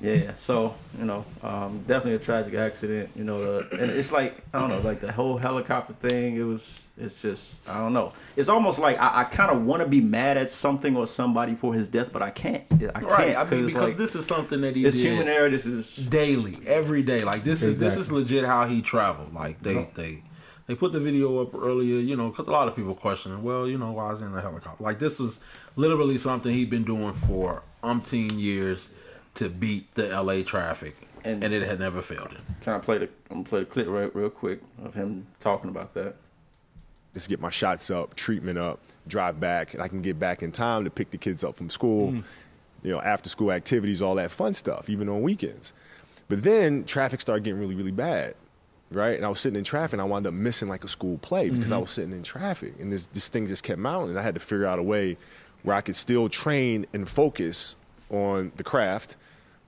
yeah, 0.00 0.32
so 0.36 0.74
you 0.98 1.04
know, 1.04 1.24
um, 1.42 1.82
definitely 1.86 2.14
a 2.14 2.18
tragic 2.18 2.54
accident. 2.54 3.10
You 3.16 3.24
know, 3.24 3.60
the, 3.60 3.82
and 3.82 3.90
it's 3.90 4.12
like 4.12 4.42
I 4.52 4.60
don't 4.60 4.68
know, 4.68 4.80
like 4.80 5.00
the 5.00 5.12
whole 5.12 5.36
helicopter 5.36 5.92
thing. 5.92 6.36
It 6.36 6.42
was, 6.42 6.88
it's 6.98 7.22
just 7.22 7.68
I 7.68 7.78
don't 7.78 7.92
know. 7.92 8.12
It's 8.36 8.48
almost 8.48 8.78
like 8.78 9.00
I, 9.00 9.20
I 9.20 9.24
kind 9.24 9.50
of 9.50 9.62
want 9.64 9.82
to 9.82 9.88
be 9.88 10.00
mad 10.00 10.36
at 10.36 10.50
something 10.50 10.96
or 10.96 11.06
somebody 11.06 11.54
for 11.54 11.74
his 11.74 11.88
death, 11.88 12.12
but 12.12 12.22
I 12.22 12.30
can't. 12.30 12.64
I 12.70 12.76
can't 12.76 13.04
right. 13.04 13.36
I 13.36 13.44
mean, 13.44 13.66
because 13.66 13.74
like, 13.74 13.96
this 13.96 14.14
is 14.14 14.26
something 14.26 14.60
that 14.62 14.76
he. 14.76 14.84
It's 14.84 14.98
human 14.98 15.28
error. 15.28 15.48
This 15.48 15.66
is 15.66 15.96
daily, 15.96 16.58
every 16.66 17.02
day. 17.02 17.24
Like 17.24 17.44
this 17.44 17.62
exactly. 17.62 17.86
is 17.86 17.94
this 17.94 18.06
is 18.06 18.12
legit 18.12 18.44
how 18.44 18.66
he 18.66 18.82
traveled. 18.82 19.34
Like 19.34 19.62
they 19.62 19.88
they 19.94 20.22
they 20.66 20.74
put 20.74 20.92
the 20.92 21.00
video 21.00 21.42
up 21.42 21.54
earlier, 21.54 21.98
you 21.98 22.16
know, 22.16 22.28
because 22.28 22.46
a 22.46 22.52
lot 22.52 22.68
of 22.68 22.76
people 22.76 22.94
questioning, 22.94 23.42
well, 23.42 23.66
you 23.66 23.78
know, 23.78 23.92
why 23.92 24.12
is 24.12 24.20
he 24.20 24.24
in 24.24 24.32
the 24.32 24.40
helicopter? 24.40 24.82
Like 24.82 24.98
this 24.98 25.18
was 25.18 25.40
literally 25.76 26.18
something 26.18 26.52
he'd 26.52 26.70
been 26.70 26.84
doing 26.84 27.14
for 27.14 27.62
umpteen 27.82 28.38
years 28.38 28.90
to 29.34 29.48
beat 29.48 29.94
the 29.94 30.08
LA 30.08 30.42
traffic, 30.42 30.96
and, 31.24 31.42
and 31.42 31.52
it 31.52 31.66
had 31.66 31.80
never 31.80 32.02
failed 32.02 32.30
him. 32.30 32.42
Can 32.60 32.74
I 32.74 32.78
play 32.78 32.98
the? 32.98 33.08
I'm 33.30 33.42
gonna 33.42 33.44
play 33.44 33.60
the 33.60 33.66
clip 33.66 33.88
right, 33.88 34.14
real 34.14 34.30
quick 34.30 34.60
of 34.84 34.94
him 34.94 35.26
talking 35.40 35.70
about 35.70 35.94
that. 35.94 36.14
Just 37.14 37.28
get 37.28 37.40
my 37.40 37.50
shots 37.50 37.90
up, 37.90 38.14
treatment 38.14 38.58
up, 38.58 38.80
drive 39.06 39.38
back, 39.40 39.74
and 39.74 39.82
I 39.82 39.88
can 39.88 40.00
get 40.00 40.18
back 40.18 40.42
in 40.42 40.52
time 40.52 40.84
to 40.84 40.90
pick 40.90 41.10
the 41.10 41.18
kids 41.18 41.44
up 41.44 41.56
from 41.56 41.70
school. 41.70 42.12
Mm. 42.12 42.24
You 42.82 42.92
know, 42.92 43.00
after 43.00 43.28
school 43.28 43.52
activities, 43.52 44.02
all 44.02 44.14
that 44.16 44.30
fun 44.30 44.54
stuff, 44.54 44.88
even 44.88 45.08
on 45.08 45.22
weekends. 45.22 45.72
But 46.28 46.42
then 46.42 46.84
traffic 46.84 47.20
started 47.20 47.44
getting 47.44 47.60
really, 47.60 47.74
really 47.74 47.92
bad 47.92 48.34
right? 48.94 49.16
And 49.16 49.24
I 49.24 49.28
was 49.28 49.40
sitting 49.40 49.56
in 49.56 49.64
traffic, 49.64 49.94
and 49.94 50.02
I 50.02 50.04
wound 50.04 50.26
up 50.26 50.34
missing 50.34 50.68
like 50.68 50.84
a 50.84 50.88
school 50.88 51.18
play 51.18 51.50
because 51.50 51.66
mm-hmm. 51.66 51.74
I 51.74 51.78
was 51.78 51.90
sitting 51.90 52.12
in 52.12 52.22
traffic, 52.22 52.74
and 52.78 52.92
this 52.92 53.06
this 53.08 53.28
thing 53.28 53.46
just 53.46 53.64
kept 53.64 53.78
mounting. 53.78 54.10
And 54.10 54.18
I 54.18 54.22
had 54.22 54.34
to 54.34 54.40
figure 54.40 54.66
out 54.66 54.78
a 54.78 54.82
way 54.82 55.16
where 55.62 55.76
I 55.76 55.80
could 55.80 55.96
still 55.96 56.28
train 56.28 56.86
and 56.92 57.08
focus 57.08 57.76
on 58.10 58.52
the 58.56 58.64
craft, 58.64 59.16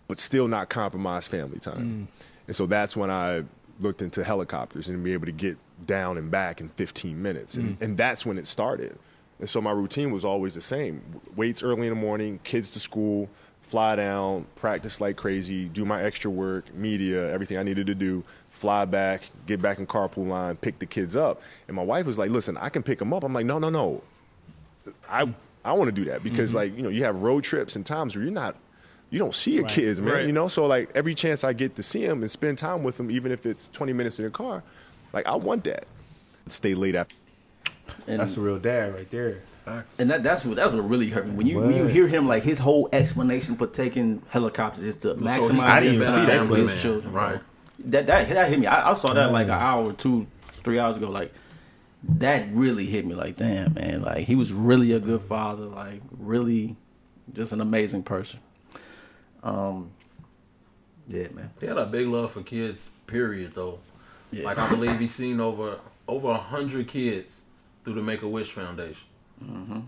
but 0.08 0.18
still 0.18 0.48
not 0.48 0.68
compromise 0.68 1.28
family 1.28 1.58
time. 1.58 2.08
Mm. 2.10 2.26
And 2.48 2.56
so 2.56 2.66
that's 2.66 2.96
when 2.96 3.10
I 3.10 3.44
looked 3.80 4.02
into 4.02 4.22
helicopters 4.22 4.88
and 4.88 5.02
be 5.02 5.12
able 5.12 5.26
to 5.26 5.32
get 5.32 5.56
down 5.86 6.18
and 6.18 6.30
back 6.30 6.60
in 6.60 6.68
15 6.68 7.20
minutes, 7.20 7.56
and, 7.56 7.78
mm. 7.78 7.82
and 7.82 7.96
that's 7.96 8.24
when 8.24 8.38
it 8.38 8.46
started. 8.46 8.98
And 9.40 9.50
so 9.50 9.60
my 9.60 9.72
routine 9.72 10.12
was 10.12 10.24
always 10.24 10.54
the 10.54 10.60
same: 10.60 11.02
weights 11.36 11.62
early 11.62 11.88
in 11.88 11.94
the 11.94 12.00
morning, 12.00 12.40
kids 12.44 12.70
to 12.70 12.80
school 12.80 13.28
fly 13.64 13.96
down, 13.96 14.46
practice 14.56 15.00
like 15.00 15.16
crazy, 15.16 15.64
do 15.64 15.84
my 15.84 16.02
extra 16.02 16.30
work, 16.30 16.72
media, 16.74 17.32
everything 17.32 17.56
I 17.56 17.62
needed 17.62 17.86
to 17.88 17.94
do, 17.94 18.22
fly 18.54 18.84
back, 18.86 19.28
get 19.46 19.60
back 19.60 19.78
in 19.78 19.86
carpool 19.86 20.28
line, 20.28 20.56
pick 20.56 20.78
the 20.78 20.86
kids 20.86 21.16
up. 21.16 21.42
And 21.68 21.76
my 21.76 21.82
wife 21.82 22.06
was 22.06 22.18
like, 22.18 22.30
"Listen, 22.30 22.56
I 22.56 22.70
can 22.70 22.82
pick 22.82 22.98
them 22.98 23.12
up." 23.12 23.24
I'm 23.24 23.34
like, 23.34 23.46
"No, 23.46 23.58
no, 23.58 23.68
no. 23.68 24.02
I 25.08 25.32
I 25.64 25.72
want 25.72 25.88
to 25.88 25.92
do 25.92 26.04
that 26.10 26.22
because 26.22 26.50
mm-hmm. 26.50 26.58
like, 26.58 26.76
you 26.76 26.82
know, 26.82 26.88
you 26.88 27.04
have 27.04 27.22
road 27.22 27.42
trips 27.44 27.76
and 27.76 27.84
times 27.84 28.14
where 28.14 28.24
you're 28.24 28.32
not 28.32 28.56
you 29.10 29.18
don't 29.18 29.34
see 29.34 29.52
your 29.52 29.62
right. 29.62 29.72
kids, 29.72 30.00
man, 30.00 30.14
right. 30.14 30.26
you 30.26 30.32
know? 30.32 30.48
So 30.48 30.66
like 30.66 30.90
every 30.94 31.14
chance 31.14 31.44
I 31.44 31.52
get 31.52 31.76
to 31.76 31.82
see 31.82 32.04
them 32.04 32.22
and 32.22 32.30
spend 32.30 32.58
time 32.58 32.82
with 32.82 32.96
them 32.96 33.10
even 33.10 33.30
if 33.30 33.46
it's 33.46 33.68
20 33.68 33.92
minutes 33.92 34.18
in 34.18 34.24
the 34.24 34.30
car, 34.30 34.62
like 35.12 35.26
I 35.26 35.36
want 35.36 35.64
that. 35.64 35.86
Stay 36.48 36.74
late 36.74 36.94
after. 36.94 37.14
And 38.06 38.20
that's 38.20 38.36
a 38.36 38.40
real 38.40 38.58
dad 38.58 38.94
right 38.94 39.08
there. 39.10 39.42
And 39.98 40.10
that 40.10 40.22
that's 40.22 40.44
what 40.44 40.56
that 40.56 40.66
was 40.66 40.74
what 40.74 40.90
really 40.90 41.08
hurt 41.08 41.26
me 41.26 41.34
when 41.34 41.46
you 41.46 41.56
what? 41.56 41.66
when 41.68 41.76
you 41.76 41.86
hear 41.86 42.06
him 42.06 42.28
like 42.28 42.42
his 42.42 42.58
whole 42.58 42.88
explanation 42.92 43.56
for 43.56 43.66
taking 43.66 44.20
helicopters 44.28 44.84
is 44.84 44.96
to 44.96 45.14
maximize 45.14 45.96
so 45.96 46.18
his 46.18 46.28
time 46.28 46.48
with 46.48 46.70
his 46.70 46.82
children. 46.82 47.14
Right. 47.14 47.40
That 47.80 48.06
that 48.06 48.28
that 48.28 48.48
hit 48.48 48.58
me. 48.58 48.66
I, 48.66 48.90
I 48.90 48.94
saw 48.94 49.12
that 49.14 49.32
like 49.32 49.46
an 49.46 49.52
hour, 49.52 49.92
two, 49.92 50.26
three 50.62 50.78
hours 50.78 50.96
ago. 50.96 51.10
Like 51.10 51.32
that 52.04 52.46
really 52.52 52.86
hit 52.86 53.06
me. 53.06 53.14
Like 53.14 53.36
damn, 53.36 53.74
man. 53.74 54.02
Like 54.02 54.26
he 54.26 54.34
was 54.34 54.52
really 54.52 54.92
a 54.92 55.00
good 55.00 55.22
father. 55.22 55.64
Like 55.64 56.00
really, 56.18 56.76
just 57.32 57.52
an 57.52 57.60
amazing 57.60 58.02
person. 58.02 58.40
Um. 59.42 59.90
Yeah, 61.08 61.28
man. 61.32 61.50
He 61.60 61.66
had 61.66 61.76
a 61.76 61.86
big 61.86 62.06
love 62.06 62.32
for 62.32 62.42
kids. 62.42 62.88
Period, 63.06 63.54
though. 63.54 63.80
Yeah. 64.30 64.44
Like 64.44 64.58
I 64.58 64.68
believe 64.68 64.98
he's 64.98 65.14
seen 65.14 65.40
over 65.40 65.78
over 66.08 66.30
a 66.30 66.38
hundred 66.38 66.88
kids 66.88 67.30
through 67.84 67.94
the 67.94 68.02
Make 68.02 68.22
a 68.22 68.28
Wish 68.28 68.50
Foundation. 68.50 69.06
Mm-hmm. 69.42 69.80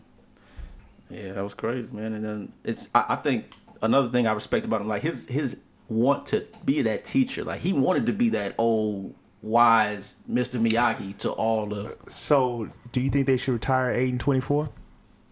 Yeah, 1.11 1.33
that 1.33 1.43
was 1.43 1.55
crazy, 1.55 1.93
man. 1.93 2.15
And 2.15 2.25
then 2.25 2.53
it's 2.65 2.89
I, 2.95 3.05
I, 3.11 3.17
think 3.17 3.53
another 3.81 4.09
thing 4.09 4.27
I 4.27 4.33
respect 4.33 4.67
about 4.67 4.81
him, 4.81 4.89
like 4.89 5.03
his 5.03 5.27
his 5.27 5.59
want 5.89 6.27
to 6.27 6.47
be 6.65 6.83
that 6.83 7.05
teacher. 7.05 7.45
Like 7.45 7.61
he 7.61 7.73
wanted 7.73 8.07
to 8.07 8.13
be 8.13 8.31
that 8.31 8.55
old 8.59 9.15
wise 9.43 10.17
Mr. 10.31 10.61
Miyagi 10.61 11.17
to 11.19 11.31
all 11.31 11.67
the. 11.67 11.97
So, 12.09 12.71
do 12.93 13.01
you 13.01 13.11
think 13.11 13.27
they 13.27 13.37
should 13.37 13.53
retire 13.53 13.91
eight 13.91 14.11
and 14.11 14.21
twenty 14.21 14.41
four 14.41 14.71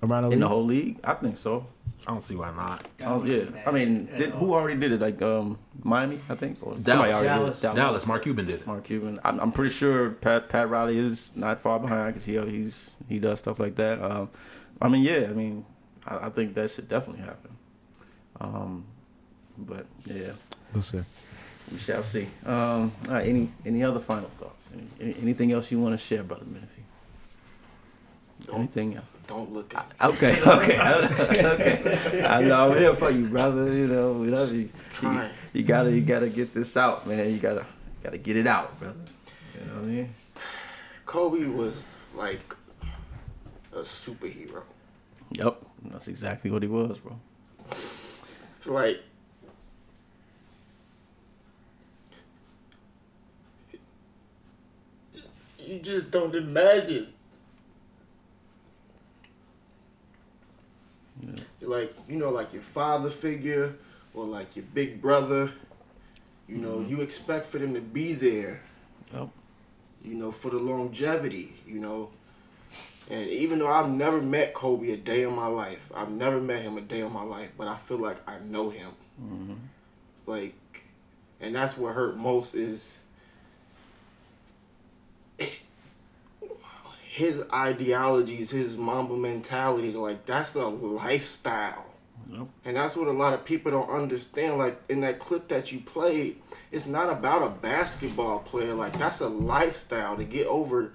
around 0.03 0.23
the 0.23 0.29
in 0.29 0.31
league? 0.31 0.41
the 0.41 0.49
whole 0.49 0.65
league? 0.65 1.01
I 1.05 1.15
think 1.15 1.37
so. 1.37 1.67
I 2.07 2.13
don't 2.13 2.23
see 2.23 2.37
why 2.37 2.51
not. 2.55 2.87
Oh, 3.03 3.25
yeah, 3.25 3.45
I 3.67 3.71
mean, 3.71 4.07
did, 4.17 4.31
who 4.33 4.53
already 4.53 4.79
did 4.79 4.93
it? 4.93 5.01
Like 5.01 5.23
um, 5.23 5.59
Miami, 5.83 6.21
I 6.29 6.35
think, 6.35 6.59
or 6.61 6.75
Dallas. 6.75 7.25
Dallas. 7.25 7.61
Dallas. 7.61 7.61
Dallas. 7.61 8.07
Mark 8.07 8.23
Cuban 8.25 8.47
did 8.47 8.61
it. 8.61 8.67
Mark 8.67 8.85
Cuban. 8.85 9.19
I'm, 9.25 9.41
I'm 9.41 9.53
pretty 9.53 9.73
sure 9.73 10.11
Pat 10.11 10.51
Pat 10.51 10.69
Riley 10.69 10.99
is 10.99 11.33
not 11.35 11.61
far 11.61 11.79
behind 11.81 12.15
because 12.15 12.27
he 12.27 12.39
he's 12.51 12.97
he 13.09 13.19
does 13.19 13.39
stuff 13.39 13.59
like 13.59 13.77
that. 13.77 14.03
Um, 14.03 14.29
I 14.83 14.89
mean, 14.89 15.03
yeah, 15.03 15.29
I 15.31 15.33
mean, 15.33 15.65
I, 16.07 16.27
I, 16.27 16.31
think 16.31 16.55
that 16.55 16.71
should 16.71 16.89
definitely 16.89 17.23
happen. 17.23 17.57
Um, 18.39 18.87
but 19.59 19.87
yeah, 20.07 20.33
we'll 20.73 20.83
see. 20.83 21.01
We 21.71 21.79
shall 21.79 22.03
see. 22.03 22.29
Um, 22.45 22.93
all 23.09 23.15
right. 23.15 23.27
Any 23.27 23.51
any 23.65 23.83
other 23.83 24.01
final 24.01 24.29
thoughts? 24.29 24.69
Any, 24.73 24.87
any, 25.01 25.23
anything 25.23 25.53
else 25.53 25.71
you 25.73 25.81
want 25.81 25.95
to 25.95 25.99
share, 25.99 26.23
brother 26.23 26.45
Menifee? 26.45 26.83
Anything 28.53 28.97
else? 28.97 29.07
Don't 29.27 29.53
look 29.53 29.75
at 29.75 29.89
me. 29.89 29.95
Okay, 30.09 30.41
okay, 30.43 30.79
okay. 31.47 32.25
I 32.25 32.43
know 32.43 32.71
I'm 32.71 32.79
here 32.79 32.95
for 32.95 33.11
you, 33.11 33.27
brother. 33.27 33.73
You 33.73 33.87
know, 33.87 34.13
we 34.13 34.29
love 34.29 34.53
you. 34.53 34.69
You, 35.03 35.23
you 35.55 35.63
gotta, 35.63 35.91
you 35.91 36.03
gotta 36.03 36.29
get 36.29 36.53
this 36.53 36.77
out, 36.77 37.07
man. 37.07 37.33
You 37.33 37.39
gotta, 37.39 37.65
gotta 38.03 38.19
get 38.19 38.37
it 38.37 38.47
out, 38.47 38.79
brother. 38.79 38.97
You 39.55 39.67
know 39.67 39.75
what 39.75 39.83
I 39.85 39.87
mean? 39.87 40.15
Kobe 41.07 41.47
was 41.47 41.85
like 42.15 42.55
a 43.73 43.81
superhero. 43.81 44.63
Yep, 45.31 45.63
that's 45.85 46.09
exactly 46.09 46.51
what 46.51 46.63
he 46.63 46.69
was, 46.69 46.99
bro. 46.99 47.19
Like 48.67 49.03
you 55.67 55.79
just 55.81 56.11
don't 56.11 56.35
imagine 56.35 57.09
Yeah. 61.21 61.69
Like 61.69 61.95
you 62.09 62.17
know, 62.17 62.31
like 62.31 62.53
your 62.53 62.63
father 62.63 63.11
figure 63.11 63.77
or 64.15 64.25
like 64.25 64.57
your 64.57 64.65
big 64.75 65.01
brother. 65.01 65.51
You 66.49 66.57
know, 66.57 66.77
mm-hmm. 66.77 66.91
you 66.91 67.01
expect 67.01 67.47
for 67.47 67.59
them 67.59 67.75
to 67.75 67.81
be 67.81 68.13
there. 68.13 68.61
Yep. 69.13 69.29
You 70.03 70.15
know, 70.15 70.31
for 70.31 70.51
the 70.51 70.59
longevity. 70.59 71.57
You 71.67 71.81
know, 71.81 72.11
and 73.11 73.29
even 73.31 73.59
though 73.59 73.69
I've 73.69 73.91
never 73.91 74.21
met 74.21 74.55
Kobe 74.55 74.93
a 74.93 74.97
day 74.97 75.23
in 75.23 75.35
my 75.35 75.47
life, 75.47 75.91
I've 75.95 76.11
never 76.11 76.41
met 76.41 76.63
him 76.63 76.77
a 76.77 76.83
day 76.83 77.01
in 77.01 77.13
my 77.13 77.23
life, 77.23 77.51
but 77.57 77.69
I 77.69 77.77
feel 77.77 77.99
like 77.99 78.19
I 78.29 78.39
know 78.39 78.71
him. 78.71 78.91
Mm-hmm. 79.23 79.55
Like, 80.27 80.83
and 81.41 81.55
that's 81.55 81.77
what 81.77 81.95
hurt 81.95 82.17
most 82.17 82.55
is 82.55 82.97
his 87.15 87.43
ideologies, 87.53 88.51
his 88.51 88.77
Mamba 88.77 89.17
mentality, 89.17 89.93
like 89.93 90.27
that's 90.27 90.55
a 90.55 90.67
lifestyle. 90.67 91.87
Yep. 92.31 92.47
And 92.65 92.77
that's 92.77 92.97
what 92.97 93.09
a 93.09 93.13
lot 93.13 93.35
of 93.35 93.45
people 93.45 93.71
don't 93.71 93.91
understand. 93.91 94.59
Like 94.59 94.81
in 94.89 95.01
that 95.03 95.19
clip 95.19 95.49
that 95.49 95.71
you 95.71 95.81
played, 95.81 96.37
it's 96.73 96.87
not 96.87 97.11
about 97.11 97.43
a 97.43 97.51
basketball 97.51 98.41
player. 98.41 98.75
Like 98.75 98.99
that's 98.99 99.21
a 99.21 99.29
lifestyle 99.29 100.17
to 100.17 100.25
get 100.25 100.47
over 100.47 100.93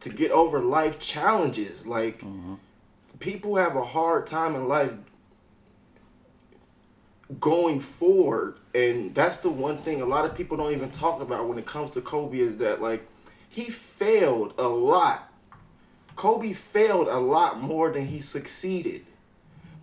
to 0.00 0.08
get 0.08 0.30
over 0.30 0.60
life 0.60 0.98
challenges. 0.98 1.86
Like 1.86 2.20
mm-hmm. 2.20 2.54
people 3.18 3.56
have 3.56 3.76
a 3.76 3.84
hard 3.84 4.26
time 4.26 4.54
in 4.54 4.66
life 4.66 4.92
going 7.38 7.78
forward, 7.78 8.56
and 8.74 9.14
that's 9.14 9.36
the 9.38 9.50
one 9.50 9.78
thing 9.78 10.00
a 10.00 10.06
lot 10.06 10.24
of 10.24 10.34
people 10.34 10.56
don't 10.56 10.72
even 10.72 10.90
talk 10.90 11.20
about 11.20 11.48
when 11.48 11.58
it 11.58 11.66
comes 11.66 11.92
to 11.92 12.00
Kobe 12.00 12.38
is 12.38 12.56
that 12.56 12.82
like 12.82 13.06
he 13.50 13.68
failed 13.68 14.54
a 14.56 14.68
lot. 14.68 15.30
Kobe 16.16 16.52
failed 16.52 17.08
a 17.08 17.18
lot 17.18 17.60
more 17.60 17.90
than 17.90 18.06
he 18.06 18.20
succeeded. 18.20 19.04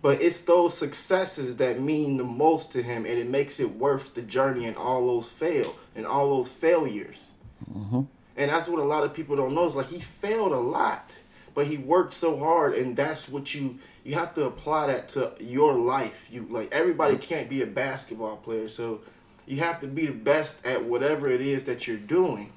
But 0.00 0.22
it's 0.22 0.40
those 0.42 0.76
successes 0.76 1.56
that 1.56 1.80
mean 1.80 2.16
the 2.16 2.24
most 2.24 2.72
to 2.72 2.82
him, 2.82 3.04
and 3.04 3.18
it 3.18 3.28
makes 3.28 3.60
it 3.60 3.76
worth 3.76 4.14
the 4.14 4.22
journey 4.22 4.66
and 4.66 4.76
all 4.76 5.06
those 5.06 5.28
fail 5.28 5.76
and 5.94 6.06
all 6.06 6.36
those 6.36 6.50
failures. 6.50 7.30
Mm-hmm. 7.70 8.02
And 8.36 8.50
that's 8.50 8.68
what 8.68 8.78
a 8.78 8.84
lot 8.84 9.04
of 9.04 9.12
people 9.12 9.36
don't 9.36 9.54
know. 9.54 9.66
Is 9.66 9.74
like 9.74 9.88
he 9.88 9.98
failed 9.98 10.52
a 10.52 10.60
lot, 10.60 11.16
but 11.54 11.66
he 11.66 11.76
worked 11.76 12.12
so 12.12 12.38
hard, 12.38 12.74
and 12.74 12.96
that's 12.96 13.28
what 13.28 13.54
you 13.54 13.80
you 14.04 14.14
have 14.14 14.32
to 14.34 14.44
apply 14.44 14.86
that 14.86 15.08
to 15.10 15.32
your 15.40 15.74
life. 15.74 16.28
You 16.30 16.46
like 16.48 16.72
everybody 16.72 17.16
can't 17.16 17.50
be 17.50 17.62
a 17.62 17.66
basketball 17.66 18.36
player, 18.36 18.68
so 18.68 19.00
you 19.46 19.58
have 19.58 19.80
to 19.80 19.88
be 19.88 20.06
the 20.06 20.12
best 20.12 20.64
at 20.64 20.84
whatever 20.84 21.28
it 21.28 21.40
is 21.40 21.64
that 21.64 21.88
you're 21.88 21.96
doing. 21.96 22.52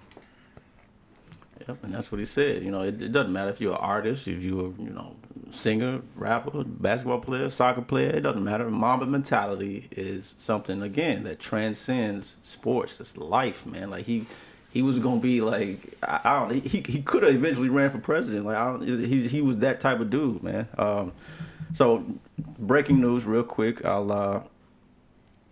Yep, 1.67 1.83
and 1.83 1.93
that's 1.93 2.11
what 2.11 2.19
he 2.19 2.25
said. 2.25 2.63
You 2.63 2.71
know, 2.71 2.81
it, 2.81 3.01
it 3.01 3.11
doesn't 3.11 3.31
matter 3.31 3.49
if 3.49 3.61
you're 3.61 3.73
an 3.73 3.79
artist, 3.79 4.27
if 4.27 4.43
you're 4.43 4.73
you 4.79 4.89
know 4.89 5.15
singer, 5.51 6.01
rapper, 6.15 6.63
basketball 6.63 7.19
player, 7.19 7.49
soccer 7.49 7.81
player. 7.81 8.09
It 8.09 8.21
doesn't 8.21 8.43
matter. 8.43 8.69
Mamba 8.69 9.05
mentality 9.05 9.87
is 9.91 10.33
something 10.37 10.81
again 10.81 11.23
that 11.23 11.39
transcends 11.39 12.37
sports. 12.41 12.99
It's 12.99 13.17
life, 13.17 13.65
man. 13.65 13.89
Like 13.89 14.05
he 14.05 14.25
he 14.71 14.81
was 14.81 14.99
gonna 14.99 15.19
be 15.19 15.41
like 15.41 15.97
I, 16.01 16.21
I 16.23 16.39
don't 16.39 16.63
he 16.65 16.83
he 16.87 17.01
could 17.01 17.23
have 17.23 17.35
eventually 17.35 17.69
ran 17.69 17.89
for 17.89 17.99
president. 17.99 18.45
Like 18.45 18.57
I 18.57 18.65
don't 18.65 18.81
he 18.81 19.27
he 19.27 19.41
was 19.41 19.57
that 19.57 19.79
type 19.79 19.99
of 19.99 20.09
dude, 20.09 20.43
man. 20.43 20.67
Um, 20.77 21.13
so 21.73 22.05
breaking 22.59 22.99
news, 22.99 23.25
real 23.25 23.43
quick. 23.43 23.85
I'll 23.85 24.11
uh, 24.11 24.43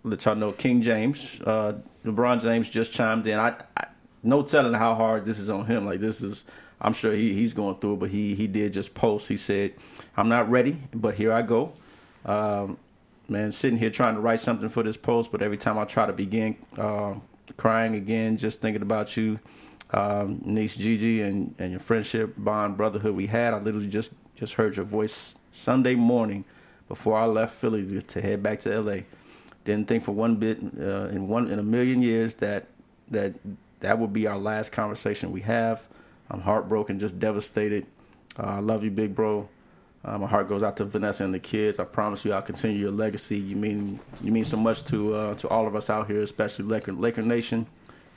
let 0.02 0.24
y'all 0.24 0.34
know 0.34 0.52
King 0.52 0.82
James, 0.82 1.40
uh, 1.42 1.74
LeBron 2.04 2.40
James 2.42 2.68
just 2.68 2.92
chimed 2.92 3.26
in. 3.26 3.38
I, 3.38 3.54
I 3.76 3.86
no 4.22 4.42
telling 4.42 4.74
how 4.74 4.94
hard 4.94 5.24
this 5.24 5.38
is 5.38 5.50
on 5.50 5.66
him. 5.66 5.86
Like 5.86 6.00
this 6.00 6.22
is. 6.22 6.44
I'm 6.82 6.94
sure 6.94 7.12
he, 7.12 7.34
he's 7.34 7.52
going 7.52 7.76
through 7.76 7.94
it, 7.94 8.00
but 8.00 8.10
he 8.10 8.34
he 8.34 8.46
did 8.46 8.72
just 8.72 8.94
post. 8.94 9.28
He 9.28 9.36
said, 9.36 9.74
"I'm 10.16 10.28
not 10.28 10.50
ready, 10.50 10.78
but 10.94 11.14
here 11.14 11.32
I 11.32 11.42
go." 11.42 11.72
Um, 12.24 12.78
man, 13.28 13.52
sitting 13.52 13.78
here 13.78 13.90
trying 13.90 14.14
to 14.14 14.20
write 14.20 14.40
something 14.40 14.68
for 14.68 14.82
this 14.82 14.96
post, 14.96 15.30
but 15.30 15.42
every 15.42 15.56
time 15.56 15.78
I 15.78 15.84
try 15.84 16.06
to 16.06 16.12
begin, 16.12 16.56
uh, 16.76 17.14
crying 17.56 17.94
again, 17.94 18.36
just 18.36 18.60
thinking 18.60 18.82
about 18.82 19.16
you, 19.16 19.38
um, 19.92 20.40
niece 20.44 20.76
Gigi, 20.76 21.22
and, 21.22 21.54
and 21.58 21.70
your 21.70 21.80
friendship, 21.80 22.34
bond, 22.36 22.76
brotherhood 22.76 23.14
we 23.14 23.26
had. 23.26 23.54
I 23.54 23.58
literally 23.58 23.88
just 23.88 24.12
just 24.34 24.54
heard 24.54 24.76
your 24.76 24.86
voice 24.86 25.34
Sunday 25.52 25.94
morning 25.94 26.44
before 26.88 27.16
I 27.16 27.26
left 27.26 27.54
Philly 27.54 28.00
to 28.00 28.20
head 28.20 28.42
back 28.42 28.60
to 28.60 28.80
LA. 28.80 29.00
Didn't 29.64 29.86
think 29.86 30.02
for 30.02 30.12
one 30.12 30.36
bit 30.36 30.58
uh, 30.78 31.08
in 31.08 31.28
one 31.28 31.48
in 31.48 31.58
a 31.58 31.62
million 31.62 32.02
years 32.02 32.34
that 32.36 32.66
that 33.10 33.34
that 33.80 33.98
will 33.98 34.08
be 34.08 34.26
our 34.26 34.38
last 34.38 34.72
conversation 34.72 35.32
we 35.32 35.40
have. 35.42 35.86
I'm 36.30 36.42
heartbroken, 36.42 37.00
just 37.00 37.18
devastated. 37.18 37.86
Uh, 38.38 38.46
I 38.46 38.58
love 38.60 38.84
you, 38.84 38.90
big 38.90 39.14
bro. 39.14 39.48
Uh, 40.02 40.16
my 40.16 40.26
heart 40.26 40.48
goes 40.48 40.62
out 40.62 40.76
to 40.78 40.84
Vanessa 40.84 41.24
and 41.24 41.34
the 41.34 41.38
kids. 41.38 41.78
I 41.78 41.84
promise 41.84 42.24
you, 42.24 42.32
I'll 42.32 42.40
continue 42.40 42.78
your 42.78 42.92
legacy. 42.92 43.38
You 43.38 43.56
mean 43.56 44.00
you 44.22 44.32
mean 44.32 44.44
so 44.44 44.56
much 44.56 44.84
to 44.84 45.14
uh, 45.14 45.34
to 45.36 45.48
all 45.48 45.66
of 45.66 45.74
us 45.74 45.90
out 45.90 46.06
here, 46.06 46.22
especially 46.22 46.64
Laker, 46.64 46.92
Laker 46.92 47.22
Nation. 47.22 47.66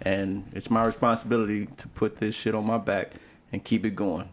And 0.01 0.49
it's 0.53 0.69
my 0.69 0.85
responsibility 0.85 1.65
to 1.65 1.87
put 1.89 2.17
this 2.17 2.35
shit 2.35 2.55
on 2.55 2.65
my 2.65 2.77
back 2.77 3.13
and 3.51 3.63
keep 3.63 3.85
it 3.85 3.95
going. 3.95 4.29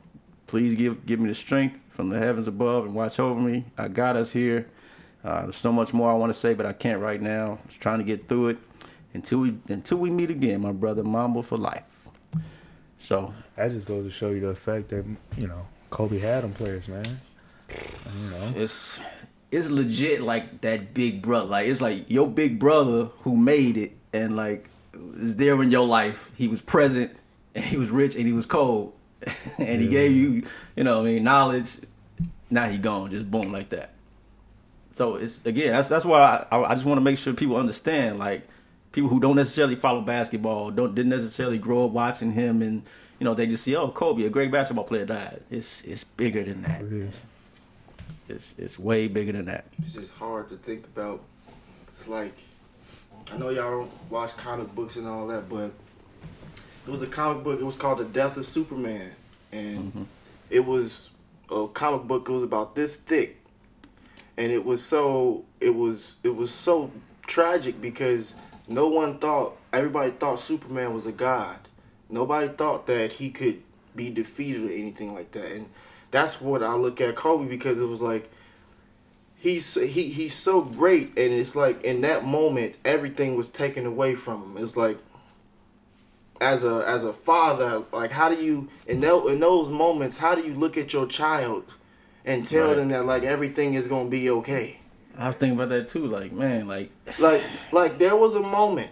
Please 0.47 0.75
give 0.75 1.07
give 1.07 1.19
me 1.19 1.29
the 1.29 1.35
strength 1.35 1.85
from 1.89 2.11
the 2.11 2.19
heavens 2.19 2.47
above 2.47 2.85
and 2.85 2.95
watch 2.95 3.19
over 3.19 3.41
me. 3.41 3.65
I 3.77 3.89
got 3.89 4.17
us 4.17 4.33
here. 4.33 4.69
Uh, 5.25 5.43
there's 5.43 5.57
so 5.57 5.73
much 5.73 5.93
more 5.93 6.11
I 6.11 6.15
want 6.15 6.33
to 6.33 6.39
say, 6.39 6.55
but 6.55 6.67
I 6.67 6.73
can't 6.73 7.01
right 7.01 7.21
now. 7.21 7.59
Just 7.67 7.81
trying 7.81 7.99
to 7.99 8.05
get 8.05 8.29
through 8.29 8.49
it 8.49 8.59
until 9.15 9.41
we 9.41 9.57
until 9.69 9.99
we 9.99 10.11
meet 10.11 10.31
again, 10.31 10.61
my 10.61 10.73
brother. 10.73 11.03
Mamba 11.03 11.43
for 11.43 11.57
life. 11.57 11.85
So 12.99 13.35
that 13.57 13.71
just 13.71 13.87
goes 13.87 14.05
to 14.05 14.11
show 14.11 14.31
you 14.31 14.41
the 14.41 14.49
effect 14.49 14.91
that 14.91 15.05
you 15.37 15.47
know 15.47 15.67
Kobe 15.91 16.19
had 16.19 16.45
on 16.45 16.53
players, 16.53 16.89
man. 16.89 17.05
You 17.69 18.31
know, 18.31 18.53
it's 18.57 19.01
it's 19.51 19.69
legit 19.69 20.23
like 20.23 20.61
that 20.61 20.95
big 20.95 21.23
brother. 21.23 21.47
Like 21.47 21.67
it's 21.67 21.81
like 21.81 22.09
your 22.11 22.29
big 22.29 22.59
brother 22.59 23.07
who 23.21 23.37
made 23.37 23.77
it 23.77 23.93
and 24.13 24.37
like 24.37 24.69
is 25.17 25.37
there 25.37 25.61
in 25.63 25.71
your 25.71 25.87
life. 25.87 26.31
He 26.37 26.49
was 26.49 26.63
present 26.63 27.17
and 27.55 27.65
he 27.65 27.77
was 27.77 27.91
rich 27.91 28.15
and 28.15 28.27
he 28.27 28.33
was 28.33 28.47
cold 28.47 28.93
and 29.59 29.69
yeah. 29.69 29.77
he 29.77 29.89
gave 29.89 30.13
you, 30.13 30.43
you 30.77 30.85
know, 30.85 31.01
I 31.01 31.05
mean, 31.05 31.25
knowledge. 31.25 31.79
Now 32.51 32.69
he 32.69 32.79
gone, 32.79 33.11
just 33.11 33.31
boom 33.31 33.53
like 33.53 33.69
that. 33.71 33.91
So 34.93 35.15
it's 35.15 35.45
again, 35.47 35.73
that's 35.73 35.89
that's 35.89 36.05
why 36.05 36.47
I, 36.51 36.63
I 36.63 36.75
just 36.75 36.87
want 36.87 36.99
to 36.99 37.03
make 37.03 37.17
sure 37.17 37.33
people 37.33 37.57
understand, 37.57 38.19
like 38.19 38.49
people 38.93 39.09
who 39.09 39.21
don't 39.21 39.37
necessarily 39.37 39.77
follow 39.77 40.01
basketball, 40.01 40.71
don't 40.71 40.95
didn't 40.95 41.11
necessarily 41.11 41.59
grow 41.59 41.87
up 41.87 41.93
watching 41.93 42.33
him, 42.33 42.63
and 42.63 42.83
you 43.19 43.25
know 43.25 43.35
they 43.35 43.47
just 43.47 43.63
see, 43.63 43.77
oh, 43.77 43.89
Kobe, 43.89 44.25
a 44.25 44.31
great 44.31 44.51
basketball 44.51 44.85
player, 44.85 45.07
died. 45.07 45.43
It's 45.51 45.83
it's 45.83 46.05
bigger 46.05 46.43
than 46.43 46.63
that. 46.63 46.83
It 46.83 46.93
is. 46.93 47.21
It's 48.29 48.55
it's 48.59 48.79
way 48.79 49.09
bigger 49.09 49.33
than 49.33 49.47
that. 49.47 49.67
It's 49.79 49.93
just 49.93 50.15
hard 50.15 50.49
to 50.51 50.57
think 50.57 50.85
about. 50.85 51.23
It's 51.95 52.09
like 52.09 52.33
I 53.33 53.37
know 53.37 53.51
y'all 53.51 53.81
don't 53.81 54.11
watch 54.11 54.37
comic 54.37 54.75
books 54.75 54.97
and 54.97 55.07
all 55.07 55.27
that, 55.29 55.49
but 55.49 55.71
it 56.87 56.91
was 56.91 57.03
a 57.03 57.07
comic 57.07 57.45
book. 57.45 57.61
It 57.61 57.65
was 57.65 57.77
called 57.77 57.99
The 57.99 58.05
Death 58.05 58.37
of 58.37 58.45
Superman, 58.45 59.13
and 59.53 59.79
mm-hmm. 59.79 60.03
it 60.49 60.65
was 60.65 61.11
a 61.51 61.69
comic 61.69 62.03
book. 62.03 62.29
It 62.29 62.33
was 62.33 62.43
about 62.43 62.75
this 62.75 62.97
thick, 62.97 63.41
and 64.37 64.53
it 64.53 64.65
was 64.65 64.85
so 64.85 65.45
it 65.61 65.75
was 65.75 66.17
it 66.23 66.35
was 66.35 66.53
so 66.53 66.91
tragic 67.27 67.81
because 67.81 68.35
no 68.71 68.87
one 68.87 69.19
thought 69.19 69.59
everybody 69.73 70.13
thought 70.13 70.41
Superman 70.41 70.95
was 70.95 71.05
a 71.05 71.13
god. 71.13 71.59
Nobody 72.09 72.49
thought 72.49 72.87
that 72.87 73.15
he 73.15 73.31
could 73.31 73.63
be 73.95 74.11
defeated 74.11 74.63
or 74.63 74.73
anything 74.73 75.13
like 75.13 75.33
that, 75.33 75.53
and 75.53 75.69
that's 76.11 76.41
what 76.41 76.63
I 76.63 76.75
look 76.75 77.01
at 77.01 77.17
Kobe 77.17 77.47
because 77.47 77.81
it 77.81 77.87
was 77.87 78.01
like 78.01 78.31
he's 79.37 79.75
he 79.75 80.11
he's 80.11 80.35
so 80.35 80.63
great 80.63 81.09
and 81.17 81.33
it's 81.33 81.57
like 81.57 81.83
in 81.83 82.03
that 82.03 82.25
moment 82.25 82.77
everything 82.85 83.35
was 83.37 83.49
taken 83.49 83.87
away 83.87 84.15
from 84.15 84.43
him. 84.43 84.63
It's 84.63 84.77
like 84.77 84.99
as 86.41 86.63
a 86.63 86.85
as 86.87 87.05
a 87.05 87.13
father, 87.13 87.83
like 87.93 88.13
how 88.13 88.29
do 88.29 88.37
you 88.37 88.69
in 88.87 89.01
that, 89.01 89.25
in 89.27 89.41
those 89.41 89.69
moments, 89.69 90.19
how 90.19 90.35
do 90.35 90.43
you 90.43 90.55
look 90.55 90.77
at 90.77 90.93
your 90.93 91.07
child 91.07 91.77
and 92.25 92.47
tell 92.47 92.69
right. 92.69 92.77
them 92.77 92.89
that 92.91 93.05
like 93.05 93.25
everything 93.25 93.75
is 93.75 93.87
gonna 93.87 94.11
be 94.11 94.31
okay? 94.31 94.81
I 95.19 95.27
was 95.27 95.37
thinking 95.37 95.59
about 95.59 95.71
that 95.71 95.89
too. 95.89 96.07
Like 96.07 96.33
man, 96.33 96.67
like 96.67 96.91
like 97.19 97.43
like 97.73 97.99
there 97.99 98.17
was 98.17 98.35
a 98.35 98.41
moment 98.41 98.91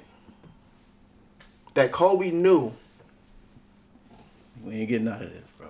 that 1.74 1.92
Kobe 1.92 2.30
knew 2.30 2.72
we 4.62 4.74
ain't 4.74 4.88
getting 4.88 5.08
out 5.08 5.22
of 5.22 5.32
this 5.32 5.46
bro. 5.56 5.68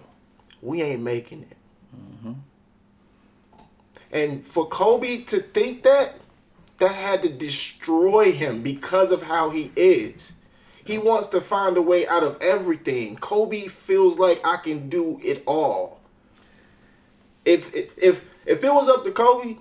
we 0.63 0.83
ain't 0.83 1.03
making 1.03 1.43
it. 1.43 1.57
Mm-hmm. 1.95 2.33
And 4.13 4.45
for 4.45 4.67
Kobe 4.67 5.23
to 5.25 5.41
think 5.41 5.83
that, 5.83 6.17
that 6.79 6.93
had 6.93 7.23
to 7.23 7.29
destroy 7.29 8.33
him 8.33 8.63
because 8.63 9.13
of 9.13 9.23
how 9.23 9.51
he 9.51 9.71
is. 9.77 10.33
He 10.85 10.97
wants 10.97 11.29
to 11.29 11.41
find 11.43 11.77
a 11.77 11.83
way 11.83 12.09
out 12.09 12.23
of 12.23 12.41
everything. 12.41 13.17
Kobe 13.17 13.67
feels 13.67 14.19
like 14.19 14.45
I 14.47 14.57
can 14.57 14.89
do 14.89 15.21
it 15.23 15.43
all. 15.47 16.01
If 17.45 17.75
if 17.75 18.25
if 18.47 18.65
it 18.65 18.73
was 18.73 18.89
up 18.89 19.05
to 19.05 19.11
Kobe, 19.11 19.57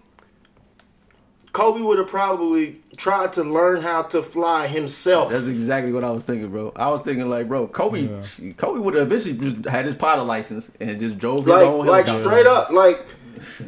Kobe 1.58 1.82
would 1.82 1.98
have 1.98 2.08
probably 2.08 2.80
tried 2.98 3.34
to 3.34 3.44
learn 3.44 3.82
how 3.82 4.04
to 4.04 4.22
fly 4.22 4.68
himself. 4.68 5.32
That's 5.32 5.48
exactly 5.48 5.92
what 5.92 6.04
I 6.04 6.12
was 6.12 6.22
thinking, 6.22 6.52
bro. 6.52 6.72
I 6.76 6.92
was 6.92 7.02
thinking 7.02 7.28
like, 7.32 7.48
bro, 7.48 7.68
Kobe, 7.68 8.02
yeah. 8.02 8.52
Kobe 8.58 8.80
would 8.80 8.94
have 8.94 9.12
eventually 9.12 9.36
just 9.36 9.68
had 9.68 9.86
his 9.86 9.96
pilot 9.96 10.26
license 10.26 10.70
and 10.80 11.00
just 11.00 11.18
drove 11.18 11.40
his 11.40 11.48
like, 11.48 11.66
own 11.66 11.88
like 11.88 12.08
straight 12.08 12.46
up, 12.46 12.70
like, 12.70 13.04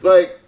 like 0.04 0.40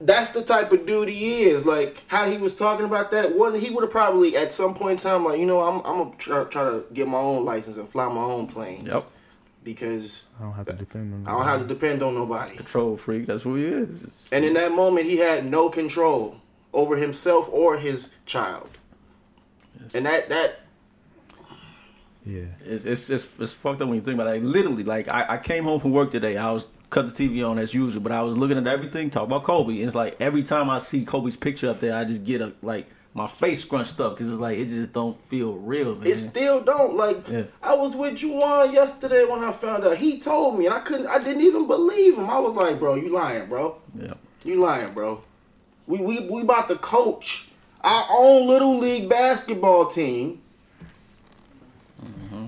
that's 0.00 0.30
the 0.30 0.40
type 0.40 0.72
of 0.72 0.86
dude 0.86 1.10
he 1.10 1.42
is. 1.42 1.66
Like 1.66 2.02
how 2.06 2.30
he 2.30 2.38
was 2.38 2.54
talking 2.54 2.86
about 2.86 3.10
that 3.10 3.36
one, 3.36 3.54
he 3.60 3.68
would 3.68 3.82
have 3.82 3.90
probably 3.90 4.34
at 4.34 4.50
some 4.50 4.74
point 4.74 4.92
in 4.92 4.96
time, 4.96 5.22
like, 5.22 5.38
you 5.38 5.44
know, 5.44 5.60
I'm 5.60 5.82
I'm 5.84 5.98
gonna 5.98 6.16
try, 6.16 6.44
try 6.44 6.64
to 6.64 6.84
get 6.94 7.06
my 7.08 7.18
own 7.18 7.44
license 7.44 7.76
and 7.76 7.86
fly 7.86 8.08
my 8.08 8.22
own 8.22 8.46
planes. 8.46 8.86
Yep. 8.86 9.04
Because 9.62 10.22
I 10.40 10.44
don't 10.44 10.54
have 10.54 10.64
to 10.64 10.72
depend 10.72 11.12
on. 11.12 11.30
I 11.30 11.36
don't 11.36 11.46
have 11.46 11.60
to 11.60 11.66
depend 11.66 12.02
on 12.02 12.14
nobody. 12.14 12.56
Control 12.56 12.96
freak. 12.96 13.26
That's 13.26 13.42
who 13.42 13.56
he 13.56 13.66
is. 13.66 14.30
And 14.32 14.46
in 14.46 14.54
that 14.54 14.72
moment, 14.72 15.04
he 15.04 15.18
had 15.18 15.44
no 15.44 15.68
control 15.68 16.40
over 16.76 16.96
himself 16.96 17.48
or 17.50 17.78
his 17.78 18.10
child. 18.26 18.78
Yes. 19.80 19.94
And 19.94 20.06
that 20.06 20.28
that 20.28 20.60
yeah, 22.24 22.42
it's, 22.64 22.84
it's 22.84 23.08
it's 23.08 23.38
it's 23.38 23.52
fucked 23.52 23.80
up 23.80 23.88
when 23.88 23.96
you 23.96 24.02
think 24.02 24.20
about 24.20 24.26
it. 24.28 24.42
Like, 24.42 24.54
literally, 24.54 24.84
like 24.84 25.08
I, 25.08 25.26
I 25.30 25.38
came 25.38 25.64
home 25.64 25.80
from 25.80 25.92
work 25.92 26.10
today. 26.10 26.36
I 26.36 26.50
was 26.50 26.68
cut 26.90 27.06
the 27.06 27.28
TV 27.28 27.48
on 27.48 27.58
as 27.58 27.72
usual, 27.72 28.02
but 28.02 28.12
I 28.12 28.22
was 28.22 28.36
looking 28.36 28.58
at 28.58 28.66
everything, 28.66 29.10
talk 29.10 29.24
about 29.24 29.44
Kobe. 29.44 29.74
And 29.74 29.86
it's 29.86 29.94
like 29.94 30.16
every 30.20 30.42
time 30.42 30.68
I 30.68 30.78
see 30.78 31.04
Kobe's 31.04 31.36
picture 31.36 31.70
up 31.70 31.80
there, 31.80 31.96
I 31.96 32.04
just 32.04 32.24
get 32.24 32.40
a 32.40 32.52
like 32.62 32.88
my 33.14 33.28
face 33.28 33.62
scrunched 33.62 34.00
up 34.00 34.14
because 34.14 34.32
it's 34.32 34.40
like 34.40 34.58
it 34.58 34.66
just 34.66 34.92
don't 34.92 35.18
feel 35.22 35.54
real. 35.54 35.94
Man. 35.94 36.06
It 36.06 36.16
still 36.16 36.60
don't. 36.60 36.96
Like 36.96 37.28
yeah. 37.28 37.44
I 37.62 37.74
was 37.74 37.94
with 37.94 38.14
Juwan 38.18 38.72
yesterday 38.72 39.24
when 39.24 39.44
I 39.44 39.52
found 39.52 39.84
out. 39.84 39.96
He 39.96 40.18
told 40.18 40.58
me, 40.58 40.66
and 40.66 40.74
I 40.74 40.80
couldn't. 40.80 41.06
I 41.06 41.22
didn't 41.22 41.42
even 41.42 41.68
believe 41.68 42.18
him. 42.18 42.28
I 42.28 42.40
was 42.40 42.56
like, 42.56 42.80
bro, 42.80 42.96
you 42.96 43.10
lying, 43.10 43.48
bro. 43.48 43.80
Yeah. 43.94 44.14
You 44.44 44.56
lying, 44.56 44.92
bro. 44.94 45.22
We 45.86 46.00
we 46.00 46.20
we 46.20 46.42
about 46.42 46.68
to 46.68 46.76
coach 46.76 47.48
our 47.82 48.06
own 48.10 48.46
little 48.48 48.78
league 48.78 49.08
basketball 49.08 49.86
team. 49.86 50.42
Mm-hmm. 52.04 52.46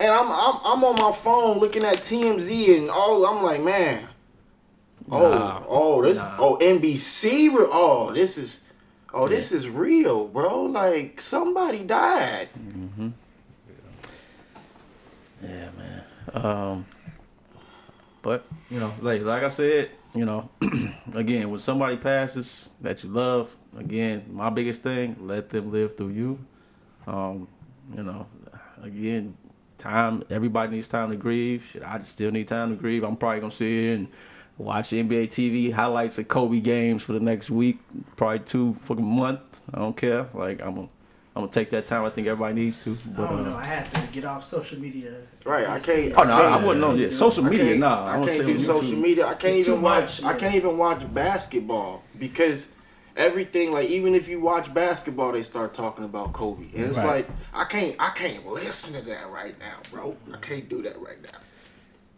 And 0.00 0.12
I'm, 0.12 0.26
I'm 0.26 0.60
I'm 0.64 0.84
on 0.84 0.96
my 1.00 1.16
phone 1.16 1.58
looking 1.58 1.84
at 1.84 1.98
TMZ 1.98 2.78
and 2.78 2.90
all. 2.90 3.24
I'm 3.26 3.42
like, 3.42 3.62
man. 3.62 4.08
Oh, 5.10 5.28
nah. 5.28 5.62
oh, 5.68 6.02
this. 6.02 6.18
Nah. 6.18 6.36
Oh, 6.38 6.58
NBC. 6.60 7.50
Oh, 7.54 8.12
this 8.12 8.38
is 8.38 8.60
oh, 9.12 9.28
this 9.28 9.52
is 9.52 9.68
real, 9.68 10.28
bro. 10.28 10.64
Like 10.64 11.20
somebody 11.20 11.84
died. 11.84 12.48
Mm-hmm. 12.58 13.08
Yeah, 15.42 15.68
man. 15.76 16.04
Um, 16.32 16.86
but 18.22 18.46
you 18.70 18.80
know, 18.80 18.92
like 19.00 19.22
like 19.22 19.42
I 19.42 19.48
said, 19.48 19.90
you 20.14 20.24
know, 20.24 20.48
again, 21.14 21.50
when 21.50 21.58
somebody 21.58 21.96
passes 21.96 22.68
that 22.80 23.02
you 23.02 23.10
love, 23.10 23.54
again, 23.76 24.24
my 24.30 24.50
biggest 24.50 24.82
thing, 24.82 25.16
let 25.20 25.50
them 25.50 25.72
live 25.72 25.96
through 25.96 26.10
you. 26.10 26.38
Um, 27.06 27.48
you 27.94 28.02
know, 28.02 28.26
again, 28.82 29.36
time. 29.78 30.22
Everybody 30.30 30.72
needs 30.72 30.88
time 30.88 31.10
to 31.10 31.16
grieve. 31.16 31.64
Shit, 31.64 31.82
I 31.82 32.00
still 32.00 32.30
need 32.30 32.48
time 32.48 32.70
to 32.70 32.76
grieve. 32.76 33.02
I'm 33.04 33.16
probably 33.16 33.40
gonna 33.40 33.50
sit 33.50 33.66
here 33.66 33.94
and 33.94 34.08
watch 34.56 34.90
NBA 34.90 35.28
TV 35.28 35.72
highlights 35.72 36.18
of 36.18 36.28
Kobe 36.28 36.60
games 36.60 37.02
for 37.02 37.12
the 37.12 37.20
next 37.20 37.50
week, 37.50 37.78
probably 38.16 38.38
two 38.40 38.76
a 38.88 38.94
month. 38.94 39.62
I 39.72 39.78
don't 39.78 39.96
care. 39.96 40.28
Like 40.32 40.62
I'm 40.62 40.74
gonna, 40.74 40.88
I'm 41.36 41.42
gonna 41.42 41.52
take 41.52 41.70
that 41.70 41.86
time. 41.86 42.04
I 42.04 42.10
think 42.10 42.28
everybody 42.28 42.54
needs 42.54 42.82
to. 42.84 42.96
But, 43.06 43.24
I 43.24 43.30
don't 43.30 43.44
know. 43.44 43.56
Uh, 43.56 43.60
I 43.60 43.66
have 43.66 43.92
to 43.92 44.12
get 44.12 44.24
off 44.24 44.44
social 44.44 44.78
media. 44.78 45.14
Right. 45.44 45.68
I 45.68 45.80
can't. 45.80 46.14
Oh 46.16 46.22
no, 46.22 46.32
I, 46.32 46.58
I 46.58 46.64
wouldn't 46.64 46.80
know. 46.80 46.94
Yeah, 46.94 47.10
social 47.10 47.44
media. 47.44 47.76
Nah, 47.76 48.06
I, 48.06 48.22
I 48.22 48.26
can't 48.26 48.46
do 48.46 48.60
social 48.60 48.96
media. 48.96 49.26
I 49.26 49.34
can't 49.34 49.56
it's 49.56 49.68
even 49.68 49.82
watch. 49.82 50.22
Much, 50.22 50.34
I 50.34 50.38
can't 50.38 50.54
even 50.54 50.78
watch 50.78 51.12
basketball 51.12 52.02
because 52.18 52.68
everything 53.16 53.72
like 53.72 53.88
even 53.88 54.14
if 54.14 54.28
you 54.28 54.40
watch 54.40 54.72
basketball 54.74 55.30
they 55.30 55.42
start 55.42 55.72
talking 55.72 56.04
about 56.04 56.32
Kobe 56.32 56.64
and 56.64 56.86
it's 56.86 56.98
right. 56.98 57.06
like 57.06 57.30
I 57.52 57.64
can't 57.64 57.94
I 58.00 58.10
can't 58.10 58.44
listen 58.44 58.92
to 58.94 59.08
that 59.08 59.30
right 59.30 59.56
now 59.60 59.76
bro 59.92 60.16
I 60.32 60.38
can't 60.38 60.68
do 60.68 60.82
that 60.82 61.00
right 61.00 61.22
now 61.22 61.38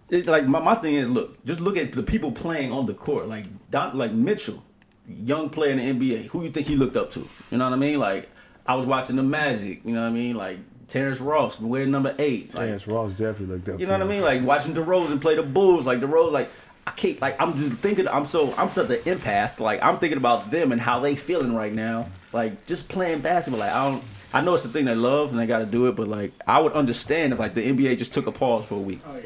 it, 0.08 0.26
like 0.26 0.46
my, 0.46 0.60
my 0.60 0.74
thing 0.74 0.94
is, 0.94 1.08
look, 1.08 1.44
just 1.44 1.60
look 1.60 1.76
at 1.76 1.92
the 1.92 2.02
people 2.02 2.30
playing 2.30 2.72
on 2.72 2.86
the 2.86 2.94
court. 2.94 3.28
Like 3.28 3.46
Don, 3.70 3.96
like 3.96 4.12
Mitchell, 4.12 4.62
young 5.08 5.50
player 5.50 5.72
in 5.72 5.98
the 5.98 6.12
NBA. 6.12 6.26
Who 6.26 6.42
you 6.42 6.50
think 6.50 6.66
he 6.66 6.76
looked 6.76 6.96
up 6.96 7.10
to? 7.12 7.28
You 7.50 7.58
know 7.58 7.64
what 7.64 7.72
I 7.72 7.76
mean? 7.76 7.98
Like 7.98 8.28
I 8.68 8.74
was 8.74 8.86
watching 8.86 9.16
the 9.16 9.22
Magic. 9.22 9.80
You 9.84 9.94
know 9.94 10.02
what 10.02 10.08
I 10.08 10.10
mean? 10.10 10.36
Like 10.36 10.58
Terrence 10.88 11.20
Ross, 11.20 11.60
wearing 11.60 11.90
number 11.90 12.14
eight. 12.18 12.54
Like, 12.54 12.66
Terrence 12.66 12.86
Ross 12.86 13.12
definitely 13.12 13.56
looked 13.56 13.68
up. 13.68 13.80
You 13.80 13.86
know 13.86 13.92
what 13.92 14.02
I 14.02 14.06
mean? 14.06 14.22
Like 14.22 14.42
watching 14.42 14.74
DeRozan 14.74 15.20
play 15.20 15.34
the 15.36 15.42
Bulls. 15.42 15.86
Like 15.86 16.00
DeRozan, 16.00 16.32
like 16.32 16.50
I 16.86 16.92
can't. 16.92 17.20
Like 17.20 17.40
I'm 17.40 17.56
just 17.56 17.78
thinking. 17.78 18.06
I'm 18.08 18.24
so 18.24 18.54
I'm 18.56 18.68
such 18.68 18.90
an 18.90 18.96
empath. 18.98 19.58
Like 19.58 19.82
I'm 19.82 19.98
thinking 19.98 20.18
about 20.18 20.50
them 20.50 20.72
and 20.72 20.80
how 20.80 21.00
they 21.00 21.16
feeling 21.16 21.54
right 21.54 21.72
now. 21.72 22.08
Like 22.32 22.66
just 22.66 22.88
playing 22.88 23.20
basketball. 23.20 23.60
Like 23.60 23.72
I 23.72 23.90
don't. 23.90 24.04
I 24.32 24.40
know 24.42 24.54
it's 24.54 24.64
the 24.64 24.68
thing 24.68 24.84
they 24.84 24.94
love 24.94 25.30
and 25.30 25.38
they 25.38 25.46
got 25.46 25.60
to 25.60 25.66
do 25.66 25.86
it, 25.86 25.96
but 25.96 26.08
like 26.08 26.32
I 26.46 26.60
would 26.60 26.72
understand 26.72 27.32
if 27.32 27.38
like 27.38 27.54
the 27.54 27.62
NBA 27.62 27.98
just 27.98 28.12
took 28.12 28.26
a 28.26 28.32
pause 28.32 28.66
for 28.66 28.74
a 28.74 28.78
week. 28.78 29.00
Oh 29.06 29.16
yeah. 29.16 29.22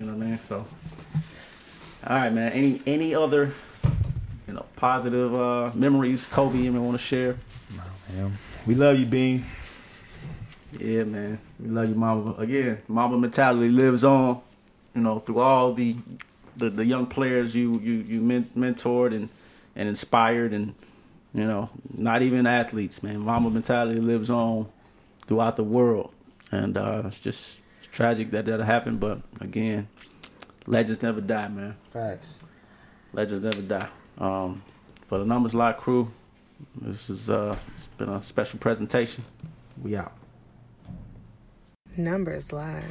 You 0.00 0.06
know 0.06 0.16
what 0.16 0.24
I 0.24 0.30
mean? 0.30 0.40
So, 0.40 0.66
all 2.06 2.16
right, 2.16 2.32
man. 2.32 2.52
Any 2.52 2.80
any 2.86 3.14
other 3.14 3.52
you 4.46 4.54
know 4.54 4.64
positive 4.76 5.34
uh, 5.34 5.70
memories 5.74 6.26
Kobe 6.26 6.58
you 6.58 6.72
want 6.72 6.92
to 6.92 6.98
share? 6.98 7.36
No, 7.76 7.82
man. 8.14 8.38
We 8.66 8.74
love 8.74 8.98
you, 8.98 9.04
Bean. 9.04 9.44
Yeah, 10.78 11.04
man. 11.04 11.38
We 11.60 11.68
love 11.68 11.88
you, 11.88 11.94
Mamba. 11.94 12.40
Again, 12.40 12.78
Mamba 12.88 13.18
mentality 13.18 13.68
lives 13.68 14.04
on. 14.04 14.40
You 14.94 15.02
know, 15.02 15.18
through 15.18 15.40
all 15.40 15.74
the 15.74 15.96
the, 16.56 16.70
the 16.70 16.84
young 16.84 17.06
players 17.06 17.54
you 17.54 17.78
you 17.80 17.94
you 17.94 18.20
mentored 18.20 19.14
and 19.14 19.28
and 19.76 19.88
inspired, 19.88 20.52
and 20.52 20.74
you 21.34 21.44
know, 21.44 21.68
not 21.92 22.22
even 22.22 22.46
athletes, 22.46 23.02
man. 23.02 23.20
Mamba 23.20 23.50
mentality 23.50 24.00
lives 24.00 24.30
on 24.30 24.66
throughout 25.26 25.56
the 25.56 25.64
world, 25.64 26.12
and 26.50 26.78
uh, 26.78 27.02
it's 27.06 27.20
just 27.20 27.60
it's 27.78 27.88
tragic 27.88 28.30
that 28.30 28.46
that 28.46 28.60
happened. 28.60 28.98
But 28.98 29.20
again, 29.40 29.88
Legends 30.66 31.02
never 31.02 31.20
die, 31.20 31.48
man. 31.48 31.76
Facts. 31.92 32.34
Legends 33.12 33.44
never 33.44 33.60
die. 33.60 33.88
Um, 34.16 34.62
for 35.06 35.18
the 35.18 35.26
Numbers 35.26 35.54
Lie 35.54 35.72
crew, 35.74 36.10
this 36.80 37.10
is 37.10 37.30
uh, 37.30 37.56
it's 37.76 37.88
been 37.88 38.08
a 38.08 38.22
special 38.22 38.58
presentation. 38.58 39.24
We 39.82 39.96
out. 39.96 40.12
Numbers 41.96 42.52
Lie, 42.52 42.82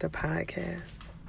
the 0.00 0.08
podcast. 0.08 0.99